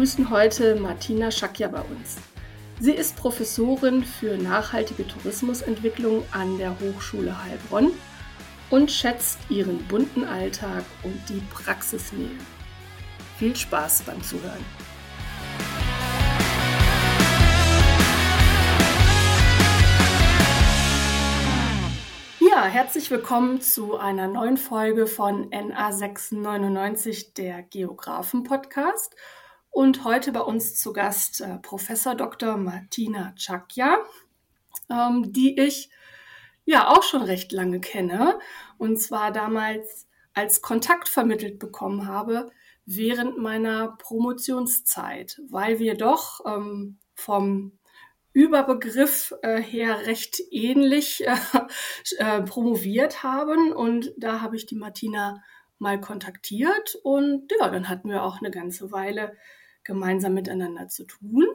Wir 0.00 0.06
begrüßen 0.06 0.30
heute 0.30 0.76
Martina 0.76 1.30
Schakja 1.30 1.68
bei 1.68 1.82
uns. 1.82 2.16
Sie 2.78 2.92
ist 2.92 3.16
Professorin 3.16 4.02
für 4.02 4.38
nachhaltige 4.38 5.06
Tourismusentwicklung 5.06 6.24
an 6.32 6.56
der 6.56 6.74
Hochschule 6.80 7.44
Heilbronn 7.44 7.90
und 8.70 8.90
schätzt 8.90 9.38
ihren 9.50 9.86
bunten 9.88 10.24
Alltag 10.24 10.84
und 11.02 11.20
die 11.28 11.42
Praxisnähe. 11.52 12.30
Viel 13.38 13.54
Spaß 13.54 14.04
beim 14.04 14.22
Zuhören. 14.22 14.64
Ja, 22.40 22.64
herzlich 22.64 23.10
willkommen 23.10 23.60
zu 23.60 23.98
einer 23.98 24.28
neuen 24.28 24.56
Folge 24.56 25.06
von 25.06 25.50
NA699, 25.50 27.34
der 27.34 27.60
Geografen-Podcast. 27.64 29.14
Und 29.70 30.04
heute 30.04 30.32
bei 30.32 30.40
uns 30.40 30.74
zu 30.74 30.92
Gast 30.92 31.40
äh, 31.40 31.58
Professor 31.58 32.14
Dr. 32.14 32.56
Martina 32.56 33.32
Chakja, 33.36 33.98
ähm, 34.90 35.32
die 35.32 35.58
ich 35.58 35.90
ja 36.64 36.88
auch 36.88 37.02
schon 37.02 37.22
recht 37.22 37.52
lange 37.52 37.80
kenne. 37.80 38.38
Und 38.78 39.00
zwar 39.00 39.32
damals 39.32 40.08
als 40.34 40.60
Kontakt 40.60 41.08
vermittelt 41.08 41.58
bekommen 41.58 42.06
habe 42.06 42.50
während 42.84 43.38
meiner 43.38 43.96
Promotionszeit, 43.98 45.40
weil 45.48 45.78
wir 45.78 45.96
doch 45.96 46.40
ähm, 46.44 46.98
vom 47.14 47.78
Überbegriff 48.32 49.34
äh, 49.42 49.60
her 49.60 50.06
recht 50.06 50.40
ähnlich 50.50 51.26
äh, 51.26 51.36
äh, 52.18 52.42
promoviert 52.42 53.22
haben. 53.22 53.72
Und 53.72 54.12
da 54.16 54.40
habe 54.40 54.56
ich 54.56 54.66
die 54.66 54.76
Martina 54.76 55.42
mal 55.78 56.00
kontaktiert 56.00 56.96
und 57.02 57.50
ja, 57.58 57.70
dann 57.70 57.88
hatten 57.88 58.10
wir 58.10 58.22
auch 58.22 58.38
eine 58.40 58.50
ganze 58.50 58.92
Weile 58.92 59.36
gemeinsam 59.84 60.34
miteinander 60.34 60.88
zu 60.88 61.04
tun. 61.04 61.46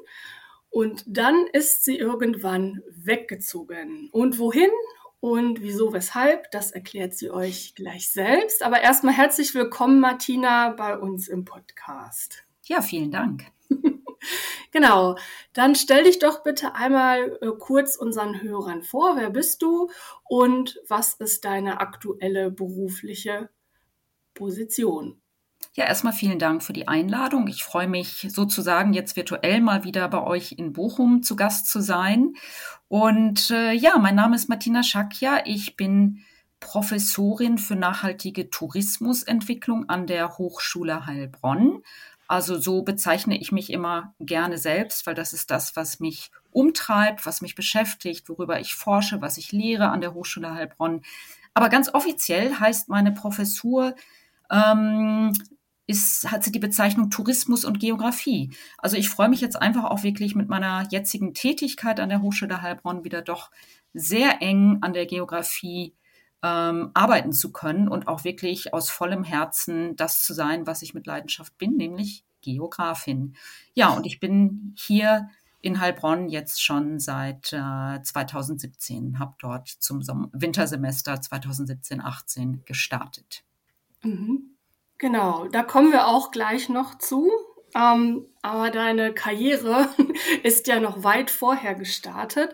Und 0.70 1.04
dann 1.08 1.48
ist 1.54 1.86
sie 1.86 1.98
irgendwann 1.98 2.82
weggezogen. 2.90 4.10
Und 4.12 4.40
wohin 4.40 4.72
und 5.22 5.62
wieso, 5.62 5.92
weshalb, 5.94 6.52
das 6.52 6.70
erklärt 6.70 7.16
sie 7.16 7.32
euch 7.32 7.74
gleich 7.74 8.12
selbst. 8.12 8.62
Aber 8.62 8.82
erstmal 8.82 9.16
herzlich 9.16 9.56
willkommen, 9.56 10.00
Martina, 10.00 10.70
bei 10.70 10.98
uns 10.98 11.28
im 11.28 11.46
Podcast. 11.46 12.44
Ja, 12.66 12.82
vielen 12.82 13.10
Dank. 13.10 13.46
genau, 14.72 15.16
dann 15.54 15.74
stell 15.76 16.04
dich 16.04 16.20
doch 16.20 16.44
bitte 16.44 16.76
einmal 16.76 17.40
äh, 17.42 17.48
kurz 17.58 17.96
unseren 17.96 18.42
Hörern 18.42 18.84
vor. 18.84 19.18
Wer 19.18 19.30
bist 19.32 19.62
du 19.62 19.90
und 20.26 20.80
was 20.88 21.16
ist 21.16 21.46
deine 21.46 21.80
aktuelle 21.80 22.52
berufliche 22.52 23.50
Position? 24.36 25.22
Ja, 25.74 25.86
erstmal 25.86 26.14
vielen 26.14 26.40
Dank 26.40 26.64
für 26.64 26.74
die 26.74 26.88
Einladung. 26.88 27.48
Ich 27.48 27.64
freue 27.64 27.88
mich 27.88 28.28
sozusagen 28.30 28.94
jetzt 28.94 29.16
virtuell 29.16 29.62
mal 29.62 29.84
wieder 29.84 30.08
bei 30.08 30.22
euch 30.22 30.54
in 30.54 30.74
Bochum 30.74 31.24
zu 31.24 31.36
Gast 31.36 31.68
zu 31.68 31.82
sein. 31.82 32.34
Und 32.88 33.52
äh, 33.52 33.74
ja, 33.74 33.98
mein 33.98 34.16
Name 34.16 34.36
ist 34.36 34.48
Martina 34.48 34.84
Schakja. 34.84 35.42
Ich 35.46 35.76
bin 35.76 36.22
Professorin 36.60 37.58
für 37.58 37.76
nachhaltige 37.76 38.50
Tourismusentwicklung 38.50 39.90
an 39.90 40.08
der 40.08 40.38
Hochschule 40.38 41.06
Heilbronn. 41.06 41.84
Also 42.28 42.58
so 42.58 42.82
bezeichne 42.82 43.40
ich 43.40 43.52
mich 43.52 43.72
immer 43.72 44.16
gerne 44.20 44.58
selbst, 44.58 45.06
weil 45.06 45.14
das 45.14 45.34
ist 45.34 45.52
das, 45.52 45.76
was 45.76 46.00
mich 46.00 46.32
umtreibt, 46.52 47.26
was 47.26 47.42
mich 47.42 47.54
beschäftigt, 47.54 48.30
worüber 48.30 48.60
ich 48.60 48.76
forsche, 48.76 49.22
was 49.22 49.38
ich 49.38 49.52
lehre 49.52 49.90
an 49.90 50.02
der 50.02 50.14
Hochschule 50.14 50.54
Heilbronn. 50.54 51.02
Aber 51.54 51.70
ganz 51.70 51.94
offiziell 51.94 52.56
heißt 52.56 52.90
meine 52.90 53.12
Professur 53.12 53.96
ähm, 54.50 55.34
ist, 55.88 56.32
hat 56.32 56.44
sie 56.44 56.52
die 56.52 56.60
Bezeichnung 56.60 57.10
Tourismus 57.10 57.66
und 57.66 57.80
Geografie. 57.80 58.52
Also 58.78 58.98
ich 58.98 59.10
freue 59.10 59.30
mich 59.30 59.42
jetzt 59.42 59.62
einfach 59.62 59.86
auch 59.86 60.04
wirklich 60.04 60.36
mit 60.36 60.50
meiner 60.50 60.88
jetzigen 60.90 61.34
Tätigkeit 61.34 62.00
an 62.00 62.10
der 62.10 62.22
Hochschule 62.22 62.62
Heilbronn 62.62 63.04
wieder 63.04 63.22
doch 63.22 63.52
sehr 63.94 64.42
eng 64.42 64.80
an 64.82 64.94
der 64.94 65.06
Geografie 65.06 65.94
ähm, 66.44 66.92
arbeiten 66.94 67.34
zu 67.34 67.52
können 67.52 67.88
und 67.88 68.08
auch 68.08 68.24
wirklich 68.24 68.74
aus 68.74 68.90
vollem 68.90 69.24
Herzen 69.24 69.96
das 69.96 70.22
zu 70.24 70.34
sein, 70.34 70.68
was 70.68 70.82
ich 70.82 70.94
mit 70.94 71.08
Leidenschaft 71.08 71.58
bin, 71.58 71.78
nämlich 71.78 72.24
Geografin. 72.42 73.36
Ja, 73.74 73.90
und 73.90 74.06
ich 74.06 74.20
bin 74.20 74.76
hier 74.78 75.30
in 75.62 75.80
Heilbronn 75.80 76.30
jetzt 76.30 76.64
schon 76.64 77.00
seit 77.00 77.52
äh, 77.52 78.02
2017, 78.02 79.18
habe 79.18 79.34
dort 79.40 79.68
zum 79.68 80.02
Wintersemester 80.32 81.16
2017-18 81.16 82.64
gestartet. 82.66 83.44
Mhm. 84.04 84.55
Genau, 84.98 85.48
da 85.48 85.64
kommen 85.64 85.92
wir 85.92 86.08
auch 86.08 86.32
gleich 86.32 86.70
noch 86.70 86.98
zu. 86.98 87.30
Ähm, 87.76 88.26
aber 88.42 88.70
deine 88.72 89.14
Karriere 89.14 89.90
ist 90.44 90.68
ja 90.68 90.80
noch 90.80 91.04
weit 91.04 91.30
vorher 91.30 91.76
gestartet. 91.76 92.54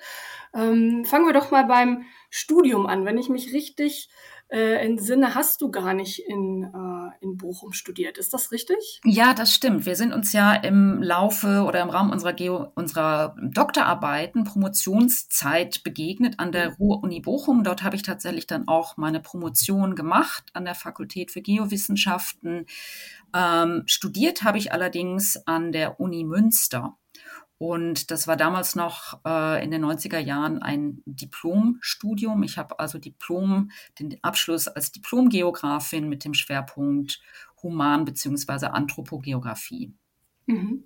Ähm, 0.54 1.06
fangen 1.06 1.28
wir 1.28 1.34
doch 1.34 1.52
mal 1.52 1.66
beim 1.66 2.06
Studium 2.32 2.88
an. 2.88 3.06
Wenn 3.06 3.18
ich 3.20 3.30
mich 3.30 3.54
richtig 3.54 4.10
äh, 4.52 4.84
entsinne, 4.84 5.34
hast 5.34 5.62
du 5.62 5.72
gar 5.72 5.94
nicht 5.94 6.20
in, 6.28 6.64
äh, 6.64 7.24
in 7.24 7.38
Bochum 7.38 7.72
studiert. 7.72 8.18
Ist 8.18 8.34
das 8.34 8.52
richtig? 8.52 9.00
Ja, 9.06 9.34
das 9.34 9.54
stimmt. 9.54 9.86
Wir 9.86 9.96
sind 9.96 10.14
uns 10.14 10.34
ja 10.34 10.54
im 10.54 11.02
Laufe 11.02 11.64
oder 11.64 11.82
im 11.82 11.90
Rahmen 11.90 12.12
unserer, 12.12 12.34
Geo 12.34 12.68
unserer 12.76 13.36
Doktorarbeiten, 13.42 14.44
Promotionszeit 14.44 15.84
begegnet 15.84 16.40
an 16.40 16.52
der 16.52 16.76
Ruhr-Uni 16.76 17.22
Bochum. 17.22 17.64
Dort 17.64 17.84
habe 17.84 17.96
ich 17.96 18.04
tatsächlich 18.04 18.46
dann 18.46 18.68
auch 18.68 18.98
meine 18.98 19.22
Promotion 19.22 19.96
gemacht 19.96 20.44
an 20.54 20.66
der 20.66 20.76
Fakultät 20.76 21.32
für 21.32 21.42
Geowissenschaften. 21.42 22.66
Ähm, 23.34 23.84
studiert 23.86 24.44
habe 24.44 24.58
ich 24.58 24.74
allerdings 24.74 25.42
an 25.48 25.72
der 25.72 26.02
Uni 26.02 26.26
Münster. 26.26 26.98
Und 27.62 28.10
das 28.10 28.28
war 28.28 28.38
damals 28.38 28.76
noch 28.76 29.20
äh, 29.24 29.64
in 29.64 29.70
den 29.70 29.86
90er 29.86 30.18
Jahren 30.18 30.64
ein 30.64 31.04
Diplomstudium. 31.06 32.42
Ich 32.42 32.58
habe 32.58 32.80
also 32.80 32.98
Diplom, 32.98 33.70
den 34.00 34.18
Abschluss 34.24 34.68
als 34.68 34.92
Diplomgeografin 34.92 36.10
mit 36.10 36.26
dem 36.26 36.34
Schwerpunkt 36.34 37.22
Human- 37.62 38.04
bzw. 38.04 38.66
Anthropogeografie. 38.66 39.94
Mhm. 40.48 40.86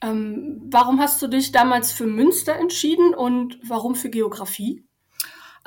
Ähm, 0.00 0.62
warum 0.70 1.00
hast 1.00 1.20
du 1.20 1.28
dich 1.28 1.52
damals 1.52 1.92
für 1.92 2.06
Münster 2.06 2.56
entschieden 2.56 3.12
und 3.12 3.58
warum 3.68 3.94
für 3.94 4.08
Geografie? 4.08 4.87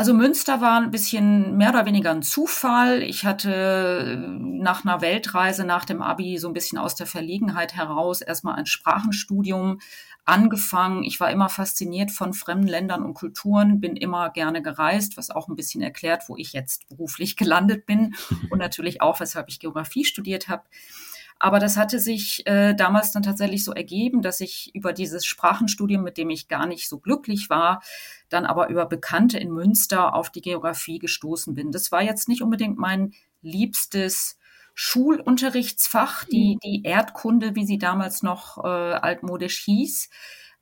Also 0.02 0.16
Münster 0.16 0.62
war 0.62 0.82
ein 0.82 0.90
bisschen 0.90 1.58
mehr 1.58 1.70
oder 1.70 1.86
weniger 1.86 2.10
ein 2.10 2.24
Zufall. 2.24 3.04
Ich 3.04 3.24
hatte 3.24 4.18
nach 4.40 4.84
einer 4.84 5.00
Weltreise 5.00 5.64
nach 5.64 5.86
dem 5.86 6.02
Abi 6.02 6.40
so 6.40 6.48
ein 6.48 6.56
bisschen 6.56 6.80
aus 6.80 6.96
der 6.96 7.06
Verlegenheit 7.06 7.76
heraus 7.76 8.22
erstmal 8.22 8.56
ein 8.56 8.66
Sprachenstudium 8.66 9.80
angefangen. 10.26 11.04
Ich 11.04 11.20
war 11.20 11.30
immer 11.30 11.50
fasziniert 11.50 12.10
von 12.10 12.34
fremden 12.34 12.68
Ländern 12.68 13.04
und 13.04 13.14
Kulturen, 13.14 13.80
bin 13.80 13.96
immer 13.96 14.32
gerne 14.32 14.64
gereist, 14.64 15.18
was 15.18 15.30
auch 15.30 15.48
ein 15.48 15.56
bisschen 15.56 15.84
erklärt, 15.84 16.24
wo 16.30 16.36
ich 16.36 16.52
jetzt 16.52 16.90
beruflich 16.90 17.36
gelandet 17.38 17.86
bin 17.86 18.16
und 18.50 18.58
natürlich 18.58 19.04
auch, 19.04 19.20
weshalb 19.20 19.50
ich 19.50 19.60
Geografie 19.60 20.04
studiert 20.04 20.48
habe. 20.48 20.64
Aber 21.42 21.58
das 21.58 21.76
hatte 21.76 22.00
sich 22.00 22.46
äh, 22.46 22.76
damals 22.76 23.12
dann 23.12 23.24
tatsächlich 23.24 23.64
so 23.64 23.72
ergeben, 23.74 24.22
dass 24.22 24.42
ich 24.42 24.70
über 24.76 24.94
dieses 24.94 25.26
Sprachenstudium, 25.26 26.04
mit 26.04 26.18
dem 26.18 26.30
ich 26.30 26.48
gar 26.48 26.68
nicht 26.68 26.88
so 26.88 27.00
glücklich 27.00 27.50
war, 27.50 27.82
dann 28.30 28.46
aber 28.46 28.70
über 28.70 28.86
Bekannte 28.86 29.40
in 29.40 29.50
Münster 29.50 30.14
auf 30.14 30.30
die 30.30 30.42
Geografie 30.42 31.00
gestoßen 31.00 31.56
bin. 31.56 31.72
Das 31.72 31.92
war 31.92 32.04
jetzt 32.04 32.30
nicht 32.30 32.44
unbedingt 32.44 32.78
mein 32.78 33.14
liebstes 33.42 34.38
Schulunterrichtsfach, 34.76 36.26
die, 36.26 36.56
mhm. 36.56 36.60
die 36.60 36.84
Erdkunde, 36.84 37.56
wie 37.56 37.66
sie 37.66 37.80
damals 37.80 38.22
noch 38.22 38.64
äh, 38.64 38.68
altmodisch 38.68 39.64
hieß. 39.64 40.10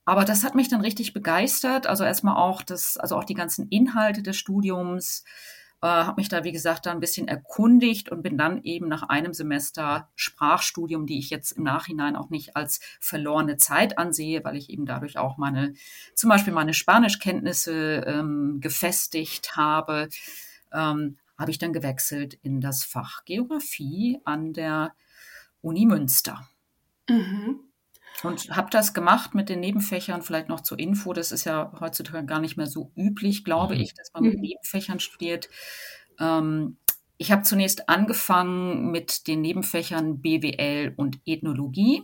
Aber 0.05 0.23
das 0.23 0.45
hat 0.45 0.55
mich 0.55 0.69
dann 0.69 0.79
richtig 0.79 1.11
begeistert. 1.11 1.87
Also 1.87 2.05
erstmal 2.05 2.37
auch 2.37 2.63
das, 2.63 2.95
also 2.95 3.17
auch 3.17 3.25
die 3.25 3.33
ganzen 3.33 3.67
Inhalte 3.67 4.23
des 4.23 4.37
Studiums, 4.37 5.25
äh, 5.81 5.87
habe 5.87 6.19
mich 6.19 6.29
da, 6.29 6.43
wie 6.43 6.51
gesagt, 6.51 6.85
da 6.85 6.91
ein 6.91 6.99
bisschen 6.99 7.27
erkundigt 7.27 8.09
und 8.09 8.21
bin 8.21 8.37
dann 8.37 8.63
eben 8.63 8.87
nach 8.87 9.03
einem 9.03 9.33
Semester 9.33 10.09
Sprachstudium, 10.15 11.05
die 11.05 11.19
ich 11.19 11.29
jetzt 11.29 11.53
im 11.53 11.63
Nachhinein 11.63 12.15
auch 12.15 12.29
nicht 12.29 12.55
als 12.55 12.81
verlorene 12.99 13.57
Zeit 13.57 13.97
ansehe, 13.97 14.43
weil 14.43 14.57
ich 14.57 14.69
eben 14.69 14.85
dadurch 14.85 15.17
auch 15.17 15.37
meine, 15.37 15.73
zum 16.15 16.29
Beispiel 16.29 16.53
meine 16.53 16.73
Spanischkenntnisse 16.73 18.03
ähm, 18.05 18.59
gefestigt 18.59 19.55
habe, 19.55 20.09
ähm, 20.73 21.17
habe 21.37 21.51
ich 21.51 21.57
dann 21.57 21.71
gewechselt 21.71 22.37
in 22.43 22.59
das 22.59 22.83
Fach 22.83 23.23
Geografie 23.23 24.19
an 24.25 24.51
der 24.51 24.93
Uni 25.61 25.85
Münster. 25.85 26.47
Mhm. 27.09 27.68
Und 28.23 28.55
habe 28.55 28.69
das 28.69 28.93
gemacht 28.93 29.33
mit 29.33 29.49
den 29.49 29.59
Nebenfächern, 29.59 30.21
vielleicht 30.21 30.49
noch 30.49 30.61
zur 30.61 30.79
Info. 30.79 31.13
Das 31.13 31.31
ist 31.31 31.45
ja 31.45 31.71
heutzutage 31.79 32.25
gar 32.25 32.39
nicht 32.39 32.57
mehr 32.57 32.67
so 32.67 32.91
üblich, 32.95 33.43
glaube 33.43 33.75
mhm. 33.75 33.81
ich, 33.81 33.93
dass 33.93 34.11
man 34.13 34.23
mit 34.23 34.35
mhm. 34.35 34.41
Nebenfächern 34.41 34.99
studiert. 34.99 35.49
Ähm, 36.19 36.77
ich 37.17 37.31
habe 37.31 37.43
zunächst 37.43 37.89
angefangen 37.89 38.91
mit 38.91 39.27
den 39.27 39.41
Nebenfächern 39.41 40.21
BWL 40.21 40.93
und 40.95 41.19
Ethnologie. 41.25 42.03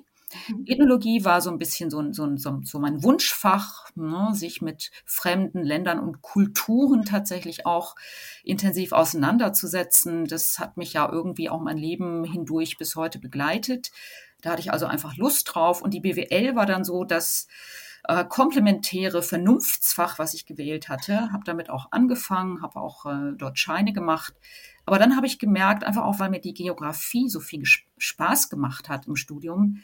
Mhm. 0.49 0.63
Ethnologie 0.65 1.23
war 1.23 1.41
so 1.41 1.49
ein 1.49 1.57
bisschen 1.57 1.89
so, 1.89 2.11
so, 2.11 2.35
so, 2.35 2.59
so 2.63 2.79
mein 2.79 3.03
Wunschfach, 3.03 3.89
ne, 3.95 4.29
sich 4.33 4.61
mit 4.61 4.91
fremden 5.05 5.63
Ländern 5.63 5.99
und 5.99 6.21
Kulturen 6.21 7.05
tatsächlich 7.05 7.65
auch 7.65 7.95
intensiv 8.43 8.91
auseinanderzusetzen. 8.91 10.25
Das 10.25 10.59
hat 10.59 10.77
mich 10.77 10.93
ja 10.93 11.09
irgendwie 11.09 11.49
auch 11.49 11.61
mein 11.61 11.77
Leben 11.77 12.23
hindurch 12.25 12.77
bis 12.77 12.95
heute 12.95 13.19
begleitet. 13.19 13.91
Da 14.45 14.51
hatte 14.51 14.61
ich 14.61 14.71
also 14.71 14.85
einfach 14.85 15.17
Lust 15.17 15.49
drauf. 15.51 15.81
Und 15.81 15.95
die 15.95 16.01
BWL 16.01 16.55
war 16.55 16.67
dann 16.67 16.83
so 16.83 17.03
das 17.03 17.47
äh, 18.07 18.23
komplementäre 18.23 19.23
Vernunftsfach, 19.23 20.19
was 20.19 20.35
ich 20.35 20.45
gewählt 20.45 20.87
hatte. 20.87 21.31
Habe 21.33 21.43
damit 21.45 21.71
auch 21.71 21.91
angefangen, 21.91 22.61
habe 22.61 22.79
auch 22.79 23.07
äh, 23.07 23.33
dort 23.35 23.57
Scheine 23.57 23.91
gemacht. 23.91 24.35
Aber 24.85 24.99
dann 24.99 25.15
habe 25.15 25.25
ich 25.25 25.39
gemerkt, 25.39 25.83
einfach 25.83 26.03
auch, 26.03 26.19
weil 26.19 26.29
mir 26.29 26.41
die 26.41 26.53
Geografie 26.53 27.27
so 27.27 27.39
viel 27.39 27.63
Spaß 27.65 28.49
gemacht 28.49 28.87
hat 28.87 29.07
im 29.07 29.15
Studium, 29.15 29.81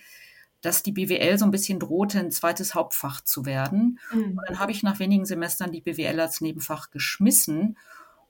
dass 0.62 0.84
die 0.84 0.92
BWL 0.92 1.40
so 1.40 1.46
ein 1.46 1.52
bisschen 1.52 1.80
drohte, 1.80 2.20
ein 2.20 2.30
zweites 2.30 2.76
Hauptfach 2.76 3.22
zu 3.22 3.48
werden. 3.48 3.98
Mhm. 4.14 4.38
Und 4.38 4.42
dann 4.48 4.60
habe 4.60 4.72
ich 4.72 4.84
nach 4.84 5.00
wenigen 5.00 5.26
Semestern 5.26 5.72
die 5.72 5.82
BWL 5.82 6.20
als 6.20 6.40
Nebenfach 6.40 6.92
geschmissen 6.92 7.78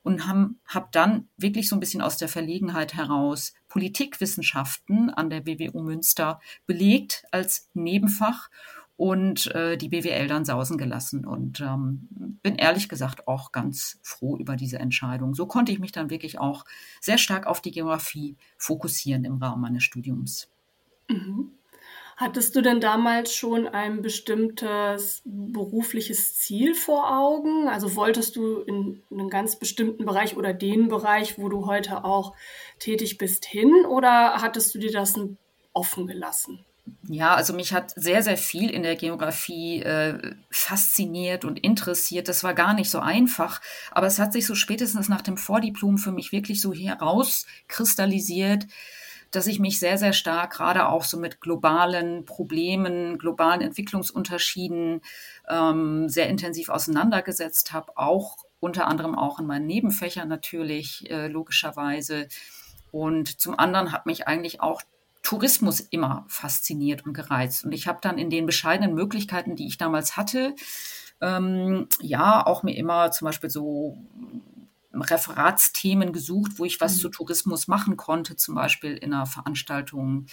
und 0.03 0.27
habe 0.27 0.51
hab 0.65 0.91
dann 0.91 1.27
wirklich 1.37 1.69
so 1.69 1.75
ein 1.75 1.79
bisschen 1.79 2.01
aus 2.01 2.17
der 2.17 2.27
Verlegenheit 2.27 2.93
heraus 2.93 3.53
Politikwissenschaften 3.67 5.09
an 5.09 5.29
der 5.29 5.45
WWU 5.45 5.81
Münster 5.81 6.39
belegt 6.65 7.25
als 7.31 7.69
Nebenfach 7.73 8.49
und 8.97 9.47
äh, 9.55 9.77
die 9.77 9.89
BWL 9.89 10.27
dann 10.27 10.45
sausen 10.45 10.77
gelassen 10.77 11.25
und 11.25 11.59
ähm, 11.59 12.07
bin 12.43 12.55
ehrlich 12.55 12.87
gesagt 12.87 13.27
auch 13.27 13.51
ganz 13.51 13.99
froh 14.03 14.37
über 14.37 14.55
diese 14.55 14.77
Entscheidung. 14.77 15.33
So 15.33 15.47
konnte 15.47 15.71
ich 15.71 15.79
mich 15.79 15.91
dann 15.91 16.09
wirklich 16.09 16.39
auch 16.39 16.65
sehr 16.99 17.17
stark 17.17 17.47
auf 17.47 17.61
die 17.61 17.71
Geografie 17.71 18.37
fokussieren 18.57 19.25
im 19.25 19.37
Rahmen 19.37 19.61
meines 19.61 19.83
Studiums. 19.83 20.49
Mhm. 21.09 21.51
Hattest 22.21 22.55
du 22.55 22.61
denn 22.61 22.79
damals 22.79 23.33
schon 23.33 23.67
ein 23.67 24.03
bestimmtes 24.03 25.23
berufliches 25.25 26.37
Ziel 26.37 26.75
vor 26.75 27.17
Augen? 27.17 27.67
Also 27.67 27.95
wolltest 27.95 28.35
du 28.35 28.59
in 28.59 29.01
einen 29.09 29.31
ganz 29.31 29.55
bestimmten 29.55 30.05
Bereich 30.05 30.37
oder 30.37 30.53
den 30.53 30.87
Bereich, 30.87 31.39
wo 31.39 31.49
du 31.49 31.65
heute 31.65 32.05
auch 32.05 32.35
tätig 32.77 33.17
bist, 33.17 33.45
hin 33.45 33.73
oder 33.89 34.39
hattest 34.39 34.75
du 34.75 34.77
dir 34.77 34.91
das 34.91 35.15
offen 35.73 36.05
gelassen? 36.05 36.63
Ja, 37.07 37.33
also 37.33 37.53
mich 37.53 37.73
hat 37.73 37.91
sehr, 37.95 38.21
sehr 38.21 38.37
viel 38.37 38.69
in 38.69 38.83
der 38.83 38.97
Geografie 38.97 39.81
äh, 39.81 40.35
fasziniert 40.51 41.43
und 41.43 41.57
interessiert. 41.57 42.27
Das 42.27 42.43
war 42.43 42.53
gar 42.53 42.75
nicht 42.75 42.91
so 42.91 42.99
einfach, 42.99 43.61
aber 43.89 44.05
es 44.05 44.19
hat 44.19 44.31
sich 44.31 44.45
so 44.45 44.53
spätestens 44.53 45.09
nach 45.09 45.23
dem 45.23 45.37
Vordiplom 45.37 45.97
für 45.97 46.11
mich 46.11 46.31
wirklich 46.31 46.61
so 46.61 46.71
herauskristallisiert, 46.71 48.67
dass 49.31 49.47
ich 49.47 49.59
mich 49.59 49.79
sehr, 49.79 49.97
sehr 49.97 50.13
stark 50.13 50.53
gerade 50.53 50.87
auch 50.87 51.03
so 51.03 51.17
mit 51.17 51.41
globalen 51.41 52.25
Problemen, 52.25 53.17
globalen 53.17 53.61
Entwicklungsunterschieden 53.61 55.01
ähm, 55.49 56.09
sehr 56.09 56.27
intensiv 56.27 56.69
auseinandergesetzt 56.69 57.71
habe, 57.73 57.97
auch 57.97 58.37
unter 58.59 58.87
anderem 58.87 59.17
auch 59.17 59.39
in 59.39 59.47
meinen 59.47 59.65
Nebenfächern 59.65 60.27
natürlich, 60.27 61.09
äh, 61.09 61.27
logischerweise. 61.27 62.27
Und 62.91 63.39
zum 63.39 63.57
anderen 63.57 63.91
hat 63.91 64.05
mich 64.05 64.27
eigentlich 64.27 64.61
auch 64.61 64.81
Tourismus 65.23 65.79
immer 65.79 66.25
fasziniert 66.27 67.05
und 67.05 67.13
gereizt. 67.13 67.63
Und 67.63 67.71
ich 67.71 67.87
habe 67.87 67.99
dann 68.01 68.17
in 68.17 68.29
den 68.29 68.45
bescheidenen 68.45 68.93
Möglichkeiten, 68.93 69.55
die 69.55 69.67
ich 69.67 69.77
damals 69.77 70.17
hatte, 70.17 70.55
ähm, 71.21 71.87
ja, 72.01 72.45
auch 72.45 72.63
mir 72.63 72.75
immer 72.75 73.11
zum 73.11 73.27
Beispiel 73.27 73.49
so 73.49 73.97
Referatsthemen 74.93 76.13
gesucht, 76.13 76.53
wo 76.57 76.65
ich 76.65 76.81
was 76.81 76.95
mhm. 76.95 76.99
zu 76.99 77.09
Tourismus 77.09 77.67
machen 77.67 77.97
konnte, 77.97 78.35
zum 78.35 78.55
Beispiel 78.55 78.95
in 78.95 79.13
einer 79.13 79.25
Veranstaltung 79.25 80.27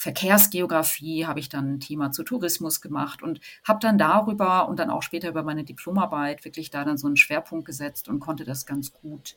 Verkehrsgeografie 0.00 1.26
habe 1.26 1.40
ich 1.40 1.50
dann 1.50 1.74
ein 1.74 1.80
Thema 1.80 2.10
zu 2.10 2.22
Tourismus 2.22 2.80
gemacht 2.80 3.22
und 3.22 3.38
habe 3.68 3.80
dann 3.82 3.98
darüber 3.98 4.66
und 4.66 4.78
dann 4.78 4.88
auch 4.88 5.02
später 5.02 5.28
über 5.28 5.42
meine 5.42 5.62
Diplomarbeit 5.62 6.42
wirklich 6.46 6.70
da 6.70 6.86
dann 6.86 6.96
so 6.96 7.06
einen 7.06 7.18
Schwerpunkt 7.18 7.66
gesetzt 7.66 8.08
und 8.08 8.18
konnte 8.18 8.44
das 8.44 8.64
ganz 8.64 8.94
gut 8.94 9.36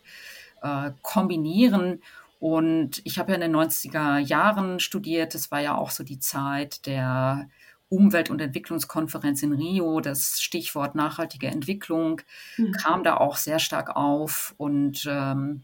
äh, 0.61 0.91
kombinieren. 1.01 2.01
Und 2.39 3.01
ich 3.03 3.19
habe 3.19 3.33
ja 3.33 3.35
in 3.35 3.41
den 3.41 3.53
90er 3.53 4.19
Jahren 4.19 4.79
studiert. 4.79 5.33
Das 5.33 5.51
war 5.51 5.59
ja 5.59 5.77
auch 5.77 5.89
so 5.89 6.05
die 6.05 6.19
Zeit 6.19 6.85
der 6.85 7.49
Umwelt- 7.93 8.29
und 8.29 8.41
Entwicklungskonferenz 8.41 9.43
in 9.43 9.53
Rio, 9.53 9.99
das 9.99 10.41
Stichwort 10.41 10.95
nachhaltige 10.95 11.47
Entwicklung, 11.47 12.21
mhm. 12.57 12.71
kam 12.71 13.03
da 13.03 13.17
auch 13.17 13.37
sehr 13.37 13.59
stark 13.59 13.95
auf. 13.95 14.55
Und 14.57 15.07
ähm, 15.09 15.63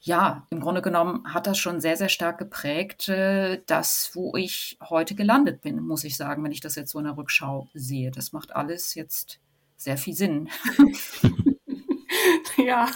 ja, 0.00 0.46
im 0.50 0.60
Grunde 0.60 0.80
genommen 0.80 1.32
hat 1.32 1.46
das 1.46 1.58
schon 1.58 1.80
sehr, 1.80 1.96
sehr 1.96 2.08
stark 2.08 2.38
geprägt, 2.38 3.08
äh, 3.10 3.60
das, 3.66 4.12
wo 4.14 4.34
ich 4.36 4.78
heute 4.88 5.14
gelandet 5.14 5.60
bin, 5.60 5.82
muss 5.82 6.04
ich 6.04 6.16
sagen, 6.16 6.42
wenn 6.42 6.52
ich 6.52 6.60
das 6.60 6.74
jetzt 6.74 6.92
so 6.92 6.98
in 6.98 7.04
der 7.04 7.18
Rückschau 7.18 7.68
sehe. 7.74 8.10
Das 8.10 8.32
macht 8.32 8.56
alles 8.56 8.94
jetzt 8.94 9.40
sehr 9.76 9.98
viel 9.98 10.14
Sinn. 10.14 10.48
ja, 12.56 12.88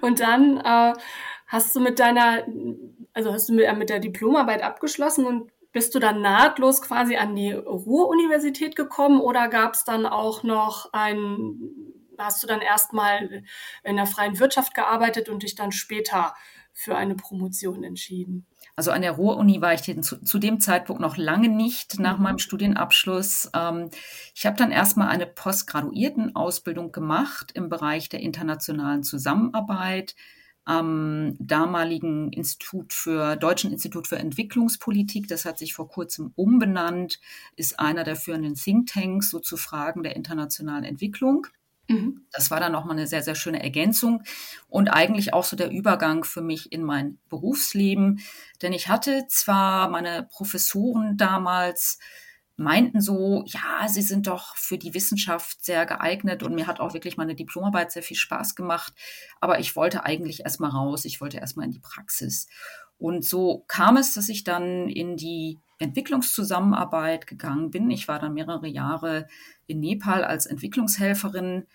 und 0.00 0.20
dann 0.20 0.56
äh, 0.58 0.94
hast 1.46 1.76
du 1.76 1.80
mit 1.80 1.98
deiner, 1.98 2.44
also 3.12 3.32
hast 3.32 3.50
du 3.50 3.52
mit, 3.52 3.76
mit 3.76 3.90
der 3.90 4.00
Diplomarbeit 4.00 4.62
abgeschlossen 4.62 5.26
und 5.26 5.50
bist 5.74 5.94
du 5.94 5.98
dann 5.98 6.22
nahtlos 6.22 6.80
quasi 6.80 7.16
an 7.16 7.34
die 7.34 7.52
Ruhr-Universität 7.52 8.76
gekommen 8.76 9.20
oder 9.20 9.48
gab 9.48 9.74
es 9.74 9.84
dann 9.84 10.06
auch 10.06 10.44
noch 10.44 10.90
ein, 10.92 11.58
hast 12.16 12.42
du 12.42 12.46
dann 12.46 12.60
erstmal 12.60 13.42
in 13.82 13.96
der 13.96 14.06
freien 14.06 14.38
Wirtschaft 14.38 14.72
gearbeitet 14.74 15.28
und 15.28 15.42
dich 15.42 15.56
dann 15.56 15.72
später 15.72 16.34
für 16.72 16.96
eine 16.96 17.16
Promotion 17.16 17.82
entschieden? 17.82 18.46
Also 18.76 18.92
an 18.92 19.02
der 19.02 19.12
Ruhr-Uni 19.12 19.60
war 19.60 19.74
ich 19.74 19.82
zu, 19.82 20.22
zu, 20.22 20.38
dem 20.38 20.60
Zeitpunkt 20.60 21.02
noch 21.02 21.16
lange 21.16 21.48
nicht 21.48 21.98
nach 21.98 22.18
mhm. 22.18 22.22
meinem 22.22 22.38
Studienabschluss. 22.38 23.50
Ähm, 23.52 23.90
ich 24.34 24.46
habe 24.46 24.56
dann 24.56 24.70
erstmal 24.70 25.08
eine 25.08 25.26
Postgraduiertenausbildung 25.26 26.92
gemacht 26.92 27.50
im 27.54 27.68
Bereich 27.68 28.08
der 28.08 28.20
internationalen 28.20 29.02
Zusammenarbeit 29.02 30.14
am 30.64 31.36
damaligen 31.38 32.32
Institut 32.32 32.92
für 32.92 33.36
Deutschen 33.36 33.72
Institut 33.72 34.08
für 34.08 34.18
Entwicklungspolitik. 34.18 35.28
Das 35.28 35.44
hat 35.44 35.58
sich 35.58 35.74
vor 35.74 35.88
kurzem 35.88 36.32
umbenannt, 36.36 37.20
ist 37.56 37.78
einer 37.78 38.04
der 38.04 38.16
führenden 38.16 38.54
Thinktanks 38.54 39.30
so 39.30 39.40
zu 39.40 39.56
Fragen 39.56 40.02
der 40.02 40.16
internationalen 40.16 40.84
Entwicklung. 40.84 41.46
Mhm. 41.88 42.26
Das 42.32 42.50
war 42.50 42.60
dann 42.60 42.72
nochmal 42.72 42.96
eine 42.96 43.06
sehr, 43.06 43.22
sehr 43.22 43.34
schöne 43.34 43.62
Ergänzung 43.62 44.22
und 44.68 44.88
eigentlich 44.88 45.34
auch 45.34 45.44
so 45.44 45.56
der 45.56 45.70
Übergang 45.70 46.24
für 46.24 46.40
mich 46.40 46.72
in 46.72 46.82
mein 46.82 47.18
Berufsleben. 47.28 48.20
Denn 48.62 48.72
ich 48.72 48.88
hatte 48.88 49.26
zwar 49.28 49.90
meine 49.90 50.26
Professoren 50.30 51.16
damals 51.16 51.98
meinten 52.56 53.00
so, 53.00 53.42
ja, 53.46 53.88
sie 53.88 54.02
sind 54.02 54.26
doch 54.26 54.56
für 54.56 54.78
die 54.78 54.94
Wissenschaft 54.94 55.64
sehr 55.64 55.86
geeignet 55.86 56.42
und 56.42 56.54
mir 56.54 56.66
hat 56.66 56.80
auch 56.80 56.94
wirklich 56.94 57.16
meine 57.16 57.34
Diplomarbeit 57.34 57.90
sehr 57.92 58.02
viel 58.02 58.16
Spaß 58.16 58.54
gemacht. 58.54 58.94
Aber 59.40 59.58
ich 59.58 59.74
wollte 59.74 60.04
eigentlich 60.04 60.40
erstmal 60.40 60.70
raus, 60.70 61.04
ich 61.04 61.20
wollte 61.20 61.38
erstmal 61.38 61.66
in 61.66 61.72
die 61.72 61.80
Praxis. 61.80 62.46
Und 62.96 63.24
so 63.24 63.64
kam 63.66 63.96
es, 63.96 64.14
dass 64.14 64.28
ich 64.28 64.44
dann 64.44 64.88
in 64.88 65.16
die 65.16 65.60
Entwicklungszusammenarbeit 65.78 67.26
gegangen 67.26 67.70
bin. 67.70 67.90
Ich 67.90 68.06
war 68.06 68.18
dann 68.18 68.34
mehrere 68.34 68.68
Jahre 68.68 69.26
in 69.66 69.80
Nepal 69.80 70.24
als 70.24 70.46
Entwicklungshelferin 70.46 71.66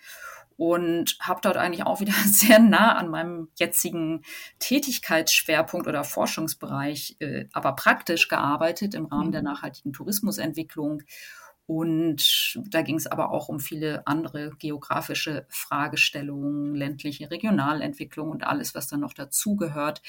und 0.60 1.16
habe 1.20 1.40
dort 1.42 1.56
eigentlich 1.56 1.86
auch 1.86 2.00
wieder 2.00 2.12
sehr 2.26 2.58
nah 2.58 2.94
an 2.96 3.08
meinem 3.08 3.48
jetzigen 3.58 4.20
Tätigkeitsschwerpunkt 4.58 5.86
oder 5.86 6.04
Forschungsbereich, 6.04 7.16
äh, 7.20 7.46
aber 7.54 7.72
praktisch 7.72 8.28
gearbeitet 8.28 8.94
im 8.94 9.06
Rahmen 9.06 9.32
der 9.32 9.40
mhm. 9.40 9.46
nachhaltigen 9.46 9.94
Tourismusentwicklung. 9.94 11.02
Und 11.64 12.60
da 12.68 12.82
ging 12.82 12.96
es 12.96 13.06
aber 13.06 13.30
auch 13.30 13.48
um 13.48 13.58
viele 13.58 14.06
andere 14.06 14.50
geografische 14.58 15.46
Fragestellungen, 15.48 16.74
ländliche 16.74 17.30
Regionalentwicklung 17.30 18.28
und 18.28 18.44
alles, 18.44 18.74
was 18.74 18.86
dann 18.86 19.00
noch 19.00 19.14
dazugehört. 19.14 20.02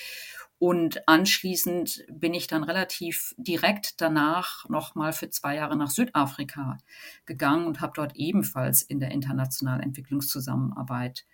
Und 0.62 1.08
anschließend 1.08 2.06
bin 2.08 2.36
ich 2.36 2.46
dann 2.46 2.63
relativ 2.63 3.34
direkt 3.36 4.00
danach 4.00 4.70
nochmal 4.70 5.12
für 5.12 5.27
zwei 5.32 5.56
Jahre 5.56 5.75
nach 5.75 5.89
Südafrika 5.89 6.77
gegangen 7.25 7.65
und 7.65 7.82
habe 7.82 7.94
dort 7.96 8.15
ebenfalls 8.15 8.84
in 8.84 9.00
der 9.00 9.10
internationalen 9.10 9.82
Entwicklungszusammenarbeit 9.82 11.25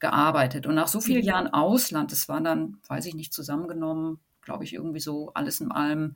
gearbeitet. 0.00 0.66
Und 0.66 0.74
nach 0.74 0.88
so 0.88 1.00
vielen 1.00 1.22
mhm. 1.22 1.28
Jahren 1.28 1.46
Ausland, 1.46 2.12
das 2.12 2.28
waren 2.28 2.44
dann, 2.44 2.76
weiß 2.86 3.06
ich 3.06 3.14
nicht, 3.14 3.32
zusammengenommen, 3.32 4.20
glaube 4.44 4.64
ich, 4.64 4.74
irgendwie 4.74 5.00
so 5.00 5.32
alles 5.34 5.60
in 5.60 5.72
allem 5.72 6.14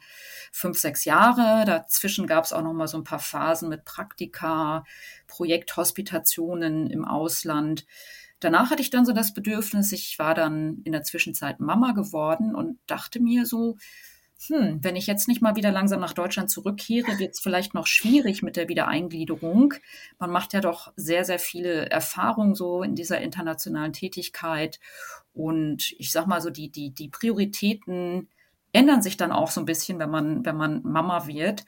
fünf, 0.52 0.78
sechs 0.78 1.04
Jahre. 1.04 1.64
Dazwischen 1.64 2.26
gab 2.26 2.44
es 2.44 2.52
auch 2.52 2.62
noch 2.62 2.72
mal 2.72 2.88
so 2.88 2.98
ein 2.98 3.04
paar 3.04 3.18
Phasen 3.18 3.68
mit 3.68 3.84
Praktika, 3.84 4.84
Projekthospitationen 5.26 6.88
im 6.88 7.04
Ausland. 7.04 7.86
Danach 8.40 8.70
hatte 8.70 8.82
ich 8.82 8.90
dann 8.90 9.04
so 9.04 9.12
das 9.12 9.34
Bedürfnis, 9.34 9.90
ich 9.92 10.18
war 10.18 10.34
dann 10.34 10.80
in 10.84 10.92
der 10.92 11.02
Zwischenzeit 11.02 11.58
Mama 11.58 11.92
geworden 11.92 12.54
und 12.54 12.78
dachte 12.86 13.20
mir 13.20 13.46
so, 13.46 13.76
hm, 14.46 14.78
wenn 14.82 14.94
ich 14.94 15.08
jetzt 15.08 15.26
nicht 15.26 15.42
mal 15.42 15.56
wieder 15.56 15.72
langsam 15.72 15.98
nach 15.98 16.12
Deutschland 16.12 16.48
zurückkehre, 16.48 17.18
wird 17.18 17.34
es 17.34 17.40
vielleicht 17.40 17.74
noch 17.74 17.88
schwierig 17.88 18.42
mit 18.42 18.54
der 18.54 18.68
Wiedereingliederung. 18.68 19.74
Man 20.20 20.30
macht 20.30 20.52
ja 20.52 20.60
doch 20.60 20.92
sehr, 20.94 21.24
sehr 21.24 21.40
viele 21.40 21.90
Erfahrungen 21.90 22.54
so 22.54 22.84
in 22.84 22.94
dieser 22.94 23.20
internationalen 23.20 23.92
Tätigkeit. 23.92 24.78
Und 25.38 25.94
ich 25.98 26.10
sag 26.12 26.26
mal 26.26 26.40
so, 26.42 26.50
die, 26.50 26.70
die, 26.70 26.90
die 26.92 27.08
Prioritäten 27.08 28.28
ändern 28.72 29.02
sich 29.02 29.16
dann 29.16 29.32
auch 29.32 29.50
so 29.50 29.60
ein 29.60 29.66
bisschen, 29.66 29.98
wenn 29.98 30.10
man, 30.10 30.44
wenn 30.44 30.56
man 30.56 30.82
Mama 30.82 31.26
wird. 31.26 31.64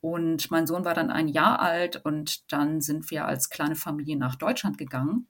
Und 0.00 0.50
mein 0.50 0.66
Sohn 0.66 0.84
war 0.84 0.94
dann 0.94 1.10
ein 1.10 1.28
Jahr 1.28 1.60
alt 1.60 1.96
und 2.04 2.52
dann 2.52 2.80
sind 2.82 3.10
wir 3.10 3.24
als 3.26 3.50
kleine 3.50 3.76
Familie 3.76 4.16
nach 4.16 4.36
Deutschland 4.36 4.78
gegangen. 4.78 5.26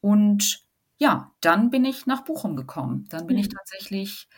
Und 0.00 0.64
ja, 0.98 1.32
dann 1.40 1.70
bin 1.70 1.84
ich 1.84 2.06
nach 2.06 2.22
Bochum 2.24 2.56
gekommen. 2.56 3.06
Dann 3.10 3.26
bin 3.26 3.36
mhm. 3.36 3.42
ich 3.42 3.48
tatsächlich 3.48 4.28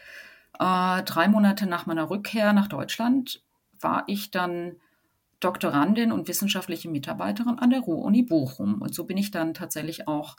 Äh, 0.58 1.02
drei 1.04 1.28
Monate 1.28 1.66
nach 1.66 1.86
meiner 1.86 2.08
Rückkehr 2.10 2.52
nach 2.52 2.68
Deutschland 2.68 3.42
war 3.80 4.04
ich 4.06 4.30
dann 4.30 4.76
Doktorandin 5.40 6.12
und 6.12 6.28
wissenschaftliche 6.28 6.88
Mitarbeiterin 6.88 7.58
an 7.58 7.70
der 7.70 7.80
Ruhr-Uni 7.80 8.22
Bochum. 8.22 8.80
Und 8.80 8.94
so 8.94 9.04
bin 9.04 9.18
ich 9.18 9.30
dann 9.30 9.52
tatsächlich 9.54 10.08
auch 10.08 10.36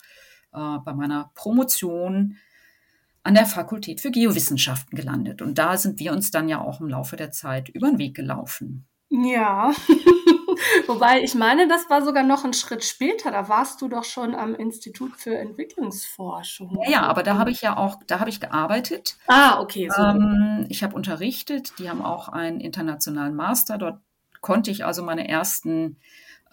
äh, 0.54 0.78
bei 0.84 0.94
meiner 0.94 1.32
Promotion 1.36 2.38
an 3.28 3.34
der 3.34 3.46
Fakultät 3.46 4.00
für 4.00 4.10
Geowissenschaften 4.10 4.96
gelandet. 4.96 5.42
Und 5.42 5.58
da 5.58 5.76
sind 5.76 6.00
wir 6.00 6.14
uns 6.14 6.32
dann 6.32 6.48
ja 6.48 6.62
auch 6.62 6.80
im 6.80 6.88
Laufe 6.88 7.18
der 7.18 7.30
Zeit 7.30 7.68
über 7.68 7.90
den 7.90 8.00
Weg 8.00 8.16
gelaufen. 8.16 8.88
Ja, 9.10 9.74
wobei 10.88 11.22
ich 11.22 11.36
meine, 11.36 11.68
das 11.68 11.90
war 11.90 12.06
sogar 12.06 12.24
noch 12.24 12.46
ein 12.46 12.54
Schritt 12.54 12.86
später. 12.86 13.30
Da 13.32 13.50
warst 13.50 13.82
du 13.82 13.90
doch 13.90 14.06
schon 14.06 14.34
am 14.34 14.56
Institut 14.56 15.18
für 15.18 15.38
Entwicklungsforschung. 15.38 16.80
Ja, 16.86 16.90
ja 16.92 17.02
aber 17.02 17.22
da 17.22 17.38
habe 17.38 17.52
ich 17.52 17.62
ja 17.62 17.76
auch, 17.76 17.98
da 18.08 18.22
habe 18.22 18.30
ich 18.30 18.40
gearbeitet. 18.40 19.18
Ah, 19.28 19.60
okay. 19.60 19.90
So. 19.94 20.02
Ähm, 20.02 20.66
ich 20.70 20.82
habe 20.82 20.96
unterrichtet. 20.96 21.74
Die 21.80 21.90
haben 21.90 22.02
auch 22.02 22.30
einen 22.30 22.62
internationalen 22.62 23.36
Master. 23.36 23.78
Dort 23.78 24.00
konnte 24.40 24.72
ich 24.72 24.86
also 24.86 25.04
meine 25.04 25.28
ersten 25.28 25.98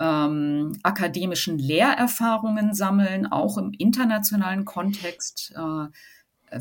ähm, 0.00 0.76
akademischen 0.82 1.56
Lehrerfahrungen 1.56 2.74
sammeln, 2.74 3.28
auch 3.28 3.58
im 3.58 3.72
internationalen 3.78 4.64
Kontext. 4.64 5.54
Äh, 5.56 5.86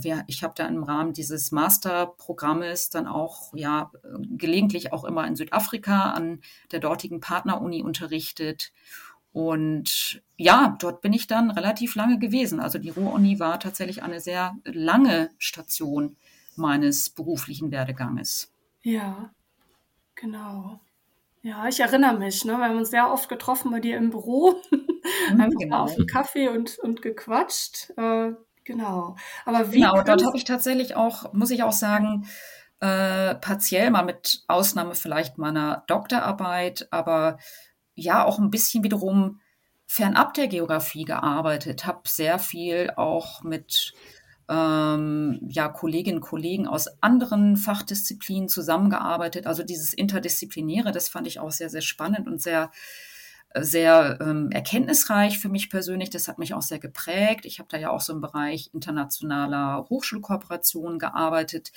wir, 0.01 0.23
ich 0.27 0.43
habe 0.43 0.53
da 0.55 0.65
im 0.67 0.83
Rahmen 0.83 1.13
dieses 1.13 1.51
Masterprogrammes 1.51 2.89
dann 2.89 3.07
auch 3.07 3.53
ja 3.53 3.91
gelegentlich 4.37 4.93
auch 4.93 5.03
immer 5.03 5.27
in 5.27 5.35
Südafrika 5.35 6.11
an 6.11 6.41
der 6.71 6.79
dortigen 6.79 7.19
Partneruni 7.19 7.83
unterrichtet. 7.83 8.71
Und 9.33 10.21
ja, 10.37 10.77
dort 10.79 11.01
bin 11.01 11.11
ich 11.11 11.27
dann 11.27 11.49
relativ 11.51 11.95
lange 11.95 12.19
gewesen. 12.19 12.59
Also 12.59 12.77
die 12.77 12.91
Ruhr-Uni 12.91 13.39
war 13.39 13.59
tatsächlich 13.59 14.03
eine 14.03 14.19
sehr 14.19 14.55
lange 14.63 15.31
Station 15.39 16.17
meines 16.55 17.09
beruflichen 17.09 17.71
Werdeganges. 17.71 18.53
Ja, 18.83 19.31
genau. 20.15 20.79
Ja, 21.41 21.67
ich 21.67 21.79
erinnere 21.79 22.17
mich, 22.17 22.45
ne? 22.45 22.53
Wir 22.53 22.65
haben 22.65 22.77
uns 22.77 22.89
sehr 22.91 23.11
oft 23.11 23.27
getroffen 23.27 23.71
bei 23.71 23.79
dir 23.79 23.97
im 23.97 24.09
Büro. 24.09 24.61
Mhm, 25.29 25.41
Einfach 25.41 25.59
genau. 25.59 25.83
auf 25.83 25.97
einen 25.97 26.07
Kaffee 26.07 26.47
und, 26.47 26.79
und 26.79 27.01
gequatscht. 27.01 27.91
Äh, 27.97 28.31
genau. 28.65 29.15
Aber 29.45 29.71
wie. 29.71 29.81
Genau, 29.81 30.01
dort 30.03 30.25
habe 30.25 30.37
ich 30.37 30.43
tatsächlich 30.43 30.95
auch, 30.95 31.33
muss 31.33 31.51
ich 31.51 31.63
auch 31.63 31.71
sagen, 31.71 32.27
äh, 32.79 33.35
partiell 33.35 33.91
mal 33.91 34.03
mit 34.03 34.43
Ausnahme 34.47 34.95
vielleicht 34.95 35.37
meiner 35.37 35.83
Doktorarbeit, 35.87 36.87
aber 36.91 37.37
ja 37.95 38.25
auch 38.25 38.39
ein 38.39 38.51
bisschen 38.51 38.83
wiederum 38.83 39.39
fernab 39.85 40.33
der 40.33 40.47
Geografie 40.47 41.05
gearbeitet, 41.05 41.85
habe 41.85 42.01
sehr 42.05 42.39
viel 42.39 42.91
auch 42.95 43.43
mit 43.43 43.93
ähm, 44.49 45.39
ja, 45.49 45.69
Kolleginnen 45.69 46.17
und 46.17 46.23
Kollegen 46.23 46.67
aus 46.67 46.87
anderen 47.01 47.57
Fachdisziplinen 47.57 48.49
zusammengearbeitet. 48.49 49.47
Also 49.47 49.63
dieses 49.63 49.93
Interdisziplinäre, 49.93 50.91
das 50.91 51.09
fand 51.09 51.27
ich 51.27 51.39
auch 51.39 51.51
sehr, 51.51 51.69
sehr 51.69 51.81
spannend 51.81 52.27
und 52.27 52.41
sehr, 52.41 52.71
sehr 53.59 54.19
ähm, 54.21 54.49
erkenntnisreich 54.51 55.39
für 55.39 55.49
mich 55.49 55.69
persönlich. 55.69 56.09
Das 56.09 56.27
hat 56.27 56.39
mich 56.39 56.53
auch 56.53 56.61
sehr 56.61 56.79
geprägt. 56.79 57.45
Ich 57.45 57.59
habe 57.59 57.69
da 57.69 57.77
ja 57.77 57.91
auch 57.91 58.01
so 58.01 58.13
im 58.13 58.21
Bereich 58.21 58.71
internationaler 58.73 59.85
Hochschulkooperation 59.89 60.99
gearbeitet. 60.99 61.71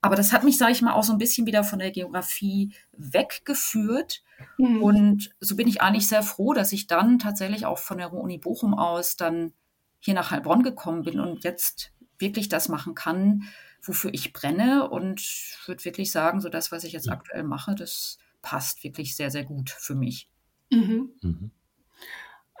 Aber 0.00 0.14
das 0.14 0.32
hat 0.32 0.44
mich, 0.44 0.58
sage 0.58 0.72
ich 0.72 0.82
mal, 0.82 0.92
auch 0.92 1.02
so 1.02 1.12
ein 1.12 1.18
bisschen 1.18 1.46
wieder 1.46 1.64
von 1.64 1.80
der 1.80 1.90
Geografie 1.90 2.72
weggeführt. 2.92 4.22
Mhm. 4.56 4.82
Und 4.82 5.30
so 5.40 5.56
bin 5.56 5.66
ich 5.66 5.82
eigentlich 5.82 6.06
sehr 6.06 6.22
froh, 6.22 6.52
dass 6.52 6.72
ich 6.72 6.86
dann 6.86 7.18
tatsächlich 7.18 7.66
auch 7.66 7.78
von 7.78 7.98
der 7.98 8.12
Uni 8.12 8.38
Bochum 8.38 8.74
aus 8.74 9.16
dann 9.16 9.52
hier 9.98 10.14
nach 10.14 10.30
Heilbronn 10.30 10.62
gekommen 10.62 11.02
bin 11.02 11.18
und 11.18 11.42
jetzt 11.42 11.92
wirklich 12.20 12.48
das 12.48 12.68
machen 12.68 12.94
kann, 12.94 13.44
wofür 13.82 14.14
ich 14.14 14.32
brenne 14.32 14.88
und 14.88 15.20
würde 15.66 15.84
wirklich 15.84 16.12
sagen, 16.12 16.40
so 16.40 16.48
das, 16.48 16.70
was 16.70 16.84
ich 16.84 16.92
jetzt 16.92 17.10
aktuell 17.10 17.42
mache, 17.42 17.74
das 17.74 18.18
passt 18.40 18.84
wirklich 18.84 19.16
sehr, 19.16 19.32
sehr 19.32 19.44
gut 19.44 19.70
für 19.70 19.96
mich. 19.96 20.28
Mhm. 20.70 21.10
Mhm. 21.22 21.50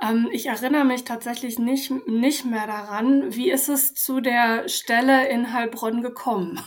Ähm, 0.00 0.28
ich 0.32 0.46
erinnere 0.46 0.84
mich 0.84 1.04
tatsächlich 1.04 1.58
nicht, 1.58 1.90
nicht 2.06 2.44
mehr 2.44 2.66
daran. 2.66 3.34
Wie 3.34 3.50
ist 3.50 3.68
es 3.68 3.94
zu 3.94 4.20
der 4.20 4.68
Stelle 4.68 5.28
in 5.28 5.52
Heilbronn 5.52 6.02
gekommen? 6.02 6.60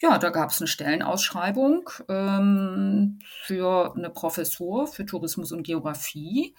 Ja, 0.00 0.18
da 0.18 0.30
gab 0.30 0.50
es 0.50 0.60
eine 0.60 0.66
Stellenausschreibung 0.66 1.88
ähm, 2.08 3.20
für 3.44 3.94
eine 3.96 4.10
Professur 4.10 4.86
für 4.86 5.06
Tourismus 5.06 5.50
und 5.52 5.62
Geografie. 5.62 6.54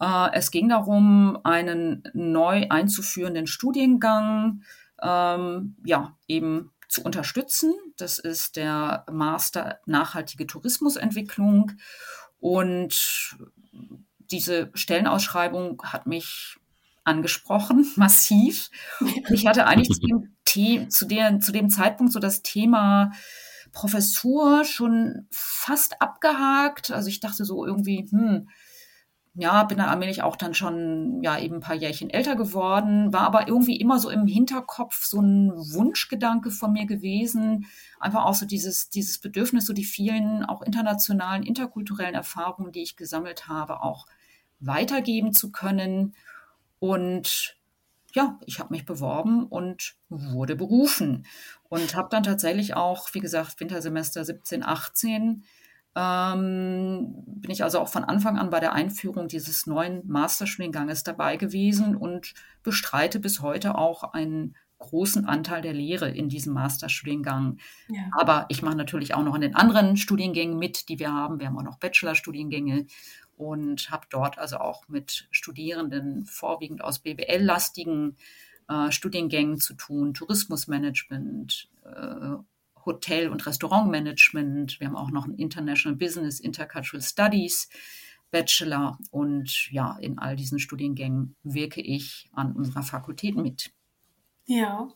Äh, 0.00 0.28
es 0.32 0.50
ging 0.50 0.68
darum, 0.68 1.38
einen 1.44 2.02
neu 2.14 2.66
einzuführenden 2.70 3.46
Studiengang 3.46 4.62
ähm, 5.02 5.76
ja, 5.84 6.16
eben 6.28 6.70
zu 6.88 7.02
unterstützen. 7.02 7.74
Das 7.96 8.18
ist 8.18 8.56
der 8.56 9.04
Master 9.10 9.80
Nachhaltige 9.86 10.46
Tourismusentwicklung. 10.46 11.72
Und 12.40 13.36
diese 14.30 14.70
Stellenausschreibung 14.74 15.82
hat 15.84 16.06
mich 16.06 16.56
angesprochen, 17.04 17.90
massiv. 17.96 18.70
Und 19.00 19.30
ich 19.30 19.46
hatte 19.46 19.66
eigentlich 19.66 19.88
zu 19.88 20.00
dem, 20.54 20.90
zu, 20.90 21.06
der, 21.06 21.40
zu 21.40 21.52
dem 21.52 21.70
Zeitpunkt 21.70 22.12
so 22.12 22.20
das 22.20 22.42
Thema 22.42 23.12
Professur 23.72 24.64
schon 24.64 25.26
fast 25.30 26.00
abgehakt. 26.00 26.90
Also 26.90 27.08
ich 27.08 27.20
dachte 27.20 27.44
so 27.44 27.66
irgendwie, 27.66 28.06
hm, 28.10 28.48
ja, 29.40 29.62
bin 29.62 29.78
dann 29.78 29.88
allmählich 29.88 30.22
auch 30.22 30.34
dann 30.34 30.52
schon, 30.52 31.22
ja, 31.22 31.38
eben 31.38 31.56
ein 31.56 31.60
paar 31.60 31.76
Jährchen 31.76 32.10
älter 32.10 32.34
geworden, 32.34 33.12
war 33.12 33.20
aber 33.20 33.46
irgendwie 33.46 33.76
immer 33.76 34.00
so 34.00 34.10
im 34.10 34.26
Hinterkopf 34.26 35.04
so 35.04 35.20
ein 35.20 35.52
Wunschgedanke 35.52 36.50
von 36.50 36.72
mir 36.72 36.86
gewesen. 36.86 37.66
Einfach 38.00 38.24
auch 38.24 38.34
so 38.34 38.46
dieses, 38.46 38.90
dieses 38.90 39.20
Bedürfnis, 39.20 39.66
so 39.66 39.72
die 39.72 39.84
vielen 39.84 40.44
auch 40.44 40.60
internationalen, 40.62 41.44
interkulturellen 41.44 42.16
Erfahrungen, 42.16 42.72
die 42.72 42.82
ich 42.82 42.96
gesammelt 42.96 43.46
habe, 43.46 43.80
auch 43.84 44.06
weitergeben 44.58 45.32
zu 45.32 45.52
können. 45.52 46.16
Und 46.80 47.56
ja, 48.14 48.40
ich 48.44 48.58
habe 48.58 48.74
mich 48.74 48.86
beworben 48.86 49.46
und 49.46 49.94
wurde 50.08 50.56
berufen 50.56 51.26
und 51.68 51.94
habe 51.94 52.08
dann 52.10 52.24
tatsächlich 52.24 52.74
auch, 52.74 53.14
wie 53.14 53.20
gesagt, 53.20 53.60
Wintersemester 53.60 54.24
17, 54.24 54.64
18 54.64 55.44
ähm, 55.96 57.24
bin 57.26 57.50
ich 57.50 57.64
also 57.64 57.80
auch 57.80 57.88
von 57.88 58.04
Anfang 58.04 58.38
an 58.38 58.50
bei 58.50 58.60
der 58.60 58.72
Einführung 58.72 59.28
dieses 59.28 59.66
neuen 59.66 60.06
Masterstudienganges 60.06 61.02
dabei 61.02 61.36
gewesen 61.36 61.96
und 61.96 62.34
bestreite 62.62 63.20
bis 63.20 63.42
heute 63.42 63.76
auch 63.76 64.12
einen 64.12 64.54
großen 64.78 65.26
Anteil 65.26 65.60
der 65.60 65.72
Lehre 65.72 66.08
in 66.08 66.28
diesem 66.28 66.54
Masterstudiengang. 66.54 67.58
Ja. 67.88 68.10
Aber 68.12 68.46
ich 68.48 68.62
mache 68.62 68.76
natürlich 68.76 69.14
auch 69.14 69.24
noch 69.24 69.34
in 69.34 69.40
den 69.40 69.56
anderen 69.56 69.96
Studiengängen 69.96 70.58
mit, 70.58 70.88
die 70.88 70.98
wir 70.98 71.12
haben. 71.12 71.40
Wir 71.40 71.48
haben 71.48 71.58
auch 71.58 71.64
noch 71.64 71.78
Bachelorstudiengänge 71.78 72.86
und 73.36 73.90
habe 73.90 74.06
dort 74.10 74.38
also 74.38 74.58
auch 74.58 74.88
mit 74.88 75.28
Studierenden 75.30 76.26
vorwiegend 76.26 76.82
aus 76.82 77.00
BWL-lastigen 77.00 78.16
äh, 78.68 78.90
Studiengängen 78.90 79.58
zu 79.58 79.74
tun, 79.74 80.14
Tourismusmanagement, 80.14 81.70
äh, 81.84 82.36
Hotel- 82.88 83.28
und 83.28 83.46
Restaurantmanagement. 83.46 84.80
Wir 84.80 84.88
haben 84.88 84.96
auch 84.96 85.10
noch 85.10 85.26
ein 85.26 85.34
International 85.34 85.96
Business, 85.96 86.40
Intercultural 86.40 87.02
Studies 87.02 87.68
Bachelor. 88.30 88.98
Und 89.10 89.70
ja, 89.70 89.96
in 90.00 90.18
all 90.18 90.36
diesen 90.36 90.58
Studiengängen 90.58 91.36
wirke 91.42 91.82
ich 91.82 92.28
an 92.32 92.52
unserer 92.52 92.82
Fakultät 92.82 93.36
mit. 93.36 93.70
Ja. 94.46 94.88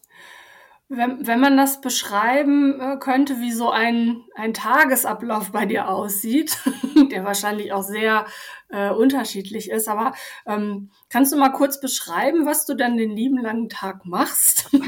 Wenn, 0.94 1.26
wenn 1.26 1.40
man 1.40 1.56
das 1.56 1.80
beschreiben 1.80 2.78
äh, 2.80 2.96
könnte, 2.98 3.40
wie 3.40 3.52
so 3.52 3.70
ein, 3.70 4.24
ein 4.34 4.52
Tagesablauf 4.52 5.50
bei 5.50 5.64
dir 5.64 5.88
aussieht, 5.88 6.58
der 7.10 7.24
wahrscheinlich 7.24 7.72
auch 7.72 7.82
sehr 7.82 8.26
äh, 8.68 8.90
unterschiedlich 8.90 9.70
ist, 9.70 9.88
aber 9.88 10.12
ähm, 10.46 10.90
kannst 11.08 11.32
du 11.32 11.36
mal 11.36 11.50
kurz 11.50 11.80
beschreiben, 11.80 12.46
was 12.46 12.66
du 12.66 12.74
dann 12.74 12.96
den 12.96 13.16
lieben 13.16 13.38
langen 13.38 13.68
Tag 13.68 14.04
machst? 14.04 14.68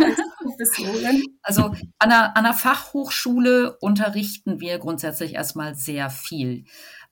Also 1.43 1.75
an 1.99 2.11
der, 2.11 2.37
an 2.37 2.45
der 2.45 2.53
Fachhochschule 2.53 3.79
unterrichten 3.81 4.61
wir 4.61 4.79
grundsätzlich 4.79 5.35
erstmal 5.35 5.75
sehr 5.75 6.11
viel. 6.11 6.65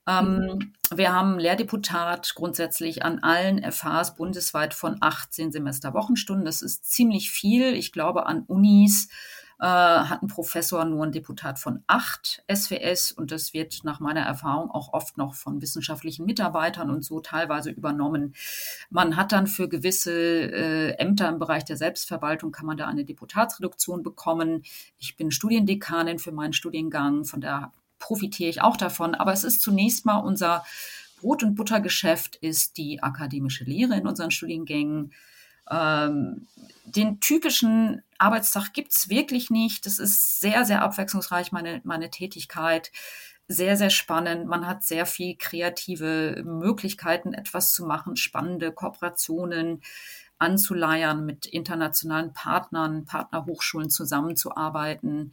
Ähm, 0.06 0.36
mhm. 0.36 0.72
Wir 0.94 1.12
haben 1.12 1.38
Lehrdeputat 1.38 2.34
grundsätzlich 2.34 3.04
an 3.04 3.20
allen 3.20 3.62
FHs 3.62 4.14
bundesweit 4.16 4.74
von 4.74 4.96
18 5.00 5.52
Semesterwochenstunden. 5.52 6.44
Das 6.44 6.62
ist 6.62 6.90
ziemlich 6.90 7.30
viel. 7.30 7.74
Ich 7.74 7.92
glaube, 7.92 8.26
an 8.26 8.42
Unis 8.46 9.08
äh, 9.62 9.64
hat 9.64 10.22
ein 10.22 10.26
Professor 10.26 10.84
nur 10.84 11.04
ein 11.04 11.12
Deputat 11.12 11.58
von 11.60 11.84
acht 11.86 12.42
SWS 12.52 13.12
und 13.12 13.30
das 13.30 13.54
wird 13.54 13.84
nach 13.84 14.00
meiner 14.00 14.22
Erfahrung 14.22 14.72
auch 14.72 14.92
oft 14.92 15.16
noch 15.16 15.34
von 15.34 15.62
wissenschaftlichen 15.62 16.26
Mitarbeitern 16.26 16.90
und 16.90 17.04
so 17.04 17.20
teilweise 17.20 17.70
übernommen. 17.70 18.34
Man 18.90 19.16
hat 19.16 19.30
dann 19.30 19.46
für 19.46 19.68
gewisse 19.68 20.12
äh, 20.12 20.90
Ämter 20.98 21.28
im 21.28 21.38
Bereich 21.38 21.64
der 21.64 21.76
Selbstverwaltung 21.76 22.50
kann 22.50 22.66
man 22.66 22.76
da 22.76 22.88
eine 22.88 23.04
Deputatsreduktion 23.04 24.02
bekommen. 24.02 24.64
Ich 24.98 25.16
bin 25.16 25.30
Studiendekanin 25.30 26.18
für 26.18 26.32
meinen 26.32 26.52
Studiengang, 26.54 27.24
von 27.24 27.40
der 27.40 27.70
profitiere 28.02 28.50
ich 28.50 28.60
auch 28.60 28.76
davon. 28.76 29.14
Aber 29.14 29.32
es 29.32 29.44
ist 29.44 29.62
zunächst 29.62 30.04
mal 30.04 30.18
unser 30.18 30.64
Brot- 31.20 31.44
und 31.44 31.54
Buttergeschäft 31.54 32.36
ist 32.36 32.76
die 32.76 33.02
akademische 33.02 33.64
Lehre 33.64 33.94
in 33.94 34.06
unseren 34.06 34.32
Studiengängen. 34.32 35.12
Ähm, 35.70 36.48
den 36.84 37.20
typischen 37.20 38.02
Arbeitstag 38.18 38.72
gibt's 38.72 39.08
wirklich 39.08 39.50
nicht. 39.50 39.86
Das 39.86 40.00
ist 40.00 40.40
sehr, 40.40 40.64
sehr 40.64 40.82
abwechslungsreich, 40.82 41.52
meine, 41.52 41.80
meine 41.84 42.10
Tätigkeit. 42.10 42.90
Sehr, 43.46 43.76
sehr 43.76 43.90
spannend. 43.90 44.46
Man 44.46 44.66
hat 44.66 44.82
sehr 44.82 45.06
viel 45.06 45.36
kreative 45.36 46.42
Möglichkeiten, 46.44 47.34
etwas 47.34 47.72
zu 47.72 47.86
machen, 47.86 48.16
spannende 48.16 48.72
Kooperationen 48.72 49.80
anzuleiern, 50.38 51.24
mit 51.24 51.46
internationalen 51.46 52.32
Partnern, 52.32 53.04
Partnerhochschulen 53.04 53.90
zusammenzuarbeiten. 53.90 55.32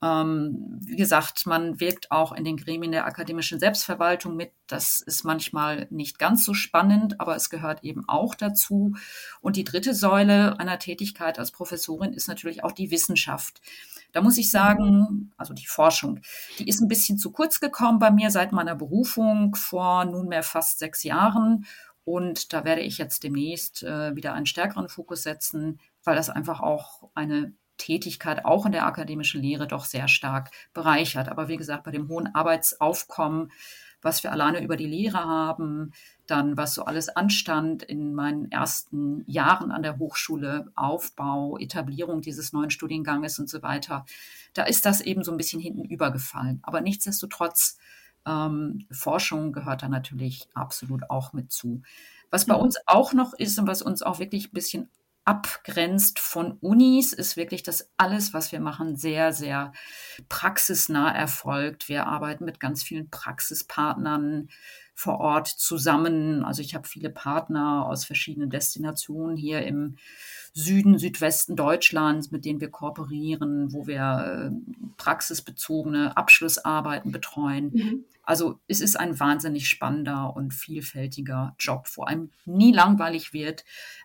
Ähm, 0.00 0.78
wie 0.80 0.96
gesagt, 0.96 1.46
man 1.46 1.80
wirkt 1.80 2.12
auch 2.12 2.32
in 2.32 2.44
den 2.44 2.56
Gremien 2.56 2.92
der 2.92 3.04
akademischen 3.04 3.58
Selbstverwaltung 3.58 4.36
mit. 4.36 4.52
Das 4.68 5.00
ist 5.00 5.24
manchmal 5.24 5.88
nicht 5.90 6.18
ganz 6.18 6.44
so 6.44 6.54
spannend, 6.54 7.20
aber 7.20 7.34
es 7.34 7.50
gehört 7.50 7.82
eben 7.82 8.08
auch 8.08 8.34
dazu. 8.36 8.94
Und 9.40 9.56
die 9.56 9.64
dritte 9.64 9.94
Säule 9.94 10.60
einer 10.60 10.78
Tätigkeit 10.78 11.38
als 11.38 11.50
Professorin 11.50 12.12
ist 12.12 12.28
natürlich 12.28 12.62
auch 12.62 12.72
die 12.72 12.92
Wissenschaft. 12.92 13.60
Da 14.12 14.22
muss 14.22 14.38
ich 14.38 14.50
sagen, 14.50 15.32
also 15.36 15.52
die 15.52 15.66
Forschung, 15.66 16.20
die 16.58 16.68
ist 16.68 16.80
ein 16.80 16.88
bisschen 16.88 17.18
zu 17.18 17.32
kurz 17.32 17.60
gekommen 17.60 17.98
bei 17.98 18.10
mir 18.10 18.30
seit 18.30 18.52
meiner 18.52 18.74
Berufung 18.76 19.54
vor 19.54 20.04
nunmehr 20.04 20.42
fast 20.44 20.78
sechs 20.78 21.02
Jahren. 21.02 21.66
Und 22.04 22.52
da 22.52 22.64
werde 22.64 22.80
ich 22.82 22.98
jetzt 22.98 23.22
demnächst 23.22 23.82
äh, 23.82 24.16
wieder 24.16 24.32
einen 24.32 24.46
stärkeren 24.46 24.88
Fokus 24.88 25.24
setzen, 25.24 25.80
weil 26.04 26.16
das 26.16 26.30
einfach 26.30 26.60
auch 26.60 27.10
eine 27.14 27.52
Tätigkeit 27.78 28.44
auch 28.44 28.66
in 28.66 28.72
der 28.72 28.86
akademischen 28.86 29.40
Lehre 29.40 29.66
doch 29.66 29.84
sehr 29.84 30.08
stark 30.08 30.50
bereichert. 30.74 31.28
Aber 31.28 31.48
wie 31.48 31.56
gesagt, 31.56 31.84
bei 31.84 31.90
dem 31.90 32.08
hohen 32.08 32.34
Arbeitsaufkommen, 32.34 33.50
was 34.02 34.22
wir 34.22 34.30
alleine 34.30 34.62
über 34.62 34.76
die 34.76 34.86
Lehre 34.86 35.24
haben, 35.24 35.92
dann 36.26 36.56
was 36.56 36.74
so 36.74 36.84
alles 36.84 37.08
anstand 37.08 37.82
in 37.82 38.14
meinen 38.14 38.50
ersten 38.50 39.24
Jahren 39.26 39.72
an 39.72 39.82
der 39.82 39.98
Hochschule, 39.98 40.70
Aufbau, 40.76 41.56
Etablierung 41.58 42.20
dieses 42.20 42.52
neuen 42.52 42.70
Studienganges 42.70 43.38
und 43.38 43.48
so 43.48 43.62
weiter, 43.62 44.04
da 44.54 44.64
ist 44.64 44.84
das 44.84 45.00
eben 45.00 45.24
so 45.24 45.30
ein 45.32 45.36
bisschen 45.36 45.60
hinten 45.60 45.84
übergefallen. 45.84 46.60
Aber 46.62 46.80
nichtsdestotrotz, 46.80 47.78
ähm, 48.26 48.86
Forschung 48.90 49.52
gehört 49.52 49.82
da 49.82 49.88
natürlich 49.88 50.48
absolut 50.54 51.10
auch 51.10 51.32
mit 51.32 51.50
zu. 51.50 51.82
Was 52.30 52.44
bei 52.44 52.54
mhm. 52.54 52.62
uns 52.62 52.76
auch 52.86 53.12
noch 53.12 53.32
ist 53.32 53.58
und 53.58 53.66
was 53.66 53.82
uns 53.82 54.02
auch 54.02 54.18
wirklich 54.18 54.48
ein 54.48 54.54
bisschen 54.54 54.88
abgrenzt 55.28 56.18
von 56.20 56.52
Unis, 56.52 57.12
ist 57.12 57.36
wirklich, 57.36 57.62
dass 57.62 57.90
alles, 57.98 58.32
was 58.32 58.50
wir 58.50 58.60
machen, 58.60 58.96
sehr, 58.96 59.34
sehr 59.34 59.72
praxisnah 60.30 61.14
erfolgt. 61.14 61.90
Wir 61.90 62.06
arbeiten 62.06 62.46
mit 62.46 62.60
ganz 62.60 62.82
vielen 62.82 63.10
Praxispartnern 63.10 64.48
vor 64.94 65.20
Ort 65.20 65.48
zusammen. 65.48 66.44
Also 66.44 66.62
ich 66.62 66.74
habe 66.74 66.88
viele 66.88 67.10
Partner 67.10 67.84
aus 67.86 68.06
verschiedenen 68.06 68.48
Destinationen 68.48 69.36
hier 69.36 69.66
im 69.66 69.96
Süden, 70.54 70.96
Südwesten 70.96 71.56
Deutschlands, 71.56 72.30
mit 72.30 72.46
denen 72.46 72.62
wir 72.62 72.70
kooperieren, 72.70 73.70
wo 73.74 73.86
wir 73.86 74.50
äh, 74.50 74.90
praxisbezogene 74.96 76.16
Abschlussarbeiten 76.16 77.12
betreuen. 77.12 77.70
Mhm. 77.74 78.04
Also 78.28 78.60
es 78.68 78.82
ist 78.82 79.00
ein 79.00 79.18
wahnsinnig 79.18 79.70
spannender 79.70 80.36
und 80.36 80.52
vielfältiger 80.52 81.56
Job, 81.58 81.88
vor 81.88 82.08
allem 82.08 82.30
nie 82.44 82.74
langweilig 82.74 83.32
wird. 83.32 83.64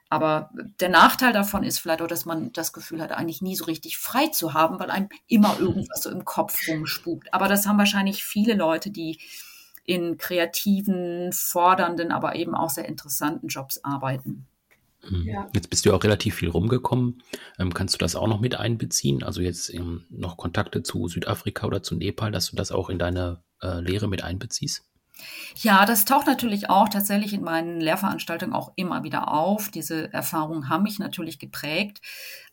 Aber 0.09 0.49
der 0.79 0.87
Nachteil 0.87 1.33
davon 1.33 1.65
ist 1.65 1.79
vielleicht 1.79 2.01
auch, 2.01 2.07
dass 2.07 2.23
man 2.23 2.53
das 2.53 2.71
Gefühl 2.71 3.01
hat, 3.01 3.11
eigentlich 3.11 3.41
nie 3.41 3.57
so 3.57 3.65
richtig 3.65 3.97
frei 3.97 4.27
zu 4.27 4.53
haben, 4.53 4.79
weil 4.79 4.91
einem 4.91 5.09
immer 5.27 5.59
irgendwas 5.59 6.03
so 6.03 6.09
im 6.09 6.23
Kopf 6.23 6.69
rumspukt. 6.69 7.33
Aber 7.33 7.49
das 7.49 7.67
haben 7.67 7.77
wahrscheinlich 7.77 8.23
viele 8.23 8.53
Leute, 8.53 8.91
die 8.91 9.19
in 9.83 10.17
kreativen, 10.17 11.33
fordernden, 11.33 12.13
aber 12.13 12.37
eben 12.37 12.55
auch 12.55 12.69
sehr 12.69 12.87
interessanten 12.87 13.49
Jobs 13.49 13.83
arbeiten. 13.83 14.47
Mhm. 15.09 15.27
Ja. 15.27 15.49
Jetzt 15.53 15.69
bist 15.69 15.85
du 15.85 15.93
auch 15.93 16.03
relativ 16.03 16.35
viel 16.35 16.49
rumgekommen. 16.49 17.21
Ähm, 17.59 17.73
kannst 17.73 17.95
du 17.95 17.97
das 17.97 18.15
auch 18.15 18.27
noch 18.27 18.39
mit 18.39 18.55
einbeziehen? 18.55 19.23
Also 19.23 19.41
jetzt 19.41 19.73
ähm, 19.73 20.05
noch 20.09 20.37
Kontakte 20.37 20.83
zu 20.83 21.07
Südafrika 21.07 21.67
oder 21.67 21.83
zu 21.83 21.95
Nepal, 21.95 22.31
dass 22.31 22.49
du 22.49 22.55
das 22.55 22.71
auch 22.71 22.89
in 22.89 22.99
deine 22.99 23.43
äh, 23.61 23.79
Lehre 23.79 24.07
mit 24.07 24.23
einbeziehst? 24.23 24.83
Ja, 25.57 25.85
das 25.85 26.05
taucht 26.05 26.25
natürlich 26.25 26.69
auch 26.69 26.89
tatsächlich 26.89 27.33
in 27.33 27.43
meinen 27.43 27.79
Lehrveranstaltungen 27.79 28.55
auch 28.55 28.73
immer 28.75 29.03
wieder 29.03 29.31
auf. 29.31 29.69
Diese 29.69 30.11
Erfahrungen 30.11 30.69
haben 30.69 30.83
mich 30.83 30.99
natürlich 30.99 31.37
geprägt. 31.37 32.01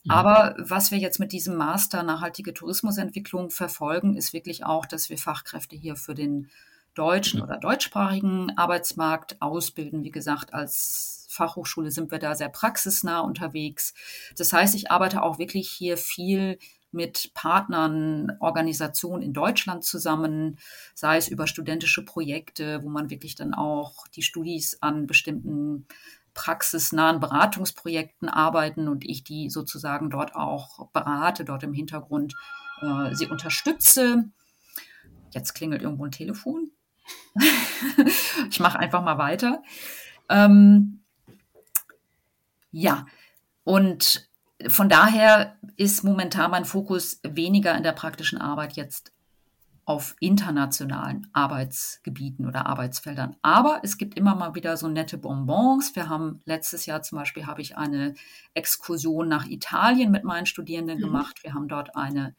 Mhm. 0.04 0.10
Aber 0.10 0.54
was 0.58 0.90
wir 0.90 0.98
jetzt 0.98 1.20
mit 1.20 1.32
diesem 1.32 1.56
Master 1.56 2.02
nachhaltige 2.02 2.52
Tourismusentwicklung 2.52 3.50
verfolgen, 3.50 4.16
ist 4.16 4.32
wirklich 4.32 4.64
auch, 4.64 4.86
dass 4.86 5.08
wir 5.08 5.18
Fachkräfte 5.18 5.76
hier 5.76 5.96
für 5.96 6.14
den 6.14 6.50
deutschen 6.94 7.40
mhm. 7.40 7.44
oder 7.44 7.56
deutschsprachigen 7.56 8.56
Arbeitsmarkt 8.58 9.40
ausbilden. 9.40 10.04
Wie 10.04 10.10
gesagt, 10.10 10.52
als 10.52 11.19
Fachhochschule 11.30 11.90
sind 11.90 12.10
wir 12.10 12.18
da 12.18 12.34
sehr 12.34 12.48
praxisnah 12.48 13.20
unterwegs. 13.20 13.94
Das 14.36 14.52
heißt, 14.52 14.74
ich 14.74 14.90
arbeite 14.90 15.22
auch 15.22 15.38
wirklich 15.38 15.70
hier 15.70 15.96
viel 15.96 16.58
mit 16.92 17.30
Partnern, 17.34 18.36
Organisationen 18.40 19.22
in 19.22 19.32
Deutschland 19.32 19.84
zusammen, 19.84 20.58
sei 20.94 21.16
es 21.18 21.28
über 21.28 21.46
studentische 21.46 22.04
Projekte, 22.04 22.82
wo 22.82 22.88
man 22.88 23.10
wirklich 23.10 23.36
dann 23.36 23.54
auch 23.54 24.08
die 24.08 24.22
Studis 24.22 24.78
an 24.80 25.06
bestimmten 25.06 25.86
praxisnahen 26.34 27.20
Beratungsprojekten 27.20 28.28
arbeiten 28.28 28.88
und 28.88 29.04
ich 29.04 29.24
die 29.24 29.50
sozusagen 29.50 30.10
dort 30.10 30.34
auch 30.34 30.88
berate, 30.92 31.44
dort 31.44 31.62
im 31.62 31.72
Hintergrund 31.72 32.34
äh, 32.82 33.14
sie 33.14 33.26
unterstütze. 33.26 34.30
Jetzt 35.30 35.54
klingelt 35.54 35.82
irgendwo 35.82 36.04
ein 36.04 36.12
Telefon. 36.12 36.70
ich 38.50 38.60
mache 38.60 38.78
einfach 38.78 39.02
mal 39.02 39.18
weiter. 39.18 39.62
Ähm, 40.28 40.99
ja, 42.70 43.06
und 43.64 44.28
von 44.68 44.88
daher 44.88 45.56
ist 45.76 46.04
momentan 46.04 46.50
mein 46.50 46.64
Fokus 46.64 47.20
weniger 47.22 47.74
in 47.76 47.82
der 47.82 47.92
praktischen 47.92 48.38
Arbeit 48.38 48.74
jetzt 48.74 49.12
auf 49.86 50.14
internationalen 50.20 51.26
Arbeitsgebieten 51.32 52.46
oder 52.46 52.66
Arbeitsfeldern. 52.66 53.36
Aber 53.42 53.80
es 53.82 53.98
gibt 53.98 54.16
immer 54.16 54.36
mal 54.36 54.54
wieder 54.54 54.76
so 54.76 54.86
nette 54.86 55.18
Bonbons. 55.18 55.96
Wir 55.96 56.08
haben 56.08 56.40
letztes 56.44 56.86
Jahr 56.86 57.02
zum 57.02 57.18
Beispiel 57.18 57.46
habe 57.46 57.62
ich 57.62 57.76
eine 57.76 58.14
Exkursion 58.54 59.26
nach 59.26 59.46
Italien 59.46 60.12
mit 60.12 60.22
meinen 60.22 60.46
Studierenden 60.46 60.98
mhm. 60.98 61.02
gemacht. 61.02 61.42
Wir 61.42 61.54
haben 61.54 61.66
dort 61.66 61.96
eine 61.96 62.36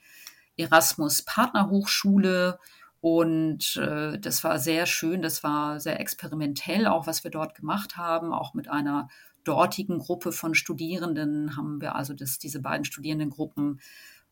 Erasmus 0.55 1.23
Partnerhochschule 1.23 2.57
und 3.01 3.75
äh, 3.77 4.19
das 4.19 4.43
war 4.43 4.59
sehr 4.59 4.85
schön, 4.85 5.21
das 5.21 5.43
war 5.43 5.79
sehr 5.79 5.99
experimentell, 5.99 6.87
auch 6.87 7.07
was 7.07 7.23
wir 7.23 7.31
dort 7.31 7.55
gemacht 7.55 7.97
haben, 7.97 8.31
auch 8.31 8.53
mit 8.53 8.69
einer 8.69 9.09
dortigen 9.43 9.99
Gruppe 9.99 10.31
von 10.31 10.55
Studierenden 10.55 11.55
haben 11.57 11.81
wir 11.81 11.95
also 11.95 12.13
das, 12.13 12.37
diese 12.39 12.61
beiden 12.61 12.85
Studierendengruppen 12.85 13.79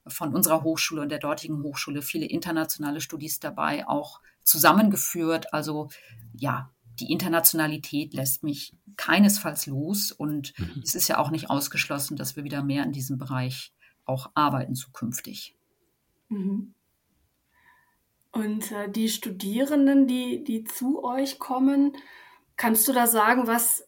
von 0.07 0.33
unserer 0.33 0.63
Hochschule 0.63 1.01
und 1.01 1.09
der 1.09 1.19
dortigen 1.19 1.61
Hochschule 1.63 2.01
viele 2.01 2.25
internationale 2.25 3.01
Studis 3.01 3.39
dabei 3.39 3.87
auch 3.87 4.21
zusammengeführt. 4.43 5.53
Also 5.53 5.89
ja, 6.33 6.71
die 6.99 7.11
Internationalität 7.11 8.13
lässt 8.13 8.43
mich 8.43 8.73
keinesfalls 8.97 9.67
los 9.67 10.11
und 10.11 10.57
mhm. 10.57 10.81
es 10.83 10.95
ist 10.95 11.07
ja 11.07 11.17
auch 11.17 11.31
nicht 11.31 11.49
ausgeschlossen, 11.49 12.17
dass 12.17 12.35
wir 12.35 12.43
wieder 12.43 12.63
mehr 12.63 12.83
in 12.83 12.91
diesem 12.91 13.17
Bereich 13.17 13.73
auch 14.05 14.31
arbeiten 14.33 14.75
zukünftig. 14.75 15.55
Mhm. 16.29 16.73
Und 18.31 18.71
äh, 18.71 18.89
die 18.89 19.09
Studierenden, 19.09 20.07
die, 20.07 20.43
die 20.43 20.63
zu 20.63 21.03
euch 21.03 21.39
kommen, 21.39 21.93
kannst 22.57 22.87
du 22.87 22.93
da 22.93 23.07
sagen, 23.07 23.47
was, 23.47 23.87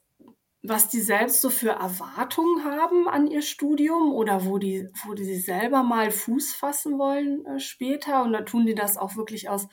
was 0.63 0.89
die 0.89 1.01
selbst 1.01 1.41
so 1.41 1.49
für 1.49 1.71
Erwartungen 1.71 2.63
haben 2.63 3.07
an 3.07 3.27
ihr 3.27 3.41
Studium 3.41 4.13
oder 4.13 4.45
wo 4.45 4.59
die, 4.59 4.87
wo 5.05 5.13
die 5.13 5.35
selber 5.35 5.81
mal 5.81 6.11
Fuß 6.11 6.53
fassen 6.53 6.99
wollen 6.99 7.45
äh, 7.45 7.59
später? 7.59 8.23
Und 8.23 8.33
da 8.33 8.41
tun 8.41 8.65
die 8.65 8.75
das 8.75 8.97
auch 8.97 9.15
wirklich 9.15 9.49
aus, 9.49 9.67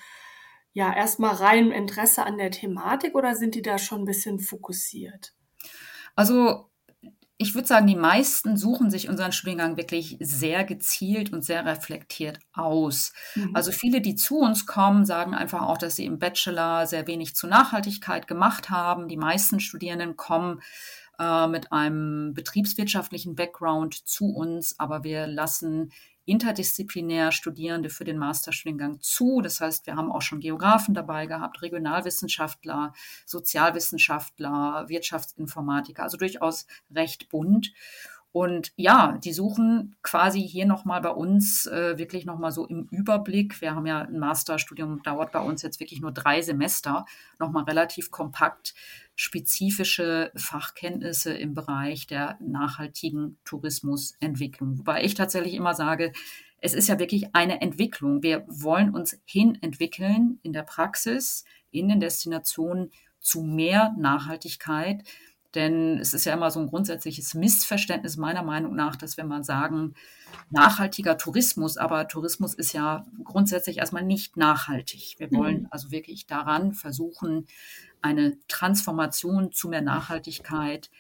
ja, 0.72 0.94
erstmal 0.94 1.35
rein 1.35 1.72
Interesse 1.72 2.24
an 2.24 2.38
der 2.38 2.51
Thematik 2.51 3.14
oder 3.14 3.35
sind 3.35 3.55
die 3.55 3.62
da 3.62 3.79
schon 3.79 4.03
ein 4.03 4.07
bisschen 4.07 4.40
fokussiert? 4.40 5.35
Also 6.14 6.67
ich 7.40 7.55
würde 7.55 7.68
sagen, 7.68 7.87
die 7.87 7.94
meisten 7.94 8.57
suchen 8.57 8.90
sich 8.90 9.09
unseren 9.09 9.31
Studiengang 9.31 9.77
wirklich 9.77 10.16
sehr 10.18 10.64
gezielt 10.64 11.33
und 11.33 11.44
sehr 11.44 11.64
reflektiert 11.64 12.40
aus. 12.53 13.12
Mhm. 13.37 13.55
Also 13.55 13.70
viele, 13.70 14.01
die 14.01 14.16
zu 14.16 14.40
uns 14.40 14.66
kommen, 14.66 15.07
sagen 15.07 15.35
einfach 15.35 15.62
auch, 15.62 15.79
dass 15.79 15.94
sie 15.94 16.05
im 16.05 16.18
Bachelor 16.18 16.88
sehr 16.88 17.07
wenig 17.07 17.37
zu 17.37 17.46
Nachhaltigkeit 17.46 18.27
gemacht 18.27 18.70
haben. 18.70 19.07
Die 19.07 19.16
meisten 19.16 19.61
Studierenden 19.61 20.16
kommen 20.16 20.61
äh, 21.20 21.46
mit 21.46 21.70
einem 21.70 22.35
betriebswirtschaftlichen 22.35 23.37
Background 23.37 23.94
zu 23.94 24.35
uns, 24.35 24.79
aber 24.81 25.05
wir 25.05 25.29
lassen 25.29 25.92
interdisziplinär 26.28 27.32
Studierende 27.32 27.90
für 27.90 28.04
den 28.04 28.18
Masterstudiengang 28.18 29.00
zu. 29.00 29.40
Das 29.40 29.60
heißt, 29.60 29.86
wir 29.86 29.96
haben 29.96 30.12
auch 30.12 30.22
schon 30.22 30.40
Geografen 30.40 30.94
dabei 30.94 31.26
gehabt, 31.26 31.62
Regionalwissenschaftler, 31.62 32.92
Sozialwissenschaftler, 33.24 34.84
Wirtschaftsinformatiker, 34.88 36.02
also 36.02 36.16
durchaus 36.18 36.66
recht 36.94 37.28
bunt. 37.28 37.72
Und 38.38 38.72
ja, 38.77 39.18
die 39.24 39.33
suchen 39.33 39.96
quasi 40.01 40.40
hier 40.40 40.64
nochmal 40.64 41.01
bei 41.01 41.11
uns 41.11 41.66
äh, 41.66 41.98
wirklich 41.98 42.24
nochmal 42.24 42.53
so 42.53 42.68
im 42.68 42.87
Überblick. 42.92 43.61
Wir 43.61 43.74
haben 43.74 43.85
ja 43.85 44.03
ein 44.03 44.20
Masterstudium, 44.20 45.03
dauert 45.03 45.33
bei 45.33 45.40
uns 45.40 45.62
jetzt 45.62 45.81
wirklich 45.81 46.01
nur 46.01 46.12
drei 46.12 46.40
Semester, 46.40 47.05
nochmal 47.40 47.64
relativ 47.64 48.12
kompakt 48.12 48.74
spezifische 49.16 50.31
Fachkenntnisse 50.37 51.33
im 51.33 51.53
Bereich 51.55 52.07
der 52.07 52.38
nachhaltigen 52.40 53.38
Tourismusentwicklung. 53.44 54.79
Wobei 54.79 55.03
ich 55.03 55.16
tatsächlich 55.16 55.55
immer 55.55 55.74
sage, 55.74 56.12
es 56.59 56.74
ist 56.74 56.88
ja 56.88 57.01
wirklich 57.01 57.35
eine 57.35 57.61
Entwicklung. 57.61 58.22
Wir 58.22 58.44
wollen 58.46 58.94
uns 58.94 59.20
hin 59.24 59.59
entwickeln 59.62 60.38
in 60.44 60.53
der 60.53 60.62
Praxis, 60.62 61.44
in 61.72 61.88
den 61.88 61.98
Destinationen 61.98 62.92
zu 63.18 63.42
mehr 63.42 63.96
Nachhaltigkeit. 63.98 65.03
Denn 65.58 65.98
es 65.98 66.14
ist 66.14 66.24
ja 66.24 66.34
immer 66.34 66.52
so 66.52 66.60
ein 66.60 66.68
grundsätzliches 66.68 67.34
Missverständnis 67.34 68.16
meiner 68.16 68.44
Meinung 68.44 68.76
nach, 68.76 68.94
dass 68.94 69.16
wenn 69.16 69.26
man 69.26 69.42
sagen, 69.42 69.94
nachhaltiger 70.50 71.18
Tourismus, 71.18 71.76
aber 71.76 72.06
Tourismus 72.06 72.54
ist 72.54 72.72
ja 72.74 73.04
grundsätzlich 73.24 73.78
erstmal 73.78 74.04
nicht 74.04 74.36
nachhaltig. 74.36 75.16
Wir 75.18 75.32
wollen 75.32 75.62
mhm. 75.62 75.68
also 75.72 75.90
wirklich 75.90 76.28
daran 76.28 76.74
versuchen, 76.74 77.48
eine 78.00 78.38
Transformation 78.46 79.50
zu 79.50 79.68
mehr 79.68 79.82
Nachhaltigkeit 79.82 80.90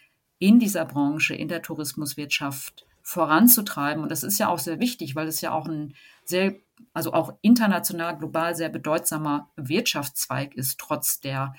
in 0.40 0.58
dieser 0.58 0.86
Branche, 0.86 1.36
in 1.36 1.46
der 1.46 1.62
Tourismuswirtschaft 1.62 2.84
voranzutreiben. 3.04 4.02
Und 4.02 4.10
das 4.10 4.24
ist 4.24 4.40
ja 4.40 4.48
auch 4.48 4.58
sehr 4.58 4.80
wichtig, 4.80 5.14
weil 5.14 5.28
es 5.28 5.40
ja 5.40 5.52
auch 5.52 5.68
ein 5.68 5.94
sehr, 6.24 6.56
also 6.92 7.12
auch 7.12 7.38
international, 7.42 8.18
global 8.18 8.56
sehr 8.56 8.70
bedeutsamer 8.70 9.50
Wirtschaftszweig 9.54 10.56
ist, 10.56 10.80
trotz 10.80 11.20
der 11.20 11.54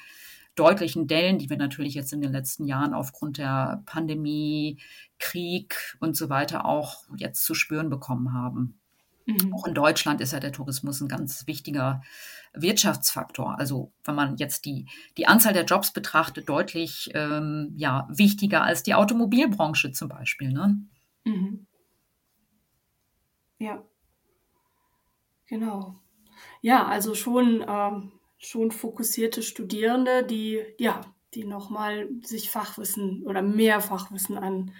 deutlichen 0.59 1.07
Dellen, 1.07 1.39
die 1.39 1.49
wir 1.49 1.57
natürlich 1.57 1.93
jetzt 1.93 2.11
in 2.13 2.21
den 2.21 2.31
letzten 2.31 2.65
Jahren 2.65 2.93
aufgrund 2.93 3.37
der 3.37 3.81
Pandemie, 3.85 4.77
Krieg 5.17 5.97
und 5.99 6.15
so 6.17 6.29
weiter 6.29 6.65
auch 6.65 7.05
jetzt 7.15 7.43
zu 7.43 7.53
spüren 7.53 7.89
bekommen 7.89 8.33
haben. 8.33 8.79
Mhm. 9.25 9.53
Auch 9.53 9.65
in 9.65 9.73
Deutschland 9.73 10.21
ist 10.21 10.33
ja 10.33 10.39
der 10.39 10.51
Tourismus 10.51 11.01
ein 11.01 11.07
ganz 11.07 11.47
wichtiger 11.47 12.01
Wirtschaftsfaktor. 12.53 13.57
Also 13.59 13.93
wenn 14.03 14.15
man 14.15 14.37
jetzt 14.37 14.65
die, 14.65 14.87
die 15.17 15.27
Anzahl 15.27 15.53
der 15.53 15.65
Jobs 15.65 15.93
betrachtet, 15.93 16.49
deutlich 16.49 17.11
ähm, 17.13 17.73
ja, 17.75 18.07
wichtiger 18.09 18.63
als 18.63 18.83
die 18.83 18.95
Automobilbranche 18.95 19.91
zum 19.91 20.09
Beispiel. 20.09 20.51
Ne? 20.51 20.77
Mhm. 21.25 21.67
Ja, 23.59 23.83
genau. 25.47 25.99
Ja, 26.61 26.87
also 26.87 27.13
schon 27.13 27.63
ähm, 27.67 28.11
schon 28.39 28.71
fokussierte 28.71 29.43
Studierende, 29.43 30.23
die 30.23 30.63
ja, 30.79 31.01
die 31.35 31.43
nochmal 31.43 32.09
sich 32.23 32.49
Fachwissen 32.49 33.23
oder 33.25 33.41
mehr 33.41 33.81
Fachwissen 33.81 34.37
an, 34.37 34.73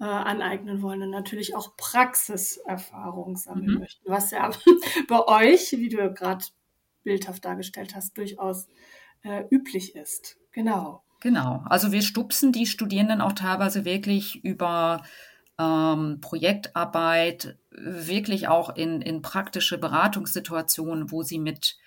äh, 0.00 0.04
aneignen 0.04 0.82
wollen 0.82 1.02
und 1.02 1.10
natürlich 1.10 1.54
auch 1.54 1.76
Praxiserfahrung 1.76 3.36
sammeln 3.36 3.74
mhm. 3.74 3.78
möchten, 3.80 4.08
was 4.08 4.32
ja 4.32 4.50
bei 5.08 5.26
euch, 5.26 5.72
wie 5.72 5.88
du 5.88 6.12
gerade 6.12 6.44
bildhaft 7.04 7.44
dargestellt 7.44 7.94
hast, 7.94 8.18
durchaus 8.18 8.66
äh, 9.22 9.44
üblich 9.50 9.94
ist. 9.94 10.36
Genau. 10.50 11.04
Genau. 11.20 11.62
Also 11.66 11.92
wir 11.92 12.02
stupsen 12.02 12.52
die 12.52 12.66
Studierenden 12.66 13.20
auch 13.20 13.32
teilweise 13.32 13.84
wirklich 13.84 14.44
über 14.44 15.02
ähm, 15.58 16.18
Projektarbeit, 16.20 17.56
wirklich 17.70 18.48
auch 18.48 18.74
in, 18.76 19.00
in 19.00 19.22
praktische 19.22 19.78
Beratungssituationen, 19.78 21.10
wo 21.10 21.22
sie 21.22 21.38
mit 21.38 21.78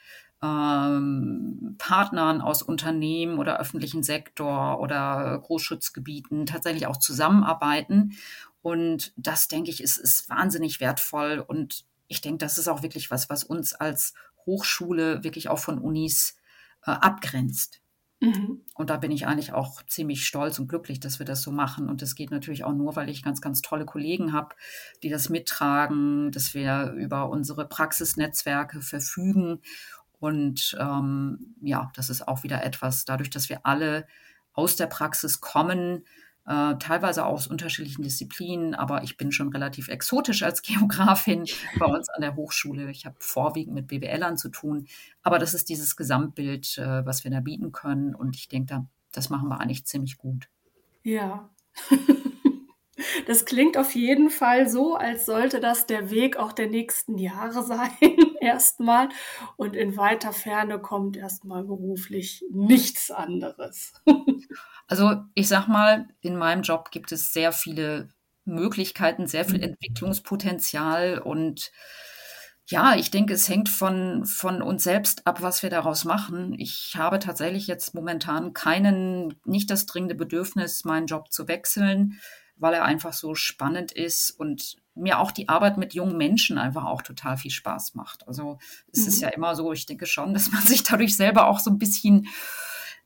ähm, 0.41 1.75
Partnern 1.77 2.41
aus 2.41 2.61
Unternehmen 2.61 3.39
oder 3.39 3.59
öffentlichen 3.59 4.03
Sektor 4.03 4.79
oder 4.79 5.39
Großschutzgebieten 5.43 6.45
tatsächlich 6.45 6.87
auch 6.87 6.97
zusammenarbeiten. 6.97 8.17
Und 8.61 9.13
das, 9.17 9.47
denke 9.47 9.71
ich, 9.71 9.81
ist, 9.81 9.97
ist 9.97 10.29
wahnsinnig 10.29 10.79
wertvoll. 10.79 11.43
Und 11.45 11.85
ich 12.07 12.21
denke, 12.21 12.39
das 12.39 12.57
ist 12.57 12.67
auch 12.67 12.83
wirklich 12.83 13.09
was, 13.09 13.29
was 13.29 13.43
uns 13.43 13.73
als 13.73 14.13
Hochschule 14.45 15.23
wirklich 15.23 15.49
auch 15.49 15.59
von 15.59 15.79
Unis 15.79 16.37
äh, 16.85 16.91
abgrenzt. 16.91 17.81
Mhm. 18.19 18.61
Und 18.73 18.89
da 18.89 18.97
bin 18.97 19.11
ich 19.11 19.27
eigentlich 19.27 19.53
auch 19.53 19.83
ziemlich 19.83 20.25
stolz 20.25 20.57
und 20.57 20.67
glücklich, 20.67 20.99
dass 20.99 21.19
wir 21.19 21.25
das 21.25 21.43
so 21.43 21.51
machen. 21.51 21.89
Und 21.89 22.01
das 22.01 22.15
geht 22.15 22.31
natürlich 22.31 22.63
auch 22.63 22.73
nur, 22.73 22.95
weil 22.95 23.09
ich 23.09 23.23
ganz, 23.23 23.41
ganz 23.41 23.61
tolle 23.61 23.85
Kollegen 23.85 24.33
habe, 24.33 24.55
die 25.03 25.09
das 25.09 25.29
mittragen, 25.29 26.31
dass 26.31 26.53
wir 26.53 26.93
über 26.97 27.29
unsere 27.29 27.67
Praxisnetzwerke 27.67 28.81
verfügen 28.81 29.59
und 30.19 30.75
ähm, 30.79 31.55
ja, 31.61 31.91
das 31.95 32.09
ist 32.09 32.27
auch 32.27 32.43
wieder 32.43 32.63
etwas, 32.63 33.05
dadurch, 33.05 33.29
dass 33.29 33.49
wir 33.49 33.65
alle 33.65 34.07
aus 34.53 34.75
der 34.75 34.87
Praxis 34.87 35.39
kommen, 35.39 36.03
äh, 36.47 36.75
teilweise 36.79 37.25
aus 37.25 37.45
unterschiedlichen 37.45 38.01
Disziplinen, 38.01 38.73
aber 38.73 39.03
ich 39.03 39.17
bin 39.17 39.31
schon 39.31 39.49
relativ 39.49 39.89
exotisch 39.89 40.43
als 40.43 40.61
Geografin 40.63 41.45
bei 41.77 41.85
uns 41.93 42.09
an 42.09 42.21
der 42.21 42.35
Hochschule. 42.35 42.89
Ich 42.89 43.05
habe 43.05 43.15
vorwiegend 43.19 43.75
mit 43.75 43.87
BWLern 43.87 44.37
zu 44.37 44.49
tun, 44.49 44.87
aber 45.21 45.39
das 45.39 45.53
ist 45.53 45.69
dieses 45.69 45.95
Gesamtbild, 45.95 46.77
äh, 46.77 47.05
was 47.05 47.23
wir 47.23 47.31
da 47.31 47.41
bieten 47.41 47.71
können 47.71 48.15
und 48.15 48.35
ich 48.35 48.47
denke, 48.47 48.67
da, 48.67 48.87
das 49.11 49.29
machen 49.29 49.49
wir 49.49 49.59
eigentlich 49.59 49.85
ziemlich 49.85 50.17
gut. 50.17 50.49
Ja. 51.03 51.49
Das 53.27 53.45
klingt 53.45 53.77
auf 53.77 53.93
jeden 53.93 54.29
Fall 54.29 54.67
so, 54.67 54.95
als 54.95 55.25
sollte 55.25 55.59
das 55.59 55.85
der 55.85 56.09
Weg 56.09 56.37
auch 56.37 56.51
der 56.51 56.67
nächsten 56.67 57.17
Jahre 57.17 57.63
sein, 57.63 57.91
erstmal. 58.41 59.09
Und 59.55 59.75
in 59.75 59.97
weiter 59.97 60.33
Ferne 60.33 60.79
kommt 60.79 61.17
erstmal 61.17 61.63
beruflich 61.63 62.43
nichts 62.51 63.11
anderes. 63.11 63.93
Also 64.89 65.15
ich 65.33 65.49
sag 65.49 65.67
mal, 65.67 66.07
in 66.21 66.37
meinem 66.37 66.61
Job 66.61 66.91
gibt 66.91 67.11
es 67.11 67.33
sehr 67.33 67.51
viele 67.51 68.07
Möglichkeiten, 68.45 69.27
sehr 69.27 69.43
viel 69.43 69.57
mhm. 69.57 69.63
Entwicklungspotenzial 69.63 71.19
und 71.19 71.73
ja, 72.69 72.95
ich 72.95 73.11
denke, 73.11 73.33
es 73.33 73.47
hängt 73.47 73.69
von, 73.69 74.25
von 74.25 74.61
uns 74.61 74.83
selbst 74.83 75.25
ab, 75.25 75.41
was 75.41 75.63
wir 75.63 75.69
daraus 75.69 76.03
machen. 76.03 76.53
Ich 76.57 76.95
habe 76.97 77.19
tatsächlich 77.19 77.67
jetzt 77.67 77.95
momentan 77.95 78.53
keinen, 78.53 79.35
nicht 79.45 79.69
das 79.69 79.85
dringende 79.85 80.15
Bedürfnis, 80.15 80.83
meinen 80.83 81.07
Job 81.07 81.31
zu 81.31 81.47
wechseln 81.47 82.19
weil 82.59 82.73
er 82.73 82.85
einfach 82.85 83.13
so 83.13 83.35
spannend 83.35 83.91
ist 83.91 84.31
und 84.31 84.77
mir 84.95 85.19
auch 85.19 85.31
die 85.31 85.47
Arbeit 85.47 85.77
mit 85.77 85.93
jungen 85.93 86.17
Menschen 86.17 86.57
einfach 86.57 86.85
auch 86.85 87.01
total 87.01 87.37
viel 87.37 87.51
Spaß 87.51 87.95
macht. 87.95 88.27
Also 88.27 88.57
es 88.91 89.01
mhm. 89.01 89.07
ist 89.07 89.21
ja 89.21 89.29
immer 89.29 89.55
so, 89.55 89.71
ich 89.73 89.85
denke 89.85 90.05
schon, 90.05 90.33
dass 90.33 90.51
man 90.51 90.61
sich 90.63 90.83
dadurch 90.83 91.15
selber 91.15 91.47
auch 91.47 91.59
so 91.59 91.69
ein 91.69 91.77
bisschen 91.77 92.27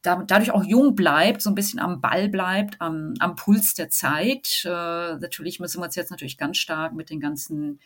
dadurch 0.04 0.50
auch 0.50 0.64
jung 0.64 0.96
bleibt, 0.96 1.44
so 1.44 1.52
ein 1.52 1.56
bisschen 1.56 1.80
am 1.80 2.02
Ball 2.02 2.28
bleibt, 2.28 2.82
am, 2.82 3.14
am 3.20 3.36
Puls 3.36 3.76
der 3.76 3.92
Zeit. 3.92 4.64
Äh, 4.66 5.18
natürlich 5.18 5.60
müssen 5.60 5.80
wir 5.80 5.86
uns 5.86 5.96
jetzt 5.96 6.10
natürlich 6.10 6.40
ganz 6.40 6.58
stark 6.58 6.94
mit 6.94 7.12
den 7.12 7.20
ganzen 7.20 7.80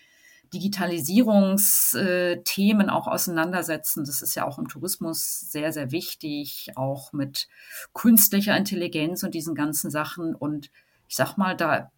Digitalisierungsthemen 0.54 2.90
auch 2.90 3.08
auseinandersetzen. 3.08 4.06
Das 4.06 4.22
ist 4.22 4.36
ja 4.36 4.48
auch 4.48 4.60
im 4.60 4.70
Tourismus 4.70 5.42
sehr, 5.42 5.74
sehr 5.74 5.92
wichtig, 5.92 6.72
auch 6.76 7.12
mit 7.12 7.50
künstlicher 7.94 8.56
Intelligenz 8.56 9.24
und 9.24 9.34
diesen 9.34 9.56
ganzen 9.56 9.92
Sachen. 9.92 10.34
Und 10.36 10.70
ich 11.08 11.16
sag 11.16 11.38
mal, 11.38 11.56
da 11.56 11.92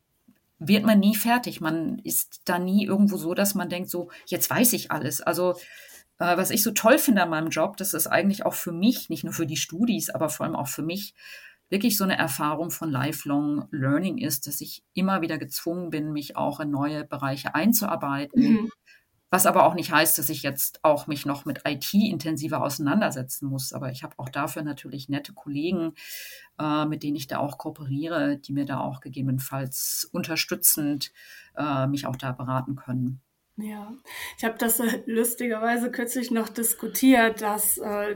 wird 0.60 0.86
man 0.86 1.00
nie 1.00 1.16
fertig. 1.16 1.62
Man 1.62 2.00
ist 2.00 2.42
da 2.46 2.60
nie 2.60 2.86
irgendwo 2.86 3.18
so, 3.18 3.34
dass 3.34 3.56
man 3.56 3.70
denkt, 3.70 3.90
so, 3.90 4.10
jetzt 4.26 4.50
weiß 4.50 4.74
ich 4.74 4.92
alles. 4.92 5.22
Also, 5.22 5.52
äh, 6.20 6.38
was 6.38 6.50
ich 6.50 6.64
so 6.64 6.72
toll 6.72 6.98
finde 6.98 7.24
an 7.24 7.30
meinem 7.30 7.50
Job, 7.50 7.78
das 7.78 7.94
ist 7.94 8.08
eigentlich 8.08 8.46
auch 8.46 8.54
für 8.54 8.72
mich, 8.72 9.10
nicht 9.10 9.24
nur 9.24 9.34
für 9.34 9.46
die 9.46 9.58
Studis, 9.58 10.10
aber 10.10 10.30
vor 10.30 10.46
allem 10.46 10.56
auch 10.56 10.68
für 10.68 10.84
mich, 10.84 11.14
wirklich 11.70 11.98
so 11.98 12.04
eine 12.04 12.18
Erfahrung 12.18 12.72
von 12.72 12.90
Lifelong 12.90 13.68
Learning 13.72 14.18
ist, 14.18 14.48
dass 14.48 14.62
ich 14.62 14.84
immer 14.94 15.22
wieder 15.22 15.38
gezwungen 15.38 15.90
bin, 15.90 16.14
mich 16.14 16.38
auch 16.38 16.60
in 16.60 16.72
neue 16.72 17.04
Bereiche 17.04 17.56
einzuarbeiten, 17.56 18.42
mhm. 18.42 18.72
Was 19.30 19.46
aber 19.46 19.66
auch 19.66 19.74
nicht 19.74 19.92
heißt, 19.92 20.18
dass 20.18 20.30
ich 20.30 20.42
jetzt 20.42 20.84
auch 20.84 21.08
mich 21.08 21.26
noch 21.26 21.44
mit 21.44 21.62
IT 21.68 21.94
intensiver 21.94 22.64
auseinandersetzen 22.64 23.48
muss. 23.48 23.74
Aber 23.74 23.92
ich 23.92 24.04
habe 24.04 24.14
auch 24.18 24.30
dafür 24.30 24.64
natürlich 24.64 25.10
nette 25.10 25.34
Kollegen, 25.34 25.94
äh, 26.60 26.86
mit 26.86 27.04
denen 27.04 27.18
ich 27.18 27.28
da 27.28 27.40
auch 27.40 27.58
kooperiere, 27.58 28.38
die 28.38 28.54
mir 28.54 28.66
da 28.66 28.80
auch 28.80 29.02
gegebenenfalls 29.02 30.08
unterstützend 30.12 31.12
äh, 31.58 31.88
mich 31.88 32.08
auch 32.08 32.16
da 32.16 32.32
beraten 32.32 32.78
können. 32.78 33.22
Ja, 33.58 33.92
ich 34.38 34.46
habe 34.46 34.58
das 34.58 34.80
äh, 34.80 35.02
lustigerweise 35.08 35.92
kürzlich 35.92 36.32
noch 36.32 36.48
diskutiert, 36.48 37.42
dass 37.42 37.80
äh, 37.80 38.16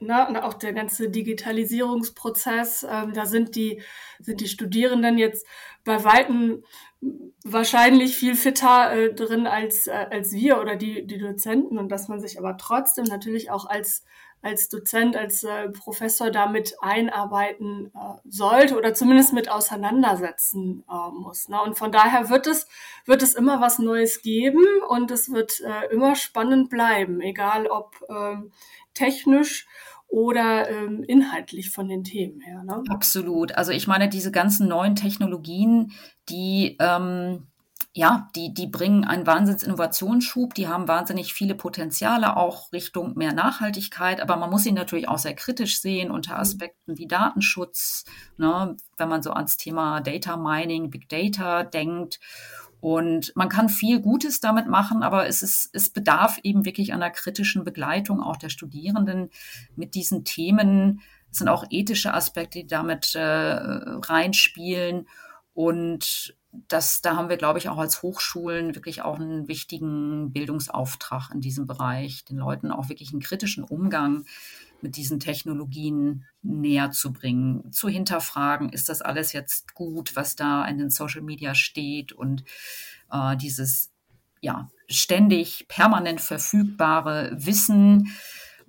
na, 0.00 0.44
auch 0.44 0.54
der 0.54 0.72
ganze 0.72 1.10
Digitalisierungsprozess, 1.10 2.86
ähm, 2.88 3.12
da 3.12 3.26
sind 3.26 3.56
die, 3.56 3.82
sind 4.20 4.40
die 4.40 4.48
Studierenden 4.48 5.18
jetzt 5.18 5.46
bei 5.84 6.04
Weitem 6.04 6.64
wahrscheinlich 7.44 8.16
viel 8.16 8.34
fitter 8.34 8.92
äh, 8.92 9.14
drin 9.14 9.46
als, 9.46 9.86
äh, 9.86 10.06
als 10.10 10.32
wir 10.32 10.60
oder 10.60 10.76
die, 10.76 11.06
die 11.06 11.18
Dozenten. 11.18 11.78
Und 11.78 11.90
dass 11.90 12.08
man 12.08 12.20
sich 12.20 12.38
aber 12.38 12.56
trotzdem 12.56 13.04
natürlich 13.04 13.50
auch 13.50 13.66
als, 13.66 14.04
als 14.44 14.68
Dozent, 14.68 15.16
als 15.16 15.42
äh, 15.42 15.70
Professor 15.70 16.30
damit 16.30 16.74
einarbeiten 16.80 17.86
äh, 17.94 18.18
sollte 18.28 18.76
oder 18.76 18.94
zumindest 18.94 19.32
mit 19.32 19.50
auseinandersetzen 19.50 20.84
äh, 20.88 21.10
muss. 21.10 21.48
Ne? 21.48 21.60
Und 21.62 21.78
von 21.78 21.90
daher 21.90 22.28
wird 22.28 22.46
es, 22.46 22.66
wird 23.06 23.22
es 23.22 23.34
immer 23.34 23.60
was 23.60 23.78
Neues 23.78 24.22
geben 24.22 24.64
und 24.88 25.10
es 25.10 25.32
wird 25.32 25.60
äh, 25.60 25.92
immer 25.92 26.14
spannend 26.14 26.68
bleiben, 26.68 27.20
egal 27.20 27.66
ob 27.66 27.96
äh, 28.08 28.36
technisch 28.92 29.66
oder 30.08 30.68
ähm, 30.70 31.02
inhaltlich 31.02 31.70
von 31.70 31.88
den 31.88 32.04
Themen 32.04 32.40
her. 32.40 32.62
Ne? 32.62 32.84
Absolut. 32.90 33.54
Also 33.56 33.72
ich 33.72 33.86
meine, 33.86 34.08
diese 34.08 34.30
ganzen 34.30 34.68
neuen 34.68 34.94
Technologien, 34.94 35.92
die 36.28 36.76
ähm, 36.78 37.46
ja, 37.96 38.28
die, 38.34 38.52
die 38.52 38.66
bringen 38.66 39.04
einen 39.04 39.24
Wahnsinns-Innovationsschub, 39.24 40.52
die 40.54 40.66
haben 40.66 40.88
wahnsinnig 40.88 41.32
viele 41.32 41.54
Potenziale 41.54 42.36
auch 42.36 42.72
Richtung 42.72 43.16
mehr 43.16 43.32
Nachhaltigkeit, 43.32 44.20
aber 44.20 44.36
man 44.36 44.50
muss 44.50 44.64
sie 44.64 44.72
natürlich 44.72 45.08
auch 45.08 45.18
sehr 45.18 45.34
kritisch 45.34 45.80
sehen 45.80 46.10
unter 46.10 46.34
mhm. 46.34 46.40
Aspekten 46.40 46.98
wie 46.98 47.06
Datenschutz, 47.06 48.04
ne, 48.36 48.76
wenn 48.96 49.08
man 49.08 49.22
so 49.22 49.30
ans 49.30 49.56
Thema 49.56 50.00
Data 50.00 50.36
Mining, 50.36 50.90
Big 50.90 51.08
Data 51.08 51.62
denkt. 51.62 52.18
Und 52.80 53.32
man 53.36 53.48
kann 53.48 53.68
viel 53.68 54.00
Gutes 54.00 54.40
damit 54.40 54.66
machen, 54.66 55.04
aber 55.04 55.28
es, 55.28 55.44
ist, 55.44 55.70
es 55.72 55.88
bedarf 55.88 56.40
eben 56.42 56.64
wirklich 56.64 56.92
einer 56.92 57.10
kritischen 57.10 57.62
Begleitung 57.62 58.20
auch 58.20 58.36
der 58.36 58.50
Studierenden 58.50 59.30
mit 59.76 59.94
diesen 59.94 60.24
Themen. 60.24 61.00
Es 61.30 61.38
sind 61.38 61.48
auch 61.48 61.64
ethische 61.70 62.12
Aspekte, 62.12 62.58
die 62.58 62.66
damit 62.66 63.14
äh, 63.14 63.22
reinspielen. 63.22 65.06
Und 65.54 66.36
das, 66.68 67.02
da 67.02 67.16
haben 67.16 67.28
wir, 67.28 67.36
glaube 67.36 67.58
ich, 67.58 67.68
auch 67.68 67.78
als 67.78 68.02
Hochschulen 68.02 68.74
wirklich 68.74 69.02
auch 69.02 69.18
einen 69.18 69.48
wichtigen 69.48 70.32
Bildungsauftrag 70.32 71.30
in 71.32 71.40
diesem 71.40 71.66
Bereich, 71.66 72.24
den 72.24 72.36
Leuten 72.36 72.70
auch 72.70 72.88
wirklich 72.88 73.12
einen 73.12 73.20
kritischen 73.20 73.64
Umgang 73.64 74.24
mit 74.80 74.96
diesen 74.96 75.18
Technologien 75.18 76.26
näher 76.42 76.90
zu 76.90 77.12
bringen, 77.12 77.72
zu 77.72 77.88
hinterfragen, 77.88 78.68
ist 78.68 78.88
das 78.88 79.00
alles 79.02 79.32
jetzt 79.32 79.74
gut, 79.74 80.14
was 80.14 80.36
da 80.36 80.64
in 80.66 80.78
den 80.78 80.90
Social 80.90 81.22
Media 81.22 81.54
steht 81.54 82.12
und 82.12 82.44
äh, 83.10 83.36
dieses 83.36 83.90
ja 84.40 84.68
ständig 84.88 85.66
permanent 85.68 86.20
verfügbare 86.20 87.32
Wissen, 87.34 88.14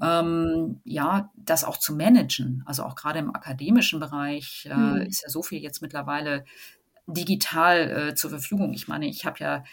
ähm, 0.01 0.81
ja, 0.83 1.31
das 1.35 1.63
auch 1.63 1.77
zu 1.77 1.95
managen. 1.95 2.63
Also 2.65 2.83
auch 2.83 2.95
gerade 2.95 3.19
im 3.19 3.35
akademischen 3.35 3.99
Bereich 3.99 4.67
äh, 4.69 4.75
mhm. 4.75 5.01
ist 5.01 5.23
ja 5.23 5.29
so 5.29 5.43
viel 5.43 5.61
jetzt 5.61 5.81
mittlerweile 5.81 6.45
digital 7.07 8.09
äh, 8.09 8.15
zur 8.15 8.29
Verfügung. 8.29 8.73
Ich 8.73 8.87
meine, 8.87 9.07
ich 9.07 9.25
habe 9.25 9.39
ja 9.39 9.63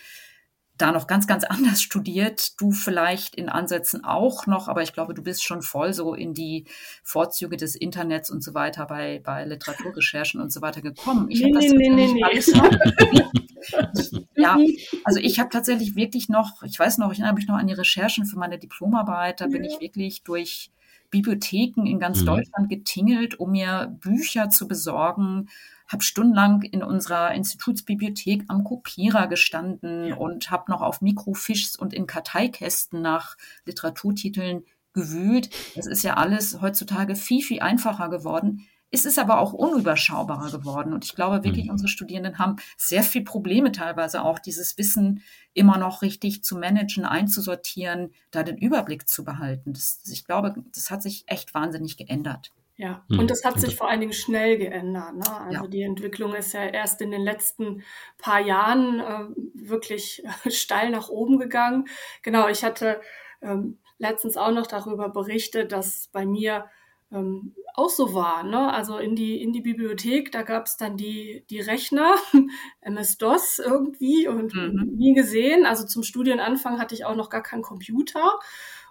da 0.78 0.92
noch 0.92 1.06
ganz, 1.06 1.26
ganz 1.26 1.44
anders 1.48 1.82
studiert. 1.82 2.60
Du 2.60 2.72
vielleicht 2.72 3.34
in 3.34 3.48
Ansätzen 3.48 4.04
auch 4.04 4.46
noch, 4.46 4.68
aber 4.68 4.82
ich 4.82 4.92
glaube, 4.92 5.14
du 5.14 5.22
bist 5.22 5.44
schon 5.44 5.62
voll 5.62 5.92
so 5.92 6.14
in 6.14 6.34
die 6.34 6.66
Vorzüge 7.02 7.56
des 7.56 7.74
Internets 7.74 8.30
und 8.30 8.42
so 8.42 8.54
weiter 8.54 8.86
bei, 8.86 9.20
bei 9.24 9.44
Literaturrecherchen 9.44 10.40
und 10.40 10.52
so 10.52 10.60
weiter 10.62 10.82
gekommen. 10.82 11.30
Ich 11.30 11.42
nee, 11.42 11.50
nee, 11.52 11.88
nee, 11.88 12.06
nee, 12.12 12.22
alles 12.22 12.54
noch. 12.54 12.70
ja, 14.36 14.58
also 15.04 15.20
ich 15.20 15.38
habe 15.38 15.50
tatsächlich 15.50 15.94
wirklich 15.94 16.28
noch, 16.28 16.62
ich 16.62 16.78
weiß 16.78 16.98
noch, 16.98 17.12
ich 17.12 17.18
erinnere 17.18 17.36
mich 17.36 17.48
noch 17.48 17.56
an 17.56 17.66
die 17.66 17.74
Recherchen 17.74 18.24
für 18.26 18.38
meine 18.38 18.58
Diplomarbeit, 18.58 19.40
da 19.40 19.44
ja. 19.44 19.50
bin 19.50 19.64
ich 19.64 19.80
wirklich 19.80 20.22
durch 20.22 20.70
Bibliotheken 21.10 21.86
in 21.86 22.00
ganz 22.00 22.22
mhm. 22.22 22.26
Deutschland 22.26 22.68
getingelt, 22.68 23.38
um 23.38 23.52
mir 23.52 23.96
Bücher 24.00 24.48
zu 24.48 24.66
besorgen, 24.66 25.48
habe 25.92 26.02
stundenlang 26.02 26.62
in 26.62 26.82
unserer 26.82 27.32
Institutsbibliothek 27.32 28.44
am 28.48 28.64
Kopierer 28.64 29.26
gestanden 29.26 30.06
ja. 30.06 30.16
und 30.16 30.50
habe 30.50 30.70
noch 30.70 30.80
auf 30.80 31.00
Mikrofischs 31.00 31.76
und 31.76 31.92
in 31.92 32.06
Karteikästen 32.06 33.02
nach 33.02 33.36
Literaturtiteln 33.64 34.64
gewühlt. 34.92 35.50
Das 35.76 35.86
ist 35.86 36.02
ja 36.02 36.14
alles 36.14 36.60
heutzutage 36.60 37.14
viel, 37.14 37.42
viel 37.42 37.60
einfacher 37.60 38.08
geworden. 38.08 38.66
Es 38.94 39.06
ist 39.06 39.18
aber 39.18 39.40
auch 39.40 39.54
unüberschaubarer 39.54 40.50
geworden. 40.50 40.92
Und 40.92 41.06
ich 41.06 41.14
glaube 41.14 41.44
wirklich, 41.44 41.64
mhm. 41.66 41.70
unsere 41.70 41.88
Studierenden 41.88 42.38
haben 42.38 42.56
sehr 42.76 43.02
viel 43.02 43.24
Probleme 43.24 43.72
teilweise 43.72 44.22
auch, 44.22 44.38
dieses 44.38 44.76
Wissen 44.76 45.22
immer 45.54 45.78
noch 45.78 46.02
richtig 46.02 46.44
zu 46.44 46.58
managen, 46.58 47.06
einzusortieren, 47.06 48.12
da 48.30 48.42
den 48.42 48.58
Überblick 48.58 49.08
zu 49.08 49.24
behalten. 49.24 49.72
Das, 49.72 50.02
ich 50.10 50.26
glaube, 50.26 50.54
das 50.74 50.90
hat 50.90 51.02
sich 51.02 51.24
echt 51.26 51.54
wahnsinnig 51.54 51.96
geändert. 51.96 52.52
Ja, 52.76 53.04
hm. 53.08 53.18
und 53.18 53.30
das 53.30 53.44
hat 53.44 53.60
sich 53.60 53.76
vor 53.76 53.88
allen 53.88 54.00
Dingen 54.00 54.12
schnell 54.14 54.56
geändert. 54.56 55.14
Ne? 55.14 55.40
Also 55.40 55.62
ja. 55.62 55.66
die 55.66 55.82
Entwicklung 55.82 56.34
ist 56.34 56.52
ja 56.52 56.64
erst 56.64 57.00
in 57.02 57.10
den 57.10 57.22
letzten 57.22 57.82
paar 58.18 58.40
Jahren 58.40 59.00
äh, 59.00 59.26
wirklich 59.54 60.22
steil 60.48 60.90
nach 60.90 61.08
oben 61.08 61.38
gegangen. 61.38 61.86
Genau, 62.22 62.48
ich 62.48 62.64
hatte 62.64 63.00
ähm, 63.42 63.78
letztens 63.98 64.36
auch 64.36 64.52
noch 64.52 64.66
darüber 64.66 65.10
berichtet, 65.10 65.72
dass 65.72 66.08
bei 66.12 66.24
mir 66.24 66.64
ähm, 67.12 67.54
auch 67.74 67.90
so 67.90 68.14
war. 68.14 68.42
Ne? 68.42 68.72
Also 68.72 68.98
in 68.98 69.14
die, 69.14 69.40
in 69.42 69.52
die 69.52 69.60
Bibliothek, 69.60 70.32
da 70.32 70.42
gab 70.42 70.66
es 70.66 70.76
dann 70.76 70.96
die, 70.96 71.44
die 71.50 71.60
Rechner, 71.60 72.16
MS-DOS 72.80 73.60
irgendwie 73.60 74.28
und 74.28 74.54
mhm. 74.54 74.94
nie 74.96 75.14
gesehen. 75.14 75.66
Also 75.66 75.86
zum 75.86 76.02
Studienanfang 76.02 76.80
hatte 76.80 76.94
ich 76.94 77.04
auch 77.04 77.16
noch 77.16 77.30
gar 77.30 77.42
keinen 77.42 77.62
Computer 77.62 78.38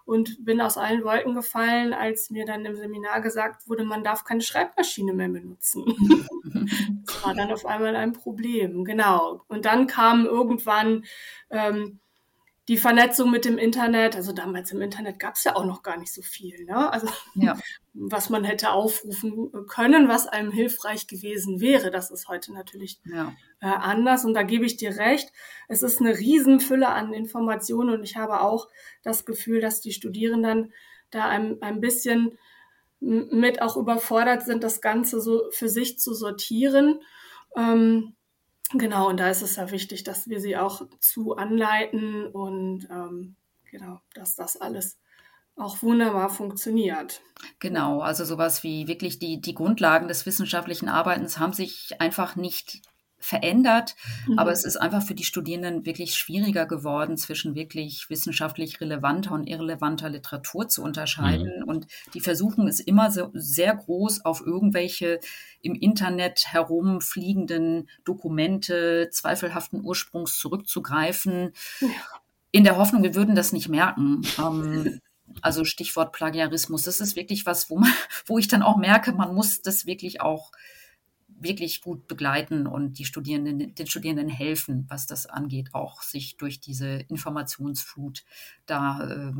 und 0.05 0.43
bin 0.45 0.61
aus 0.61 0.77
allen 0.77 1.03
Wolken 1.03 1.35
gefallen, 1.35 1.93
als 1.93 2.29
mir 2.29 2.45
dann 2.45 2.65
im 2.65 2.75
Seminar 2.75 3.21
gesagt 3.21 3.67
wurde, 3.67 3.83
man 3.83 4.03
darf 4.03 4.23
keine 4.23 4.41
Schreibmaschine 4.41 5.13
mehr 5.13 5.29
benutzen. 5.29 5.85
das 7.05 7.23
war 7.23 7.33
dann 7.33 7.51
auf 7.51 7.65
einmal 7.65 7.95
ein 7.95 8.13
Problem, 8.13 8.83
genau. 8.83 9.43
Und 9.47 9.65
dann 9.65 9.87
kam 9.87 10.25
irgendwann 10.25 11.05
ähm, 11.49 11.99
die 12.67 12.77
Vernetzung 12.77 13.31
mit 13.31 13.45
dem 13.45 13.57
Internet, 13.57 14.15
also 14.15 14.31
damals 14.31 14.71
im 14.71 14.81
Internet 14.81 15.19
gab 15.19 15.35
es 15.35 15.43
ja 15.43 15.55
auch 15.55 15.65
noch 15.65 15.83
gar 15.83 15.97
nicht 15.97 16.13
so 16.13 16.21
viel, 16.21 16.65
ne? 16.65 16.91
Also 16.91 17.07
ja. 17.35 17.57
was 17.93 18.29
man 18.29 18.43
hätte 18.43 18.71
aufrufen 18.71 19.51
können, 19.67 20.07
was 20.07 20.27
einem 20.27 20.51
hilfreich 20.51 21.07
gewesen 21.07 21.59
wäre, 21.59 21.91
das 21.91 22.09
ist 22.09 22.29
heute 22.29 22.53
natürlich 22.53 22.99
ja. 23.05 23.33
äh, 23.59 23.65
anders. 23.65 24.23
Und 24.23 24.33
da 24.33 24.43
gebe 24.43 24.65
ich 24.65 24.77
dir 24.77 24.97
recht. 24.97 25.31
Es 25.67 25.81
ist 25.81 25.99
eine 25.99 26.17
Riesenfülle 26.17 26.87
an 26.87 27.13
Informationen 27.13 27.89
und 27.89 28.03
ich 28.03 28.15
habe 28.15 28.41
auch 28.41 28.69
das 29.03 29.25
Gefühl, 29.25 29.59
dass 29.59 29.81
die 29.81 29.91
Studierenden 29.91 30.73
da 31.09 31.27
ein, 31.27 31.61
ein 31.61 31.81
bisschen 31.81 32.37
mit 32.99 33.61
auch 33.61 33.77
überfordert 33.77 34.43
sind, 34.43 34.63
das 34.63 34.79
Ganze 34.79 35.19
so 35.19 35.49
für 35.51 35.67
sich 35.67 35.99
zu 35.99 36.13
sortieren. 36.13 37.01
Ähm, 37.57 38.15
Genau, 38.73 39.09
und 39.09 39.19
da 39.19 39.29
ist 39.29 39.41
es 39.41 39.57
ja 39.57 39.69
wichtig, 39.71 40.03
dass 40.03 40.29
wir 40.29 40.39
sie 40.39 40.55
auch 40.55 40.81
zu 40.99 41.35
anleiten 41.35 42.27
und 42.27 42.87
ähm, 42.89 43.35
genau, 43.69 43.99
dass 44.13 44.35
das 44.35 44.55
alles 44.55 44.97
auch 45.55 45.81
wunderbar 45.81 46.29
funktioniert. 46.29 47.21
Genau, 47.59 48.01
also 48.01 48.25
sowas 48.25 48.63
wie 48.63 48.87
wirklich 48.87 49.19
die, 49.19 49.41
die 49.41 49.55
Grundlagen 49.55 50.07
des 50.07 50.25
wissenschaftlichen 50.25 50.89
Arbeitens 50.89 51.37
haben 51.37 51.53
sich 51.53 51.99
einfach 51.99 52.35
nicht 52.35 52.81
verändert, 53.21 53.95
mhm. 54.27 54.39
aber 54.39 54.51
es 54.51 54.65
ist 54.65 54.77
einfach 54.77 55.03
für 55.03 55.13
die 55.13 55.23
Studierenden 55.23 55.85
wirklich 55.85 56.15
schwieriger 56.15 56.65
geworden, 56.65 57.17
zwischen 57.17 57.55
wirklich 57.55 58.09
wissenschaftlich 58.09 58.81
relevanter 58.81 59.33
und 59.33 59.47
irrelevanter 59.47 60.09
Literatur 60.09 60.67
zu 60.67 60.83
unterscheiden. 60.83 61.61
Mhm. 61.61 61.69
Und 61.69 61.87
die 62.13 62.19
Versuchung 62.19 62.67
ist 62.67 62.79
immer 62.79 63.11
so 63.11 63.29
sehr 63.33 63.75
groß, 63.75 64.25
auf 64.25 64.41
irgendwelche 64.41 65.19
im 65.61 65.75
Internet 65.75 66.45
herumfliegenden 66.47 67.87
Dokumente 68.03 69.09
zweifelhaften 69.11 69.81
Ursprungs 69.83 70.39
zurückzugreifen, 70.39 71.53
ja. 71.79 71.87
in 72.51 72.63
der 72.63 72.77
Hoffnung, 72.77 73.03
wir 73.03 73.15
würden 73.15 73.35
das 73.35 73.53
nicht 73.53 73.69
merken. 73.69 74.23
Ähm, 74.39 74.99
also 75.41 75.65
Stichwort 75.65 76.13
Plagiarismus, 76.13 76.83
das 76.83 77.01
ist 77.01 77.15
wirklich 77.15 77.45
was, 77.45 77.69
wo 77.69 77.79
man, 77.79 77.91
wo 78.25 78.37
ich 78.37 78.47
dann 78.47 78.63
auch 78.63 78.77
merke, 78.77 79.13
man 79.13 79.33
muss 79.33 79.61
das 79.61 79.85
wirklich 79.85 80.21
auch 80.21 80.51
wirklich 81.43 81.81
gut 81.81 82.07
begleiten 82.07 82.67
und 82.67 82.99
die 82.99 83.05
Studierenden, 83.05 83.73
den 83.73 83.87
Studierenden 83.87 84.29
helfen, 84.29 84.85
was 84.89 85.07
das 85.07 85.25
angeht, 85.25 85.69
auch 85.73 86.01
sich 86.03 86.37
durch 86.37 86.59
diese 86.59 86.87
Informationsflut 86.87 88.23
da 88.65 89.01
äh, 89.03 89.33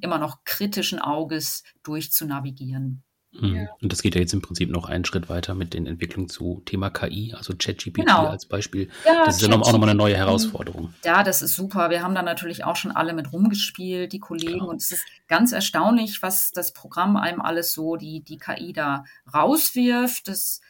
immer 0.00 0.18
noch 0.18 0.44
kritischen 0.44 0.98
Auges 0.98 1.62
durchzunavigieren. 1.82 3.02
Ja. 3.40 3.68
Und 3.80 3.92
das 3.92 4.02
geht 4.02 4.14
ja 4.14 4.20
jetzt 4.20 4.34
im 4.34 4.42
Prinzip 4.42 4.70
noch 4.70 4.88
einen 4.88 5.04
Schritt 5.04 5.28
weiter 5.30 5.54
mit 5.54 5.72
den 5.72 5.86
Entwicklungen 5.86 6.28
zu 6.28 6.62
Thema 6.66 6.90
KI, 6.90 7.34
also 7.34 7.54
ChatGPT 7.56 8.00
genau. 8.00 8.26
als 8.26 8.44
Beispiel. 8.44 8.90
Ja, 9.06 9.24
das 9.24 9.36
ist 9.36 9.42
ja 9.42 9.48
noch, 9.48 9.62
auch 9.62 9.72
nochmal 9.72 9.88
eine 9.88 9.96
neue 9.96 10.16
Herausforderung. 10.16 10.92
Ja, 11.04 11.22
das 11.22 11.40
ist 11.40 11.56
super. 11.56 11.88
Wir 11.88 12.02
haben 12.02 12.14
da 12.14 12.22
natürlich 12.22 12.64
auch 12.64 12.76
schon 12.76 12.92
alle 12.92 13.14
mit 13.14 13.32
rumgespielt, 13.32 14.12
die 14.12 14.20
Kollegen. 14.20 14.58
Genau. 14.58 14.68
Und 14.68 14.82
es 14.82 14.92
ist 14.92 15.04
ganz 15.28 15.52
erstaunlich, 15.52 16.20
was 16.20 16.52
das 16.52 16.72
Programm 16.72 17.16
einem 17.16 17.40
alles 17.40 17.72
so, 17.72 17.96
die, 17.96 18.22
die 18.22 18.36
KI 18.36 18.74
da 18.74 19.04
rauswirft. 19.32 20.28
Das 20.28 20.60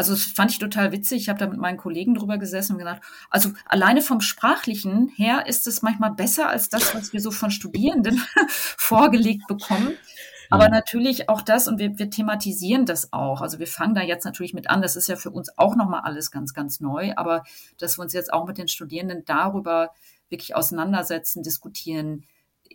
also 0.00 0.12
das 0.12 0.24
fand 0.24 0.50
ich 0.50 0.58
total 0.58 0.92
witzig. 0.92 1.22
Ich 1.22 1.28
habe 1.28 1.38
da 1.38 1.46
mit 1.46 1.58
meinen 1.58 1.76
Kollegen 1.76 2.14
drüber 2.14 2.38
gesessen 2.38 2.72
und 2.72 2.78
gedacht, 2.78 3.02
also 3.28 3.50
alleine 3.66 4.00
vom 4.00 4.22
Sprachlichen 4.22 5.08
her 5.08 5.44
ist 5.46 5.66
es 5.66 5.82
manchmal 5.82 6.12
besser 6.12 6.48
als 6.48 6.70
das, 6.70 6.94
was 6.94 7.12
wir 7.12 7.20
so 7.20 7.30
von 7.30 7.50
Studierenden 7.50 8.18
vorgelegt 8.48 9.46
bekommen. 9.46 9.92
Aber 10.50 10.66
mhm. 10.66 10.72
natürlich 10.72 11.28
auch 11.28 11.42
das, 11.42 11.68
und 11.68 11.78
wir, 11.78 11.98
wir 11.98 12.10
thematisieren 12.10 12.84
das 12.84 13.12
auch. 13.12 13.40
Also 13.40 13.58
wir 13.58 13.68
fangen 13.68 13.94
da 13.94 14.02
jetzt 14.02 14.24
natürlich 14.24 14.52
mit 14.52 14.68
an. 14.68 14.82
Das 14.82 14.96
ist 14.96 15.08
ja 15.08 15.16
für 15.16 15.30
uns 15.30 15.56
auch 15.56 15.76
nochmal 15.76 16.02
alles 16.02 16.30
ganz, 16.30 16.52
ganz 16.52 16.80
neu. 16.80 17.12
Aber 17.16 17.44
dass 17.78 17.98
wir 17.98 18.02
uns 18.02 18.12
jetzt 18.12 18.32
auch 18.32 18.46
mit 18.46 18.58
den 18.58 18.68
Studierenden 18.68 19.24
darüber 19.24 19.90
wirklich 20.28 20.54
auseinandersetzen, 20.54 21.42
diskutieren, 21.42 22.24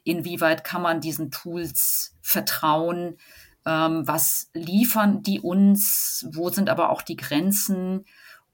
inwieweit 0.03 0.63
kann 0.63 0.81
man 0.81 1.01
diesen 1.01 1.31
Tools 1.31 2.15
vertrauen, 2.21 3.17
ähm, 3.65 4.07
was 4.07 4.49
liefern 4.53 5.23
die 5.23 5.39
uns, 5.39 6.27
wo 6.31 6.49
sind 6.49 6.69
aber 6.69 6.89
auch 6.91 7.01
die 7.01 7.15
Grenzen 7.15 8.05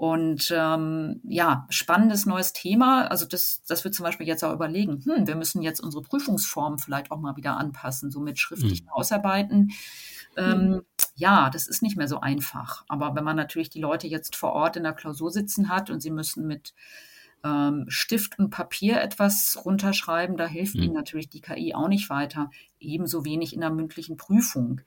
Und 0.02 0.52
ähm, 0.52 1.22
ja, 1.26 1.68
spannendes 1.70 2.26
neues 2.26 2.54
Thema. 2.54 3.06
Also 3.12 3.28
das, 3.28 3.62
das 3.68 3.84
wird 3.84 3.94
zum 3.94 4.04
Beispiel 4.04 4.26
jetzt 4.26 4.44
auch 4.44 4.52
überlegen, 4.52 5.00
hm, 5.06 5.28
wir 5.28 5.36
müssen 5.36 5.62
jetzt 5.62 5.80
unsere 5.80 6.02
Prüfungsform 6.02 6.80
vielleicht 6.80 7.12
auch 7.12 7.20
mal 7.20 7.36
wieder 7.36 7.56
anpassen, 7.56 8.10
so 8.10 8.20
mit 8.20 8.40
schriftlichen 8.40 8.86
mhm. 8.86 8.94
Ausarbeiten. 8.94 9.70
Ähm, 10.36 10.70
mhm. 10.70 10.82
Ja, 11.14 11.52
das 11.52 11.68
ist 11.68 11.84
nicht 11.84 11.98
mehr 11.98 12.08
so 12.08 12.20
einfach. 12.20 12.84
Aber 12.88 13.14
wenn 13.14 13.24
man 13.24 13.36
natürlich 13.36 13.70
die 13.70 13.80
Leute 13.80 14.08
jetzt 14.08 14.36
vor 14.36 14.54
Ort 14.54 14.76
in 14.76 14.82
der 14.82 14.94
Klausur 14.94 15.30
sitzen 15.30 15.70
hat 15.70 15.92
und 15.92 16.00
sie 16.00 16.10
müssen 16.10 16.48
mit 16.48 16.74
ähm, 17.44 17.86
Stift 17.88 18.40
und 18.40 18.50
Papier 18.50 19.00
etwas 19.02 19.62
runterschreiben, 19.66 20.36
da 20.36 20.48
hilft 20.48 20.78
mhm. 20.78 20.82
ihnen 20.82 20.94
natürlich 20.96 21.30
die 21.30 21.42
KI 21.42 21.76
auch 21.76 21.90
nicht 21.90 22.10
weiter. 22.10 22.50
Ebenso 22.80 23.24
wenig 23.24 23.54
in 23.54 23.62
der 23.62 23.70
mündlichen 23.70 24.18
Prüfung. 24.18 24.82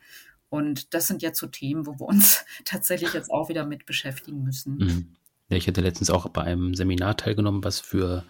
Und 0.54 0.94
das 0.94 1.08
sind 1.08 1.20
jetzt 1.20 1.40
so 1.40 1.48
Themen, 1.48 1.84
wo 1.84 1.98
wir 1.98 2.06
uns 2.06 2.44
tatsächlich 2.64 3.12
jetzt 3.12 3.28
auch 3.28 3.48
wieder 3.48 3.66
mit 3.66 3.86
beschäftigen 3.86 4.44
müssen. 4.44 4.76
Mhm. 4.76 5.06
Ja, 5.48 5.56
ich 5.56 5.66
hatte 5.66 5.80
letztens 5.80 6.10
auch 6.10 6.28
bei 6.28 6.42
einem 6.42 6.74
Seminar 6.74 7.16
teilgenommen, 7.16 7.64
was 7.64 7.80
für 7.80 8.24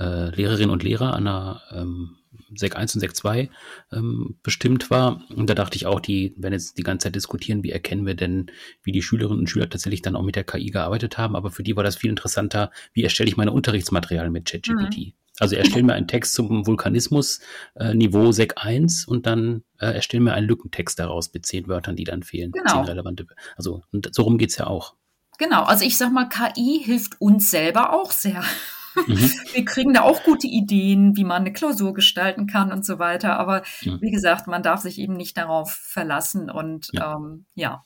äh, 0.00 0.34
Lehrerinnen 0.34 0.70
und 0.70 0.82
Lehrer 0.82 1.12
an 1.12 1.26
der 1.26 1.60
ähm, 1.72 2.16
Sek 2.56 2.74
1 2.74 2.94
und 2.94 3.00
Sek 3.00 3.14
2 3.14 3.50
ähm, 3.92 4.38
bestimmt 4.42 4.90
war. 4.90 5.22
Und 5.28 5.50
da 5.50 5.54
dachte 5.54 5.76
ich 5.76 5.84
auch, 5.84 6.00
die 6.00 6.34
werden 6.38 6.54
jetzt 6.54 6.78
die 6.78 6.82
ganze 6.82 7.04
Zeit 7.04 7.16
diskutieren, 7.16 7.62
wie 7.62 7.70
erkennen 7.70 8.06
wir 8.06 8.14
denn, 8.14 8.50
wie 8.82 8.92
die 8.92 9.02
Schülerinnen 9.02 9.40
und 9.40 9.50
Schüler 9.50 9.68
tatsächlich 9.68 10.00
dann 10.00 10.16
auch 10.16 10.22
mit 10.22 10.36
der 10.36 10.44
KI 10.44 10.70
gearbeitet 10.70 11.18
haben. 11.18 11.36
Aber 11.36 11.50
für 11.50 11.62
die 11.62 11.76
war 11.76 11.84
das 11.84 11.96
viel 11.96 12.08
interessanter, 12.08 12.70
wie 12.94 13.04
erstelle 13.04 13.28
ich 13.28 13.36
meine 13.36 13.52
Unterrichtsmaterialien 13.52 14.32
mit 14.32 14.46
ChatGPT. 14.46 14.98
Mhm. 14.98 15.12
Also 15.40 15.56
erstellen 15.56 15.86
mir 15.86 15.94
einen 15.94 16.08
Text 16.08 16.34
zum 16.34 16.66
Vulkanismus 16.66 17.40
äh, 17.74 17.94
Niveau 17.94 18.32
Sek 18.32 18.54
1 18.56 19.06
und 19.06 19.26
dann 19.26 19.62
äh, 19.78 19.86
erstellen 19.86 20.24
mir 20.24 20.34
einen 20.34 20.48
Lückentext 20.48 20.98
daraus 20.98 21.32
mit 21.32 21.46
zehn 21.46 21.68
Wörtern, 21.68 21.96
die 21.96 22.04
dann 22.04 22.22
fehlen. 22.22 22.52
Genau. 22.52 22.72
Zehn 22.72 22.84
relevante. 22.84 23.26
Also 23.56 23.82
und 23.92 24.08
so 24.12 24.22
rum 24.22 24.38
geht's 24.38 24.56
ja 24.58 24.66
auch. 24.66 24.94
Genau, 25.38 25.62
also 25.62 25.84
ich 25.84 25.96
sag 25.96 26.12
mal, 26.12 26.28
KI 26.28 26.82
hilft 26.84 27.20
uns 27.20 27.50
selber 27.50 27.92
auch 27.92 28.10
sehr. 28.10 28.42
Mhm. 29.06 29.30
Wir 29.52 29.64
kriegen 29.64 29.94
da 29.94 30.02
auch 30.02 30.24
gute 30.24 30.48
Ideen, 30.48 31.16
wie 31.16 31.24
man 31.24 31.42
eine 31.42 31.52
Klausur 31.52 31.94
gestalten 31.94 32.46
kann 32.46 32.72
und 32.72 32.84
so 32.84 32.98
weiter. 32.98 33.38
Aber 33.38 33.62
mhm. 33.84 34.00
wie 34.00 34.10
gesagt, 34.10 34.48
man 34.48 34.62
darf 34.62 34.80
sich 34.80 34.98
eben 34.98 35.14
nicht 35.14 35.36
darauf 35.36 35.72
verlassen 35.72 36.50
und 36.50 36.88
ja. 36.92 37.14
Ähm, 37.14 37.46
ja. 37.54 37.84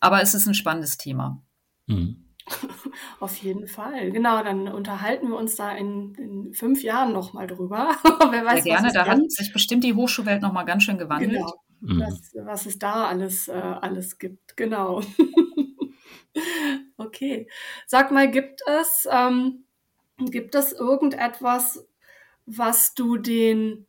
Aber 0.00 0.20
es 0.20 0.34
ist 0.34 0.46
ein 0.46 0.54
spannendes 0.54 0.98
Thema. 0.98 1.42
Mhm. 1.86 2.23
Auf 3.20 3.36
jeden 3.36 3.66
Fall. 3.66 4.10
Genau, 4.10 4.42
dann 4.42 4.68
unterhalten 4.68 5.28
wir 5.28 5.36
uns 5.36 5.56
da 5.56 5.72
in, 5.72 6.14
in 6.14 6.52
fünf 6.52 6.82
Jahren 6.82 7.12
nochmal 7.12 7.46
drüber. 7.46 7.96
Wer 8.30 8.44
weiß, 8.44 8.64
ja, 8.64 8.76
gerne, 8.76 8.92
da 8.92 9.06
hat 9.06 9.30
sich 9.30 9.52
bestimmt 9.52 9.84
die 9.84 9.94
Hochschulwelt 9.94 10.42
nochmal 10.42 10.64
ganz 10.64 10.82
schön 10.82 10.98
gewandelt. 10.98 11.32
Genau, 11.32 11.54
mhm. 11.80 12.00
was, 12.00 12.34
was, 12.34 12.66
es 12.66 12.78
da 12.78 13.06
alles, 13.06 13.48
äh, 13.48 13.52
alles 13.52 14.18
gibt. 14.18 14.56
Genau. 14.56 15.00
okay. 16.96 17.48
Sag 17.86 18.10
mal, 18.10 18.30
gibt 18.30 18.60
es, 18.66 19.08
ähm, 19.10 19.64
gibt 20.18 20.54
es 20.54 20.72
irgendetwas, 20.72 21.86
was 22.46 22.94
du 22.94 23.16
den 23.16 23.86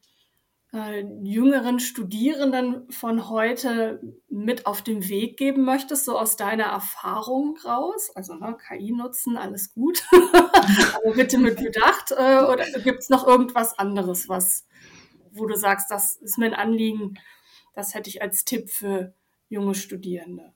äh, 0.75 1.05
jüngeren 1.23 1.79
Studierenden 1.79 2.91
von 2.91 3.29
heute 3.29 4.01
mit 4.27 4.65
auf 4.65 4.81
den 4.81 5.07
Weg 5.07 5.37
geben 5.37 5.63
möchtest, 5.63 6.03
so 6.03 6.19
aus 6.19 6.35
deiner 6.35 6.65
Erfahrung 6.65 7.57
raus? 7.63 8.11
Also 8.13 8.33
ne, 8.35 8.57
KI 8.67 8.91
nutzen, 8.91 9.37
alles 9.37 9.73
gut, 9.73 10.03
aber 10.11 11.15
bitte 11.15 11.37
mit 11.37 11.57
Bedacht. 11.57 12.11
Äh, 12.11 12.43
oder 12.43 12.65
gibt 12.83 12.99
es 12.99 13.09
noch 13.09 13.25
irgendwas 13.25 13.79
anderes, 13.79 14.27
was, 14.27 14.67
wo 15.31 15.45
du 15.45 15.55
sagst, 15.55 15.89
das 15.91 16.17
ist 16.17 16.37
mir 16.37 16.47
ein 16.47 16.53
Anliegen, 16.53 17.17
das 17.73 17.93
hätte 17.93 18.09
ich 18.09 18.21
als 18.21 18.43
Tipp 18.43 18.69
für 18.69 19.13
junge 19.47 19.75
Studierende? 19.75 20.54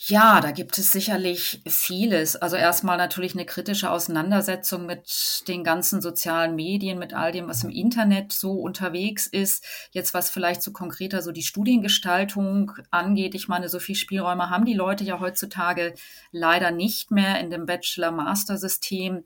Ja, 0.00 0.40
da 0.40 0.52
gibt 0.52 0.78
es 0.78 0.92
sicherlich 0.92 1.60
vieles. 1.66 2.36
Also 2.36 2.54
erstmal 2.54 2.96
natürlich 2.96 3.34
eine 3.34 3.44
kritische 3.44 3.90
Auseinandersetzung 3.90 4.86
mit 4.86 5.42
den 5.48 5.64
ganzen 5.64 6.00
sozialen 6.00 6.54
Medien, 6.54 7.00
mit 7.00 7.14
all 7.14 7.32
dem, 7.32 7.48
was 7.48 7.64
im 7.64 7.70
Internet 7.70 8.32
so 8.32 8.52
unterwegs 8.52 9.26
ist. 9.26 9.64
Jetzt 9.90 10.14
was 10.14 10.30
vielleicht 10.30 10.62
so 10.62 10.72
konkreter 10.72 11.20
so 11.20 11.32
die 11.32 11.42
Studiengestaltung 11.42 12.70
angeht. 12.92 13.34
Ich 13.34 13.48
meine, 13.48 13.68
so 13.68 13.80
viel 13.80 13.96
Spielräume 13.96 14.50
haben 14.50 14.64
die 14.64 14.74
Leute 14.74 15.02
ja 15.02 15.18
heutzutage 15.18 15.94
leider 16.30 16.70
nicht 16.70 17.10
mehr 17.10 17.40
in 17.40 17.50
dem 17.50 17.66
Bachelor-Master-System. 17.66 19.24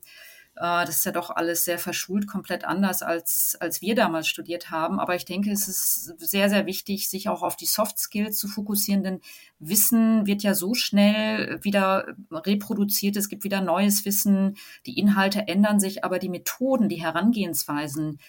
Äh, 0.55 0.85
das 0.85 0.97
ist 0.97 1.05
ja 1.05 1.11
doch 1.11 1.29
alles 1.29 1.65
sehr 1.65 1.79
verschult, 1.79 2.27
komplett 2.27 2.63
anders 2.63 3.01
als, 3.01 3.57
als 3.59 3.81
wir 3.81 3.95
damals 3.95 4.27
studiert 4.27 4.71
haben. 4.71 4.99
Aber 4.99 5.15
ich 5.15 5.25
denke, 5.25 5.51
es 5.51 5.67
ist 5.67 6.13
sehr, 6.19 6.49
sehr 6.49 6.65
wichtig, 6.65 7.09
sich 7.09 7.29
auch 7.29 7.41
auf 7.41 7.55
die 7.55 7.65
Soft 7.65 7.99
Skills 7.99 8.37
zu 8.37 8.47
fokussieren, 8.47 9.03
denn 9.03 9.21
Wissen 9.59 10.25
wird 10.25 10.43
ja 10.43 10.53
so 10.53 10.73
schnell 10.73 11.59
wieder 11.63 12.15
reproduziert. 12.31 13.15
Es 13.15 13.29
gibt 13.29 13.43
wieder 13.43 13.61
neues 13.61 14.05
Wissen. 14.05 14.57
Die 14.85 14.99
Inhalte 14.99 15.47
ändern 15.47 15.79
sich, 15.79 16.03
aber 16.03 16.19
die 16.19 16.29
Methoden, 16.29 16.89
die 16.89 17.01
Herangehensweisen, 17.01 18.19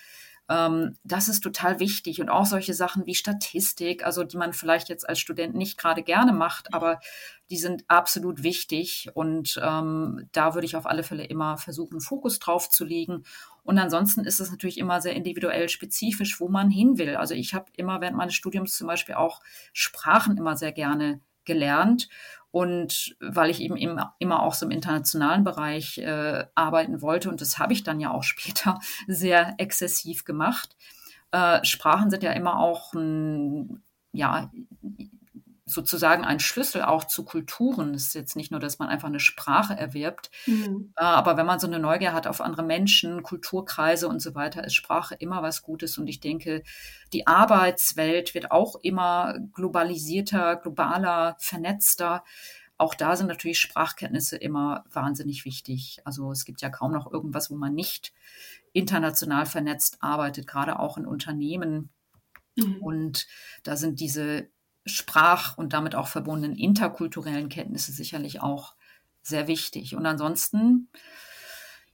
ähm, 0.49 0.97
das 1.05 1.29
ist 1.29 1.41
total 1.41 1.81
wichtig. 1.81 2.21
Und 2.21 2.29
auch 2.29 2.45
solche 2.45 2.75
Sachen 2.75 3.07
wie 3.07 3.15
Statistik, 3.15 4.05
also 4.05 4.25
die 4.25 4.37
man 4.37 4.53
vielleicht 4.53 4.89
jetzt 4.89 5.09
als 5.09 5.19
Student 5.19 5.55
nicht 5.55 5.79
gerade 5.79 6.03
gerne 6.03 6.33
macht, 6.33 6.75
aber 6.75 7.01
die 7.51 7.57
sind 7.57 7.85
absolut 7.89 8.43
wichtig. 8.43 9.09
Und 9.15 9.61
ähm, 9.63 10.29
da 10.33 10.55
würde 10.55 10.67
ich 10.67 10.77
auf 10.77 10.87
alle 10.87 11.03
Fälle 11.03 11.25
immer 11.25 11.57
versuchen, 11.57 12.01
Fokus 12.01 12.39
drauf 12.39 12.69
zu 12.69 12.85
legen. 12.85 13.25
Und 13.63 13.79
ansonsten 13.79 14.25
ist 14.25 14.41
es 14.41 14.51
natürlich 14.51 14.79
immer 14.79 15.01
sehr 15.01 15.15
individuell 15.15 15.69
spezifisch, 15.69 16.41
wo 16.41 16.49
man 16.49 16.71
hin 16.71 16.99
will. 16.99 17.17
Also 17.17 17.35
ich 17.35 17.55
habe 17.55 17.67
immer 17.77 18.01
während 18.01 18.17
meines 18.17 18.35
Studiums 18.35 18.77
zum 18.77 18.87
Beispiel 18.87 19.15
auch 19.15 19.41
Sprachen 19.73 20.37
immer 20.37 20.57
sehr 20.57 20.73
gerne 20.73 21.21
gelernt. 21.45 22.09
Und 22.55 23.17
weil 23.19 23.51
ich 23.51 23.61
eben 23.61 23.77
immer 24.21 24.43
auch 24.45 24.55
so 24.55 24.65
im 24.65 24.71
internationalen 24.71 25.43
Bereich 25.43 25.99
äh, 25.99 26.45
arbeiten 26.55 27.03
wollte, 27.03 27.29
und 27.29 27.41
das 27.41 27.59
habe 27.59 27.73
ich 27.73 27.83
dann 27.83 27.99
ja 27.99 28.13
auch 28.13 28.23
später 28.23 28.79
sehr 29.09 29.55
exzessiv 29.59 30.25
gemacht. 30.25 30.77
Äh, 31.33 31.65
Sprachen 31.65 32.11
sind 32.11 32.23
ja 32.23 32.31
immer 32.31 32.61
auch 32.61 32.95
ein, 32.95 33.83
ja, 34.13 34.53
sozusagen 35.67 36.25
ein 36.25 36.41
Schlüssel 36.41 36.83
auch 36.83 37.05
zu 37.05 37.25
Kulturen. 37.25 37.95
Es 37.95 38.09
ist 38.09 38.15
jetzt 38.15 38.37
nicht 38.37 38.51
nur, 38.51 38.61
dass 38.61 38.79
man 38.79 38.89
einfach 38.89 39.09
eine 39.09 39.21
Sprache 39.21 39.75
erwirbt, 39.75 40.31
mhm. 40.47 40.93
Äh, 40.97 41.05
aber 41.05 41.37
wenn 41.37 41.47
man 41.47 41.59
so 41.59 41.67
eine 41.67 41.79
Neugier 41.79 42.13
hat 42.13 42.27
auf 42.27 42.41
andere 42.41 42.63
Menschen, 42.63 43.23
Kulturkreise 43.23 44.09
und 44.09 44.21
so 44.21 44.35
weiter, 44.35 44.65
ist 44.65 44.75
Sprache 44.75 45.15
immer 45.15 45.43
was 45.43 45.63
Gutes. 45.63 45.97
Und 45.99 46.07
ich 46.07 46.21
denke, 46.21 46.63
die 47.13 47.27
Arbeitswelt 47.27 48.35
wird 48.35 48.51
auch 48.51 48.77
immer 48.83 49.39
globalisierter, 49.53 50.57
globaler, 50.57 51.37
vernetzter. 51.39 52.25
Auch 52.77 52.95
da 52.95 53.17
sind 53.17 53.29
natürlich 53.29 53.61
Sprachkenntnisse 53.61 54.37
immer 54.37 54.85
wahnsinnig 54.93 55.45
wichtig. 55.45 56.01
Also 56.05 56.31
es 56.33 56.45
gibt 56.45 56.61
ja 56.61 56.71
kaum 56.71 56.93
noch 56.93 57.11
irgendwas, 57.11 57.51
wo 57.51 57.55
man 57.55 57.75
nicht 57.75 58.13
international 58.73 59.47
vernetzt 59.47 59.99
arbeitet, 60.01 60.47
gerade 60.47 60.79
auch 60.79 60.99
in 60.99 61.07
Unternehmen. 61.07 61.91
Mhm. 62.57 62.77
Und 62.83 63.27
da 63.63 63.77
sind 63.77 64.01
diese 64.01 64.49
Sprach- 64.87 65.57
und 65.57 65.73
damit 65.73 65.95
auch 65.95 66.09
verbundenen 66.09 66.57
interkulturellen 66.57 67.49
Kenntnisse 67.49 67.93
sicherlich 67.93 68.41
auch 68.41 68.75
sehr 69.23 69.49
wichtig. 69.49 69.97
Und 69.97 70.05
ansonsten, 70.07 70.89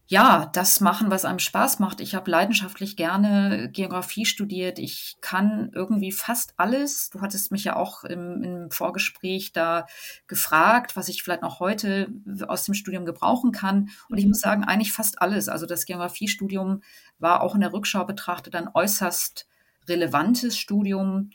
ja, 0.07 0.51
das 0.53 0.81
machen, 0.81 1.09
was 1.13 1.25
einem 1.25 1.39
Spaß 1.39 1.79
macht. 1.79 2.01
Ich 2.01 2.17
habe 2.17 2.29
leidenschaftlich 2.29 2.97
gerne 2.97 3.71
Geografie 3.71 4.27
studiert. 4.27 4.81
Ich 4.81 5.19
kann 5.21 5.71
irgendwie 5.73 6.11
fast 6.11 6.55
alles. 6.57 7.11
Du 7.11 7.21
hattest 7.21 7.53
mich 7.53 7.63
ja 7.63 7.77
auch 7.77 8.03
im, 8.03 8.43
im 8.43 8.71
Vorgespräch 8.73 9.53
da 9.53 9.87
gefragt, 10.27 10.97
was 10.97 11.09
ich 11.09 11.23
vielleicht 11.23 11.43
noch 11.43 11.61
heute 11.61 12.09
aus 12.49 12.65
dem 12.65 12.75
Studium 12.75 13.07
gebrauchen 13.07 13.53
kann. 13.53 13.91
Und 14.09 14.19
ich 14.19 14.25
mhm. 14.25 14.31
muss 14.31 14.41
sagen, 14.41 14.65
eigentlich 14.65 14.93
fast 14.93 15.23
alles. 15.23 15.49
Also 15.49 15.67
das 15.67 15.85
Geografiestudium 15.85 16.83
war 17.21 17.43
auch 17.43 17.55
in 17.55 17.61
der 17.61 17.73
Rückschau 17.73 18.05
betrachtet 18.05 18.57
ein 18.57 18.69
äußerst 18.75 19.47
relevantes 19.89 20.59
Studium 20.59 21.31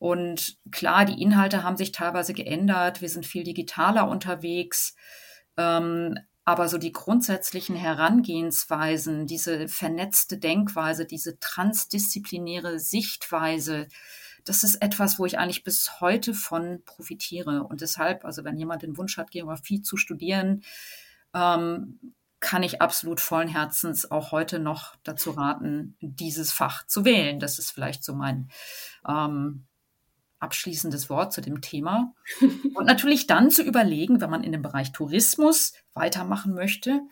und 0.00 0.56
klar, 0.70 1.04
die 1.04 1.20
Inhalte 1.20 1.62
haben 1.62 1.76
sich 1.76 1.92
teilweise 1.92 2.32
geändert. 2.32 3.02
Wir 3.02 3.10
sind 3.10 3.26
viel 3.26 3.44
digitaler 3.44 4.08
unterwegs. 4.08 4.96
Ähm, 5.58 6.18
aber 6.46 6.70
so 6.70 6.78
die 6.78 6.92
grundsätzlichen 6.92 7.76
Herangehensweisen, 7.76 9.26
diese 9.26 9.68
vernetzte 9.68 10.38
Denkweise, 10.38 11.04
diese 11.04 11.38
transdisziplinäre 11.38 12.78
Sichtweise, 12.78 13.88
das 14.46 14.64
ist 14.64 14.76
etwas, 14.76 15.18
wo 15.18 15.26
ich 15.26 15.38
eigentlich 15.38 15.64
bis 15.64 16.00
heute 16.00 16.32
von 16.32 16.82
profitiere. 16.86 17.64
Und 17.64 17.82
deshalb, 17.82 18.24
also 18.24 18.42
wenn 18.42 18.56
jemand 18.56 18.82
den 18.82 18.96
Wunsch 18.96 19.18
hat, 19.18 19.30
Geografie 19.30 19.82
zu 19.82 19.98
studieren, 19.98 20.62
ähm, 21.34 22.14
kann 22.40 22.62
ich 22.62 22.80
absolut 22.80 23.20
vollen 23.20 23.48
Herzens 23.48 24.10
auch 24.10 24.32
heute 24.32 24.60
noch 24.60 24.96
dazu 25.02 25.32
raten, 25.32 25.94
dieses 26.00 26.52
Fach 26.52 26.86
zu 26.86 27.04
wählen. 27.04 27.38
Das 27.38 27.58
ist 27.58 27.70
vielleicht 27.70 28.02
so 28.02 28.14
mein 28.14 28.48
ähm, 29.06 29.66
abschließendes 30.40 31.08
Wort 31.08 31.32
zu 31.32 31.40
dem 31.40 31.60
Thema. 31.60 32.14
Und 32.74 32.86
natürlich 32.86 33.26
dann 33.26 33.50
zu 33.50 33.62
überlegen, 33.62 34.20
wenn 34.20 34.30
man 34.30 34.42
in 34.42 34.52
dem 34.52 34.62
Bereich 34.62 34.92
Tourismus 34.92 35.74
weitermachen 35.94 36.54
möchte, 36.54 37.02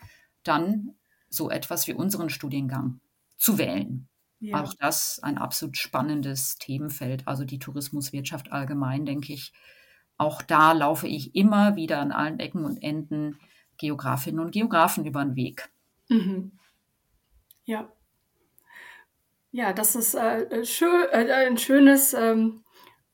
dann 0.43 0.95
so 1.29 1.49
etwas 1.49 1.87
wie 1.87 1.93
unseren 1.93 2.29
Studiengang 2.29 2.99
zu 3.37 3.57
wählen. 3.57 4.07
Ja. 4.39 4.63
Auch 4.63 4.73
das 4.73 5.19
ein 5.21 5.37
absolut 5.37 5.77
spannendes 5.77 6.57
Themenfeld, 6.57 7.27
also 7.27 7.43
die 7.43 7.59
Tourismuswirtschaft 7.59 8.51
allgemein, 8.51 9.05
denke 9.05 9.33
ich. 9.33 9.53
Auch 10.17 10.41
da 10.41 10.73
laufe 10.73 11.07
ich 11.07 11.35
immer 11.35 11.75
wieder 11.75 11.99
an 11.99 12.11
allen 12.11 12.39
Ecken 12.39 12.65
und 12.65 12.81
Enden 12.81 13.39
Geografinnen 13.77 14.39
und 14.39 14.51
Geografen 14.51 15.05
über 15.05 15.23
den 15.23 15.35
Weg. 15.35 15.69
Mhm. 16.09 16.51
Ja. 17.65 17.91
Ja, 19.51 19.73
das 19.73 19.95
ist 19.95 20.15
äh, 20.15 20.43
äh 20.43 20.65
schön, 20.65 21.07
äh, 21.11 21.31
ein 21.31 21.57
schönes 21.57 22.13
ähm, 22.13 22.63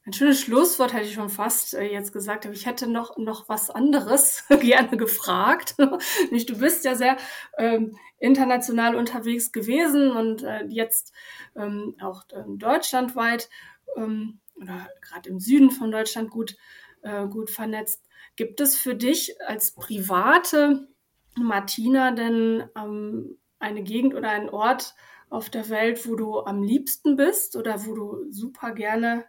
ein 0.05 0.13
schönes 0.13 0.41
Schlusswort 0.41 0.93
hätte 0.93 1.05
ich 1.05 1.15
schon 1.15 1.29
fast 1.29 1.73
äh, 1.73 1.91
jetzt 1.91 2.13
gesagt, 2.13 2.45
aber 2.45 2.53
ich 2.53 2.67
hätte 2.67 2.87
noch, 2.87 3.17
noch 3.17 3.49
was 3.49 3.71
anderes 3.71 4.43
gerne 4.49 4.97
gefragt. 4.97 5.75
Nicht, 6.31 6.49
du 6.49 6.59
bist 6.59 6.85
ja 6.85 6.93
sehr 6.93 7.17
ähm, 7.57 7.97
international 8.19 8.95
unterwegs 8.95 9.51
gewesen 9.51 10.11
und 10.11 10.43
äh, 10.43 10.65
jetzt 10.65 11.11
ähm, 11.55 11.95
auch 11.99 12.23
ähm, 12.33 12.59
deutschlandweit 12.59 13.49
ähm, 13.97 14.39
oder 14.55 14.87
gerade 15.01 15.29
im 15.29 15.39
Süden 15.39 15.71
von 15.71 15.91
Deutschland 15.91 16.29
gut, 16.29 16.55
äh, 17.01 17.25
gut 17.27 17.49
vernetzt. 17.49 18.03
Gibt 18.35 18.61
es 18.61 18.77
für 18.77 18.93
dich 18.93 19.41
als 19.41 19.73
private 19.73 20.87
Martina 21.35 22.11
denn 22.11 22.63
ähm, 22.77 23.39
eine 23.57 23.81
Gegend 23.81 24.13
oder 24.13 24.29
einen 24.29 24.49
Ort 24.49 24.93
auf 25.31 25.49
der 25.49 25.69
Welt, 25.69 26.07
wo 26.07 26.15
du 26.15 26.41
am 26.41 26.61
liebsten 26.61 27.15
bist 27.15 27.55
oder 27.55 27.85
wo 27.87 27.95
du 27.95 28.31
super 28.31 28.71
gerne 28.71 29.25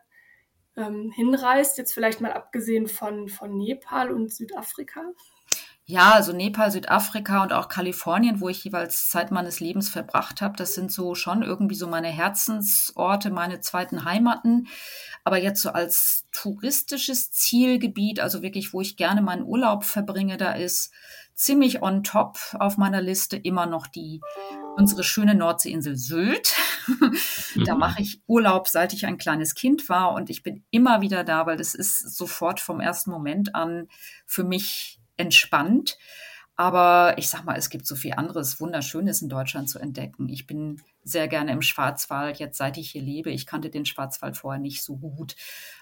ähm, 0.77 1.11
hinreist, 1.15 1.79
jetzt 1.79 1.93
vielleicht 1.93 2.21
mal 2.21 2.33
abgesehen 2.33 2.87
von, 2.87 3.29
von 3.29 3.57
Nepal 3.57 4.11
und 4.11 4.33
Südafrika? 4.33 5.03
Ja, 5.89 6.15
also 6.15 6.33
Nepal, 6.33 6.73
Südafrika 6.73 7.45
und 7.45 7.53
auch 7.53 7.69
Kalifornien, 7.69 8.41
wo 8.41 8.49
ich 8.49 8.65
jeweils 8.65 9.09
Zeit 9.09 9.31
meines 9.31 9.61
Lebens 9.61 9.89
verbracht 9.89 10.43
habe, 10.43 10.57
das 10.57 10.75
sind 10.75 10.91
so 10.91 11.15
schon 11.15 11.45
irgendwie 11.45 11.77
so 11.77 11.87
meine 11.87 12.09
Herzensorte, 12.09 13.31
meine 13.31 13.61
zweiten 13.61 14.05
Heimaten. 14.05 14.67
Aber 15.23 15.39
jetzt 15.39 15.63
so 15.63 15.71
als 15.71 16.27
touristisches 16.33 17.31
Zielgebiet, 17.31 18.19
also 18.19 18.43
wirklich, 18.43 18.73
wo 18.73 18.81
ich 18.81 18.97
gerne 18.97 19.23
meinen 19.23 19.45
Urlaub 19.45 19.85
verbringe, 19.85 20.37
da 20.37 20.55
ist 20.55 20.93
ziemlich 21.37 21.83
on 21.83 22.03
top 22.03 22.39
auf 22.59 22.79
meiner 22.79 23.03
Liste 23.03 23.37
immer 23.37 23.67
noch 23.67 23.87
die 23.87 24.21
unsere 24.77 25.05
schöne 25.05 25.35
Nordseeinsel 25.35 25.97
Sylt. 25.97 26.55
da 27.65 27.75
mhm. 27.75 27.81
mache 27.81 28.03
ich 28.03 28.21
Urlaub, 28.27 28.69
seit 28.69 28.93
ich 28.93 29.07
ein 29.07 29.19
kleines 29.19 29.55
Kind 29.55 29.89
war 29.89 30.15
und 30.15 30.31
ich 30.31 30.43
bin 30.43 30.65
immer 30.71 31.01
wieder 31.01 31.25
da, 31.25 31.47
weil 31.47 31.57
das 31.57 31.75
ist 31.75 32.17
sofort 32.17 32.59
vom 32.59 32.81
ersten 32.81 33.11
Moment 33.11 33.55
an 33.55 33.89
für 34.25 34.45
mich 34.45 34.99
entspannt. 35.17 35.99
Aber 36.59 37.15
ich 37.19 37.29
sag 37.29 37.45
mal, 37.45 37.57
es 37.57 37.69
gibt 37.69 37.87
so 37.87 37.95
viel 37.97 38.15
anderes 38.15 38.59
Wunderschönes 38.61 39.21
in 39.21 39.29
Deutschland 39.29 39.69
zu 39.69 39.79
entdecken. 39.79 40.31
Ich 40.31 40.47
bin 40.47 40.81
sehr 41.05 41.29
gerne 41.29 41.53
im 41.53 41.61
Schwarzwald, 41.61 42.39
jetzt 42.39 42.57
seit 42.57 42.79
ich 42.79 42.91
hier 42.91 43.03
lebe. 43.03 43.31
Ich 43.31 43.45
kannte 43.45 43.69
den 43.69 43.85
Schwarzwald 43.85 44.39
vorher 44.39 44.61
nicht 44.61 44.83
so 44.83 44.97
gut. 44.97 45.37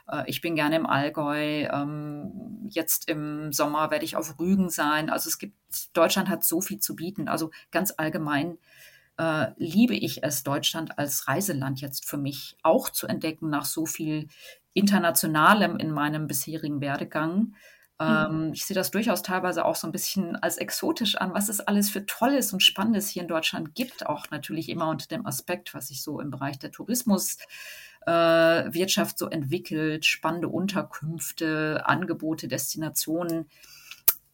Äh, 0.09 0.25
ich 0.27 0.41
bin 0.41 0.57
gerne 0.57 0.75
im 0.75 0.87
Allgäu. 0.87 1.69
Ähm, 1.73 2.67
jetzt 2.69 3.09
im 3.09 3.53
Sommer 3.53 3.93
werde 3.93 4.05
ich 4.05 4.17
auf 4.17 4.39
Rügen 4.41 4.69
sein. 4.69 5.11
Also 5.11 5.29
es 5.29 5.39
gibt, 5.39 5.57
Deutschland 5.93 6.29
hat 6.29 6.43
so 6.45 6.61
viel 6.61 6.81
zu 6.81 6.97
bieten. 6.97 7.29
Also 7.29 7.53
ganz 7.71 7.95
allgemein 7.97 8.59
äh, 9.17 9.53
liebe 9.57 9.95
ich 9.95 10.25
es, 10.25 10.43
Deutschland 10.43 10.99
als 10.99 11.29
Reiseland 11.29 11.81
jetzt 11.81 12.09
für 12.09 12.19
mich 12.19 12.57
auch 12.65 12.91
zu 12.91 13.07
entdecken 13.07 13.49
nach 13.49 13.65
so 13.65 13.87
viel 13.87 14.27
Internationalem 14.73 15.77
in 15.77 15.93
meinem 15.93 16.27
bisherigen 16.27 16.81
Werdegang. 16.81 17.55
Mhm. 18.05 18.45
Ähm, 18.45 18.53
ich 18.53 18.65
sehe 18.65 18.75
das 18.75 18.91
durchaus 18.91 19.23
teilweise 19.23 19.65
auch 19.65 19.77
so 19.77 19.87
ein 19.87 19.93
bisschen 19.93 20.37
als 20.37 20.59
exotisch 20.59 21.17
an, 21.17 21.35
was 21.35 21.49
es 21.49 21.61
alles 21.61 21.91
für 21.91 22.07
Tolles 22.07 22.53
und 22.53 22.63
Spannendes 22.63 23.09
hier 23.09 23.23
in 23.23 23.29
Deutschland 23.29 23.75
gibt, 23.75 24.07
auch 24.07 24.31
natürlich 24.31 24.69
immer 24.69 24.89
unter 24.89 25.07
dem 25.07 25.27
Aspekt, 25.27 25.75
was 25.75 25.89
sich 25.89 26.03
so 26.03 26.21
im 26.21 26.31
Bereich 26.31 26.59
der 26.59 26.73
Tourismuswirtschaft 26.73 29.15
äh, 29.15 29.19
so 29.19 29.29
entwickelt, 29.29 30.05
spannende 30.05 30.49
Unterkünfte, 30.49 31.83
Angebote, 31.87 32.49
Destinationen. 32.49 33.47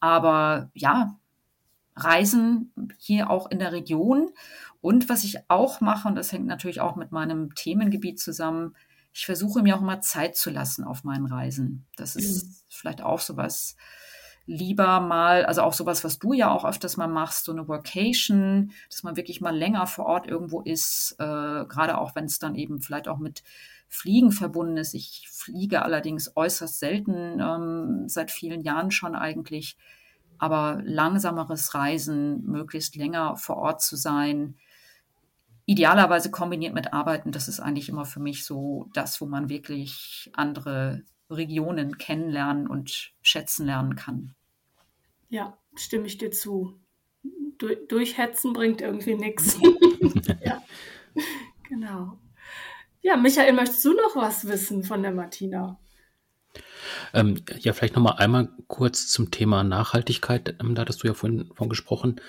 Aber 0.01 0.71
ja, 0.75 1.17
Reisen 1.97 2.73
hier 2.99 3.31
auch 3.31 3.51
in 3.51 3.59
der 3.59 3.73
Region. 3.73 4.31
Und 4.81 5.09
was 5.09 5.25
ich 5.25 5.39
auch 5.49 5.81
mache, 5.81 6.09
und 6.09 6.15
das 6.15 6.33
hängt 6.33 6.47
natürlich 6.47 6.81
auch 6.81 6.97
mit 6.97 7.13
meinem 7.13 7.55
Themengebiet 7.55 8.19
zusammen, 8.19 8.75
ich 9.13 9.27
versuche 9.27 9.63
mir 9.63 9.77
auch 9.77 9.83
immer 9.83 10.01
Zeit 10.01 10.37
zu 10.37 10.51
lassen 10.51 10.85
auf 10.85 11.05
meinen 11.05 11.27
Reisen. 11.27 11.87
Das 11.97 12.17
ist 12.17 12.47
mhm. 12.47 12.55
vielleicht 12.69 13.03
auch 13.03 13.21
sowas 13.21 13.77
lieber 14.47 15.01
mal, 15.01 15.45
also 15.45 15.63
auch 15.63 15.73
sowas, 15.73 16.03
was 16.03 16.19
du 16.19 16.33
ja 16.33 16.51
auch 16.51 16.65
öfters 16.65 16.97
mal 16.97 17.07
machst, 17.07 17.45
so 17.45 17.53
eine 17.53 17.69
Workation, 17.69 18.73
dass 18.89 19.03
man 19.03 19.17
wirklich 19.17 19.41
mal 19.41 19.57
länger 19.57 19.87
vor 19.87 20.07
Ort 20.07 20.27
irgendwo 20.27 20.61
ist, 20.61 21.15
äh, 21.19 21.25
gerade 21.67 21.99
auch 21.99 22.15
wenn 22.15 22.25
es 22.25 22.39
dann 22.39 22.57
eben 22.57 22.81
vielleicht 22.81 23.07
auch 23.07 23.19
mit 23.19 23.45
Fliegen 23.89 24.33
verbunden 24.33 24.77
ist. 24.77 24.95
Ich 24.95 25.29
fliege 25.31 25.83
allerdings 25.83 26.37
äußerst 26.37 26.79
selten, 26.79 27.41
ähm, 27.41 28.09
seit 28.09 28.31
vielen 28.31 28.63
Jahren 28.63 28.91
schon 28.91 29.15
eigentlich, 29.15 29.77
aber 30.39 30.81
langsameres 30.85 31.75
Reisen, 31.75 32.45
möglichst 32.45 32.97
länger 32.97 33.37
vor 33.37 33.57
Ort 33.57 33.83
zu 33.83 33.95
sein, 33.97 34.57
idealerweise 35.71 36.33
kombiniert 36.33 36.75
mit 36.75 36.93
Arbeiten, 36.93 37.31
das 37.31 37.47
ist 37.47 37.61
eigentlich 37.61 37.89
immer 37.89 38.05
für 38.05 38.19
mich 38.19 38.45
so 38.45 38.91
das, 38.93 39.21
wo 39.21 39.27
man 39.27 39.49
wirklich 39.49 40.29
andere 40.33 41.05
Regionen 41.31 41.97
kennenlernen 41.97 42.67
und 42.67 43.13
schätzen 43.23 43.67
lernen 43.67 43.95
kann. 43.95 44.35
Ja, 45.29 45.57
stimme 45.77 46.07
ich 46.07 46.19
dir 46.19 46.33
zu. 46.33 46.81
Du 47.59 47.77
durchhetzen 47.87 48.53
bringt 48.53 48.81
irgendwie 48.81 49.15
nichts. 49.15 49.61
ja, 50.45 50.61
genau. 51.69 52.19
Ja, 53.01 53.17
Michael, 53.17 53.53
möchtest 53.53 53.85
du 53.85 53.93
noch 53.93 54.17
was 54.17 54.49
wissen 54.49 54.83
von 54.83 55.05
der 55.05 55.13
Martina? 55.13 55.79
Ähm, 57.15 57.45
ja, 57.61 57.73
vielleicht 57.75 57.95
noch 57.95 58.03
mal 58.03 58.17
einmal 58.17 58.49
kurz 58.67 59.07
zum 59.07 59.31
Thema 59.31 59.63
Nachhaltigkeit. 59.63 60.57
Ähm, 60.61 60.75
da 60.75 60.83
hattest 60.83 61.05
du 61.05 61.07
ja 61.07 61.15
vorhin 61.15 61.49
von 61.55 61.69
gesprochen. 61.69 62.21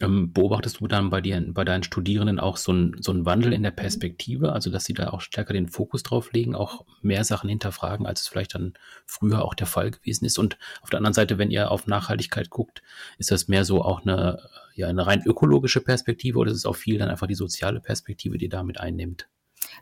Ähm, 0.00 0.32
beobachtest 0.32 0.80
du 0.80 0.86
dann 0.86 1.10
bei 1.10 1.20
dir, 1.20 1.42
bei 1.48 1.64
deinen 1.64 1.82
Studierenden 1.82 2.38
auch 2.38 2.56
so 2.56 2.70
einen 2.70 3.02
so 3.02 3.10
einen 3.10 3.26
Wandel 3.26 3.52
in 3.52 3.64
der 3.64 3.72
Perspektive, 3.72 4.52
also 4.52 4.70
dass 4.70 4.84
sie 4.84 4.94
da 4.94 5.10
auch 5.10 5.20
stärker 5.20 5.52
den 5.52 5.66
Fokus 5.68 6.04
drauf 6.04 6.32
legen, 6.32 6.54
auch 6.54 6.84
mehr 7.02 7.24
Sachen 7.24 7.50
hinterfragen, 7.50 8.06
als 8.06 8.20
es 8.20 8.28
vielleicht 8.28 8.54
dann 8.54 8.74
früher 9.06 9.44
auch 9.44 9.54
der 9.54 9.66
Fall 9.66 9.90
gewesen 9.90 10.24
ist? 10.24 10.38
Und 10.38 10.56
auf 10.82 10.90
der 10.90 10.98
anderen 10.98 11.14
Seite, 11.14 11.36
wenn 11.38 11.50
ihr 11.50 11.72
auf 11.72 11.88
Nachhaltigkeit 11.88 12.48
guckt, 12.48 12.80
ist 13.18 13.32
das 13.32 13.48
mehr 13.48 13.64
so 13.64 13.82
auch 13.82 14.02
eine, 14.02 14.40
ja, 14.74 14.86
eine 14.86 15.04
rein 15.04 15.22
ökologische 15.24 15.80
Perspektive 15.80 16.38
oder 16.38 16.52
ist 16.52 16.58
es 16.58 16.66
auch 16.66 16.76
viel 16.76 16.98
dann 16.98 17.10
einfach 17.10 17.26
die 17.26 17.34
soziale 17.34 17.80
Perspektive, 17.80 18.38
die 18.38 18.48
damit 18.48 18.78
einnimmt? 18.78 19.28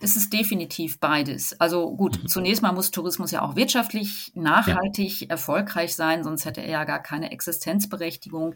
Es 0.00 0.16
ist 0.16 0.32
definitiv 0.32 1.00
beides. 1.00 1.58
Also 1.60 1.94
gut, 1.94 2.22
mhm. 2.22 2.28
zunächst 2.28 2.62
mal 2.62 2.72
muss 2.72 2.90
Tourismus 2.90 3.30
ja 3.30 3.42
auch 3.42 3.56
wirtschaftlich 3.56 4.32
nachhaltig 4.34 5.22
ja. 5.22 5.28
erfolgreich 5.28 5.94
sein, 5.94 6.24
sonst 6.24 6.44
hätte 6.44 6.60
er 6.60 6.70
ja 6.70 6.84
gar 6.84 7.02
keine 7.02 7.30
Existenzberechtigung. 7.30 8.54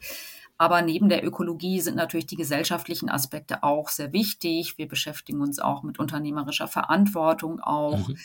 Aber 0.61 0.83
neben 0.83 1.09
der 1.09 1.27
Ökologie 1.27 1.81
sind 1.81 1.97
natürlich 1.97 2.27
die 2.27 2.37
gesellschaftlichen 2.37 3.09
Aspekte 3.09 3.63
auch 3.63 3.89
sehr 3.89 4.13
wichtig. 4.13 4.77
Wir 4.77 4.87
beschäftigen 4.87 5.41
uns 5.41 5.59
auch 5.59 5.83
mit 5.83 5.99
unternehmerischer 5.99 6.69
Verantwortung 6.69 7.61
auch 7.61 8.09
mhm. 8.09 8.19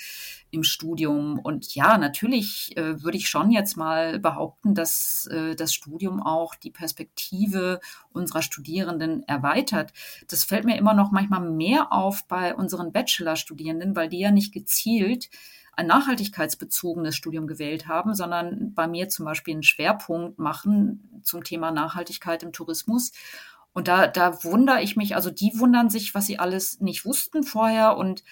im 0.52 0.64
Studium. 0.64 1.40
Und 1.40 1.74
ja, 1.76 1.98
natürlich 1.98 2.76
äh, 2.76 3.02
würde 3.02 3.16
ich 3.16 3.30
schon 3.30 3.52
jetzt 3.52 3.78
mal 3.78 4.20
behaupten, 4.20 4.76
dass 4.76 5.30
äh, 5.32 5.56
das 5.56 5.74
Studium 5.74 6.22
auch 6.22 6.56
die 6.56 6.72
Perspektive 6.72 7.80
unserer 8.12 8.42
Studierenden 8.42 9.24
erweitert. 9.24 9.94
Das 10.28 10.44
fällt 10.44 10.66
mir 10.66 10.78
immer 10.78 10.94
noch 10.94 11.12
manchmal 11.12 11.40
mehr 11.40 11.94
auf 11.94 12.28
bei 12.28 12.54
unseren 12.54 12.92
Bachelorstudierenden, 12.92 13.96
weil 13.96 14.10
die 14.10 14.20
ja 14.20 14.32
nicht 14.32 14.54
gezielt 14.54 15.30
ein 15.76 15.88
nachhaltigkeitsbezogenes 15.88 17.16
Studium 17.16 17.48
gewählt 17.48 17.88
haben, 17.88 18.14
sondern 18.14 18.74
bei 18.74 18.88
mir 18.88 19.10
zum 19.10 19.26
Beispiel 19.26 19.56
einen 19.56 19.64
Schwerpunkt 19.64 20.40
machen 20.40 21.22
zum 21.24 21.44
Thema 21.44 21.72
Nachhaltigkeit 21.72 22.44
im 22.44 22.54
Tourismus. 22.54 23.12
Und 23.74 23.90
da, 23.90 24.08
da 24.08 24.44
wundere 24.44 24.82
ich 24.82 24.96
mich, 24.96 25.16
also 25.16 25.30
die 25.30 25.52
wundern 25.56 25.90
sich, 25.90 26.16
was 26.16 26.28
sie 26.28 26.40
alles 26.40 26.80
nicht 26.80 27.06
wussten 27.06 27.44
vorher 27.44 27.98
und 27.98 28.24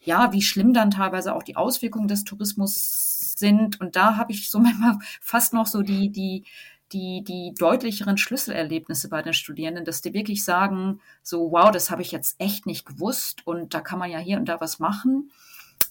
ja, 0.00 0.32
wie 0.32 0.42
schlimm 0.42 0.74
dann 0.74 0.90
teilweise 0.90 1.34
auch 1.34 1.42
die 1.42 1.56
Auswirkungen 1.56 2.08
des 2.08 2.24
Tourismus 2.24 3.34
sind. 3.36 3.80
Und 3.80 3.96
da 3.96 4.16
habe 4.16 4.32
ich 4.32 4.50
so 4.50 4.58
manchmal 4.60 4.98
fast 5.20 5.54
noch 5.54 5.66
so 5.66 5.82
die, 5.82 6.10
die, 6.10 6.44
die, 6.92 7.24
die 7.24 7.54
deutlicheren 7.56 8.18
Schlüsselerlebnisse 8.18 9.08
bei 9.08 9.22
den 9.22 9.32
Studierenden, 9.32 9.84
dass 9.84 10.02
die 10.02 10.12
wirklich 10.12 10.44
sagen, 10.44 11.00
so, 11.22 11.52
wow, 11.52 11.70
das 11.70 11.90
habe 11.90 12.02
ich 12.02 12.12
jetzt 12.12 12.38
echt 12.38 12.66
nicht 12.66 12.84
gewusst 12.84 13.46
und 13.46 13.72
da 13.74 13.80
kann 13.80 13.98
man 13.98 14.10
ja 14.10 14.18
hier 14.18 14.36
und 14.36 14.46
da 14.46 14.60
was 14.60 14.78
machen. 14.78 15.30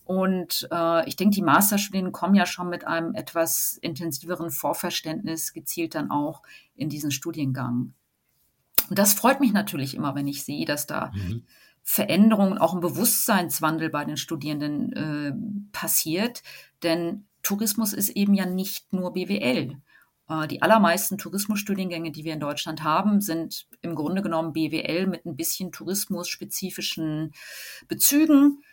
Und 0.05 0.67
äh, 0.71 1.07
ich 1.07 1.15
denke, 1.15 1.35
die 1.35 1.41
Masterstudierenden 1.41 2.11
kommen 2.11 2.35
ja 2.35 2.45
schon 2.45 2.69
mit 2.69 2.85
einem 2.85 3.13
etwas 3.13 3.77
intensiveren 3.81 4.51
Vorverständnis 4.51 5.53
gezielt 5.53 5.95
dann 5.95 6.11
auch 6.11 6.41
in 6.75 6.89
diesen 6.89 7.11
Studiengang. 7.11 7.93
Und 8.89 8.99
das 8.99 9.13
freut 9.13 9.39
mich 9.39 9.53
natürlich 9.53 9.95
immer, 9.95 10.15
wenn 10.15 10.27
ich 10.27 10.43
sehe, 10.43 10.65
dass 10.65 10.85
da 10.85 11.11
mhm. 11.13 11.43
Veränderungen, 11.83 12.57
auch 12.57 12.73
ein 12.73 12.81
Bewusstseinswandel 12.81 13.89
bei 13.89 14.05
den 14.05 14.17
Studierenden 14.17 14.93
äh, 14.93 15.33
passiert. 15.71 16.43
Denn 16.83 17.25
Tourismus 17.41 17.93
ist 17.93 18.09
eben 18.09 18.33
ja 18.33 18.45
nicht 18.45 18.93
nur 18.93 19.13
BWL. 19.13 19.77
Äh, 20.29 20.47
die 20.47 20.61
allermeisten 20.61 21.17
Tourismusstudiengänge, 21.17 22.11
die 22.11 22.23
wir 22.23 22.33
in 22.33 22.39
Deutschland 22.39 22.83
haben, 22.83 23.21
sind 23.21 23.67
im 23.81 23.95
Grunde 23.95 24.21
genommen 24.21 24.53
BWL 24.53 25.07
mit 25.07 25.25
ein 25.25 25.35
bisschen 25.35 25.71
tourismusspezifischen 25.71 27.33
Bezügen. 27.87 28.63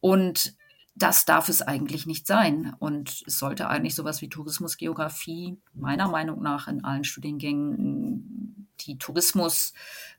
Und 0.00 0.54
das 1.02 1.24
darf 1.24 1.48
es 1.48 1.62
eigentlich 1.62 2.06
nicht 2.06 2.26
sein. 2.26 2.74
Und 2.78 3.24
es 3.26 3.38
sollte 3.38 3.68
eigentlich 3.68 3.94
sowas 3.94 4.20
wie 4.20 4.28
Tourismusgeografie 4.28 5.58
meiner 5.74 6.08
Meinung 6.08 6.42
nach 6.42 6.68
in 6.68 6.84
allen 6.84 7.04
Studiengängen, 7.04 8.68
die 8.80 8.98
Tourismus 8.98 9.72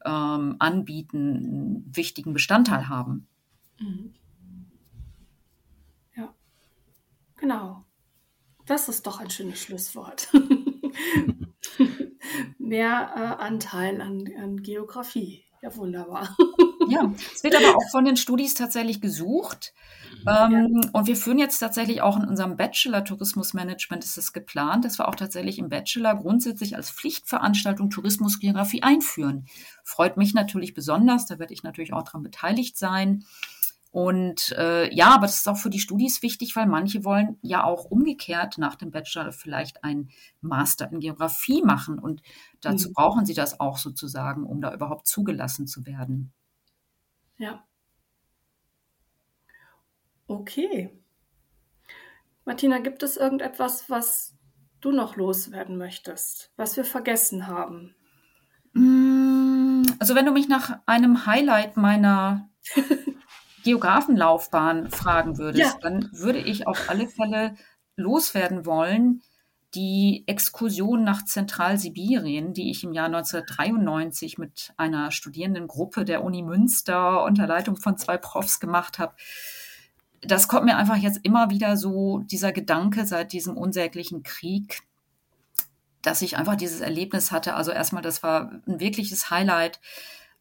ähm, 0.06 0.56
anbieten, 0.60 1.38
einen 1.38 1.96
wichtigen 1.96 2.34
Bestandteil 2.34 2.90
haben. 2.90 3.28
Mhm. 3.80 4.14
Ja, 6.16 6.34
genau. 7.38 7.86
Das 8.66 8.90
ist 8.90 9.08
doch 9.08 9.20
ein 9.20 9.30
schönes 9.30 9.60
Schlusswort. 9.60 10.30
Mehr 12.58 13.12
äh, 13.16 13.44
Anteil 13.44 14.02
an, 14.02 14.30
an 14.40 14.62
Geografie. 14.62 15.44
Ja, 15.62 15.76
wunderbar. 15.76 16.36
Ja, 16.90 17.12
es 17.34 17.44
wird 17.44 17.56
aber 17.56 17.76
auch 17.76 17.90
von 17.92 18.06
den 18.06 18.18
Studis 18.18 18.54
tatsächlich 18.54 19.02
gesucht. 19.02 19.74
Ähm, 20.28 20.82
ja. 20.84 20.90
Und 20.94 21.08
wir 21.08 21.16
führen 21.16 21.40
jetzt 21.40 21.60
tatsächlich 21.60 22.02
auch 22.02 22.18
in 22.18 22.26
unserem 22.26 22.58
Bachelor 22.58 23.04
Tourismusmanagement 23.04 24.04
ist 24.04 24.18
es 24.18 24.34
geplant, 24.34 24.86
dass 24.86 25.00
wir 25.00 25.08
auch 25.08 25.16
tatsächlich 25.16 25.60
im 25.60 25.70
Bachelor 25.70 26.16
grundsätzlich 26.16 26.76
als 26.76 26.92
Pflichtveranstaltung 26.92 27.90
Tourismusgeografie 27.90 28.84
einführen. 28.84 29.46
Freut 29.84 30.18
mich 30.18 30.34
natürlich 30.34 30.74
besonders, 30.74 31.26
da 31.26 31.40
werde 31.40 31.54
ich 31.54 31.64
natürlich 31.64 31.94
auch 31.94 32.04
daran 32.04 32.24
beteiligt 32.24 32.78
sein. 32.78 33.26
Und 33.92 34.54
äh, 34.58 34.94
ja, 34.94 35.14
aber 35.14 35.26
das 35.26 35.40
ist 35.40 35.50
auch 35.50 35.58
für 35.58 35.70
die 35.70 35.80
Studis 35.80 36.22
wichtig, 36.22 36.56
weil 36.56 36.66
manche 36.66 37.04
wollen 37.04 37.38
ja 37.42 37.66
auch 37.66 37.84
umgekehrt 37.84 38.58
nach 38.58 38.76
dem 38.76 38.90
Bachelor 38.90 39.34
vielleicht 39.34 39.84
ein 39.84 40.10
Master 40.40 40.90
in 40.92 41.02
Geografie 41.02 41.62
machen. 41.62 42.00
Und 42.00 42.22
dazu 42.62 42.90
mhm. 42.90 42.94
brauchen 42.94 43.26
sie 43.26 43.34
das 43.34 43.60
auch 43.60 43.78
sozusagen, 43.78 44.46
um 44.46 44.62
da 44.62 44.74
überhaupt 44.74 45.08
zugelassen 45.08 45.68
zu 45.68 45.86
werden. 45.86 46.32
Ja. 47.42 47.64
Okay. 50.28 50.92
Martina, 52.46 52.78
gibt 52.78 53.02
es 53.02 53.18
irgendetwas, 53.18 53.90
was 53.90 54.38
du 54.80 54.92
noch 54.92 55.16
loswerden 55.16 55.76
möchtest, 55.76 56.52
was 56.56 56.78
wir 56.78 56.86
vergessen 56.86 57.48
haben? 57.48 57.96
Mm, 58.74 59.82
also 59.98 60.14
wenn 60.14 60.28
du 60.28 60.32
mich 60.32 60.50
nach 60.50 60.82
einem 60.86 61.26
Highlight 61.26 61.78
meiner 61.78 62.48
Geografenlaufbahn 63.64 64.92
fragen 64.92 65.40
würdest, 65.40 65.74
ja. 65.74 65.80
dann 65.82 66.12
würde 66.14 66.40
ich 66.40 66.68
auf 66.68 66.90
alle 66.90 67.08
Fälle 67.08 67.56
loswerden 67.96 68.68
wollen, 68.68 69.24
die 69.74 70.24
Exkursion 70.28 71.04
nach 71.04 71.24
Zentralsibirien, 71.24 72.54
die 72.54 72.72
ich 72.72 72.84
im 72.84 72.94
Jahr 72.94 73.06
1993 73.06 74.38
mit 74.38 74.74
einer 74.76 75.12
Studierendengruppe 75.12 76.04
der 76.04 76.24
Uni 76.24 76.44
Münster 76.44 77.24
unter 77.24 77.48
Leitung 77.48 77.78
von 77.78 77.98
zwei 77.98 78.18
Profs 78.18 78.60
gemacht 78.60 79.00
habe. 79.00 79.14
Das 80.22 80.48
kommt 80.48 80.66
mir 80.66 80.76
einfach 80.76 80.98
jetzt 80.98 81.22
immer 81.24 81.50
wieder 81.50 81.78
so, 81.78 82.20
dieser 82.20 82.52
Gedanke 82.52 83.06
seit 83.06 83.32
diesem 83.32 83.58
unsäglichen 83.58 84.24
Krieg, 84.24 84.82
dass 86.02 86.22
ich 86.22 86.38
einfach 86.38 86.56
dieses 86.56 86.82
Erlebnis 86.82 87.32
hatte. 87.32 87.56
Also 87.56 87.72
erstmal, 87.72 88.04
das 88.04 88.24
war 88.24 88.52
ein 88.68 88.80
wirkliches 88.80 89.30
Highlight 89.30 89.80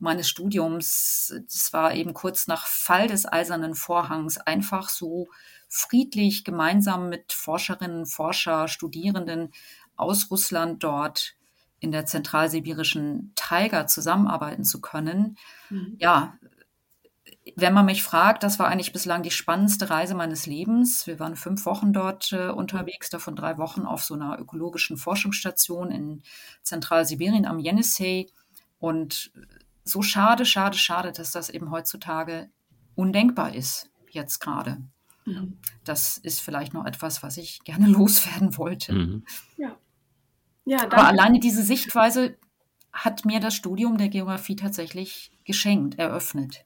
meines 0.00 0.28
Studiums. 0.28 1.34
Das 1.46 1.72
war 1.72 1.94
eben 1.94 2.14
kurz 2.14 2.48
nach 2.48 2.66
Fall 2.66 3.06
des 3.06 3.30
Eisernen 3.30 3.74
Vorhangs 3.74 4.38
einfach 4.38 4.88
so 4.88 5.28
friedlich 5.70 6.44
gemeinsam 6.44 7.08
mit 7.08 7.32
Forscherinnen, 7.32 8.04
Forscher, 8.04 8.68
Studierenden 8.68 9.52
aus 9.96 10.30
Russland 10.30 10.82
dort 10.82 11.36
in 11.78 11.92
der 11.92 12.04
zentralsibirischen 12.04 13.32
Taiga 13.36 13.86
zusammenarbeiten 13.86 14.64
zu 14.64 14.80
können. 14.80 15.38
Mhm. 15.70 15.96
Ja, 15.98 16.34
wenn 17.56 17.72
man 17.72 17.86
mich 17.86 18.02
fragt, 18.02 18.42
das 18.42 18.58
war 18.58 18.68
eigentlich 18.68 18.92
bislang 18.92 19.22
die 19.22 19.30
spannendste 19.30 19.88
Reise 19.88 20.14
meines 20.14 20.46
Lebens. 20.46 21.06
Wir 21.06 21.18
waren 21.20 21.36
fünf 21.36 21.64
Wochen 21.64 21.92
dort 21.92 22.32
äh, 22.32 22.48
unterwegs, 22.48 23.08
davon 23.08 23.36
drei 23.36 23.56
Wochen 23.56 23.82
auf 23.82 24.04
so 24.04 24.14
einer 24.14 24.38
ökologischen 24.38 24.96
Forschungsstation 24.96 25.90
in 25.90 26.22
Zentralsibirien 26.62 27.46
am 27.46 27.60
Yenisei. 27.60 28.26
Und 28.78 29.32
so 29.84 30.02
schade, 30.02 30.44
schade, 30.44 30.76
schade, 30.76 31.12
dass 31.12 31.30
das 31.30 31.48
eben 31.48 31.70
heutzutage 31.70 32.50
undenkbar 32.94 33.54
ist, 33.54 33.90
jetzt 34.10 34.40
gerade. 34.40 34.82
Mhm. 35.24 35.58
Das 35.84 36.18
ist 36.18 36.40
vielleicht 36.40 36.74
noch 36.74 36.84
etwas, 36.84 37.22
was 37.22 37.36
ich 37.36 37.60
gerne 37.64 37.86
loswerden 37.88 38.56
wollte. 38.56 38.92
Mhm. 38.92 39.24
Ja. 39.56 39.76
ja 40.64 40.84
Aber 40.84 41.06
alleine 41.06 41.40
diese 41.40 41.62
Sichtweise 41.62 42.38
hat 42.92 43.24
mir 43.24 43.40
das 43.40 43.54
Studium 43.54 43.98
der 43.98 44.08
Geografie 44.08 44.56
tatsächlich 44.56 45.30
geschenkt, 45.44 45.98
eröffnet. 45.98 46.64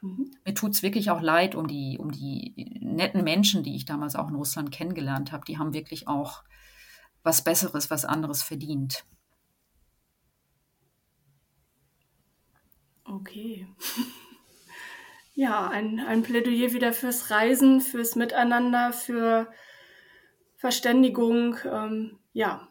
Mhm. 0.00 0.30
Mir 0.44 0.54
tut 0.54 0.72
es 0.72 0.82
wirklich 0.82 1.10
auch 1.10 1.20
leid 1.20 1.54
um 1.54 1.66
die, 1.66 1.98
um 1.98 2.10
die 2.10 2.78
netten 2.80 3.24
Menschen, 3.24 3.62
die 3.62 3.76
ich 3.76 3.84
damals 3.84 4.16
auch 4.16 4.28
in 4.28 4.34
Russland 4.34 4.70
kennengelernt 4.70 5.32
habe. 5.32 5.44
Die 5.46 5.58
haben 5.58 5.72
wirklich 5.72 6.08
auch 6.08 6.42
was 7.22 7.42
Besseres, 7.42 7.90
was 7.90 8.04
anderes 8.04 8.42
verdient. 8.42 9.04
Okay. 13.04 13.66
Ja, 15.34 15.68
ein, 15.68 16.00
ein 16.00 16.22
Plädoyer 16.22 16.72
wieder 16.72 16.92
fürs 16.92 17.30
Reisen, 17.30 17.80
fürs 17.80 18.14
Miteinander, 18.14 18.92
für 18.92 19.48
Verständigung, 20.56 21.56
ähm, 21.70 22.18
ja, 22.32 22.68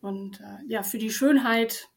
und 0.00 0.40
äh, 0.40 0.64
ja, 0.66 0.82
für 0.82 0.98
die 0.98 1.10
Schönheit 1.10 1.88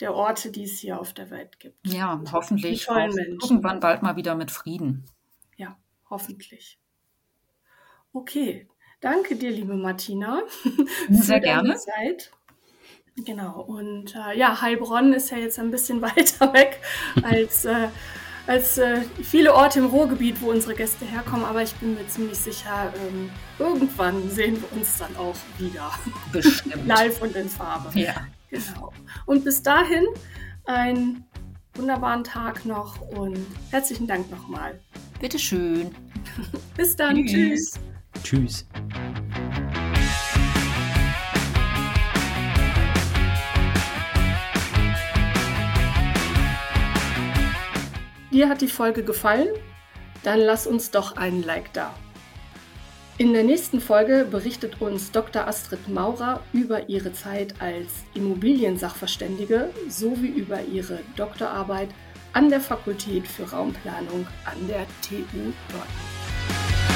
der 0.00 0.14
Orte, 0.14 0.50
die 0.50 0.64
es 0.64 0.78
hier 0.78 1.00
auf 1.00 1.14
der 1.14 1.30
Welt 1.30 1.58
gibt. 1.58 1.86
Ja, 1.86 2.22
hoffentlich 2.30 2.86
irgendwann 2.88 3.80
bald 3.80 4.02
mal 4.02 4.16
wieder 4.16 4.34
mit 4.34 4.50
Frieden. 4.50 5.06
Ja, 5.56 5.76
hoffentlich. 6.10 6.78
Okay, 8.12 8.68
danke 9.00 9.36
dir, 9.36 9.50
liebe 9.50 9.74
Martina. 9.74 10.42
Sehr 11.10 11.40
gerne. 11.40 11.74
Zeit. 11.76 12.30
Genau, 13.16 13.62
und 13.62 14.14
äh, 14.14 14.38
ja, 14.38 14.60
Heilbronn 14.60 15.12
ist 15.12 15.30
ja 15.30 15.38
jetzt 15.38 15.58
ein 15.58 15.70
bisschen 15.70 16.00
weiter 16.02 16.52
weg 16.52 16.80
als, 17.22 17.64
äh, 17.64 17.88
als 18.48 18.78
äh, 18.78 19.02
viele 19.22 19.54
Orte 19.54 19.78
im 19.78 19.86
Ruhrgebiet, 19.86 20.40
wo 20.40 20.50
unsere 20.50 20.74
Gäste 20.74 21.04
herkommen, 21.04 21.44
aber 21.44 21.62
ich 21.62 21.74
bin 21.74 21.94
mir 21.94 22.08
ziemlich 22.08 22.38
sicher, 22.38 22.92
ähm, 23.06 23.30
irgendwann 23.58 24.30
sehen 24.30 24.56
wir 24.60 24.72
uns 24.72 24.96
dann 24.96 25.14
auch 25.16 25.36
wieder. 25.58 25.92
Bestimmt. 26.32 26.74
Live 26.86 27.20
und 27.20 27.36
in 27.36 27.48
Farbe. 27.48 27.96
Ja. 27.98 28.26
Genau. 28.50 28.92
Und 29.26 29.44
bis 29.44 29.62
dahin 29.62 30.06
einen 30.64 31.24
wunderbaren 31.74 32.24
Tag 32.24 32.64
noch 32.64 32.98
und 33.10 33.38
herzlichen 33.70 34.06
Dank 34.06 34.30
nochmal. 34.30 34.80
Bitteschön. 35.20 35.94
bis 36.74 36.96
dann. 36.96 37.26
Tschüss. 37.26 37.78
Tschüss. 38.24 38.66
Dir 48.38 48.48
hat 48.48 48.60
die 48.60 48.68
Folge 48.68 49.02
gefallen? 49.02 49.48
Dann 50.22 50.38
lass 50.38 50.68
uns 50.68 50.92
doch 50.92 51.16
einen 51.16 51.42
Like 51.42 51.72
da. 51.72 51.92
In 53.16 53.32
der 53.32 53.42
nächsten 53.42 53.80
Folge 53.80 54.28
berichtet 54.30 54.80
uns 54.80 55.10
Dr. 55.10 55.48
Astrid 55.48 55.88
Maurer 55.88 56.40
über 56.52 56.88
ihre 56.88 57.12
Zeit 57.12 57.60
als 57.60 57.88
Immobiliensachverständige 58.14 59.70
sowie 59.88 60.28
über 60.28 60.62
ihre 60.62 61.00
Doktorarbeit 61.16 61.88
an 62.32 62.48
der 62.48 62.60
Fakultät 62.60 63.26
für 63.26 63.50
Raumplanung 63.50 64.24
an 64.44 64.68
der 64.68 64.86
TU 65.02 65.16
Dortmund. 65.72 66.87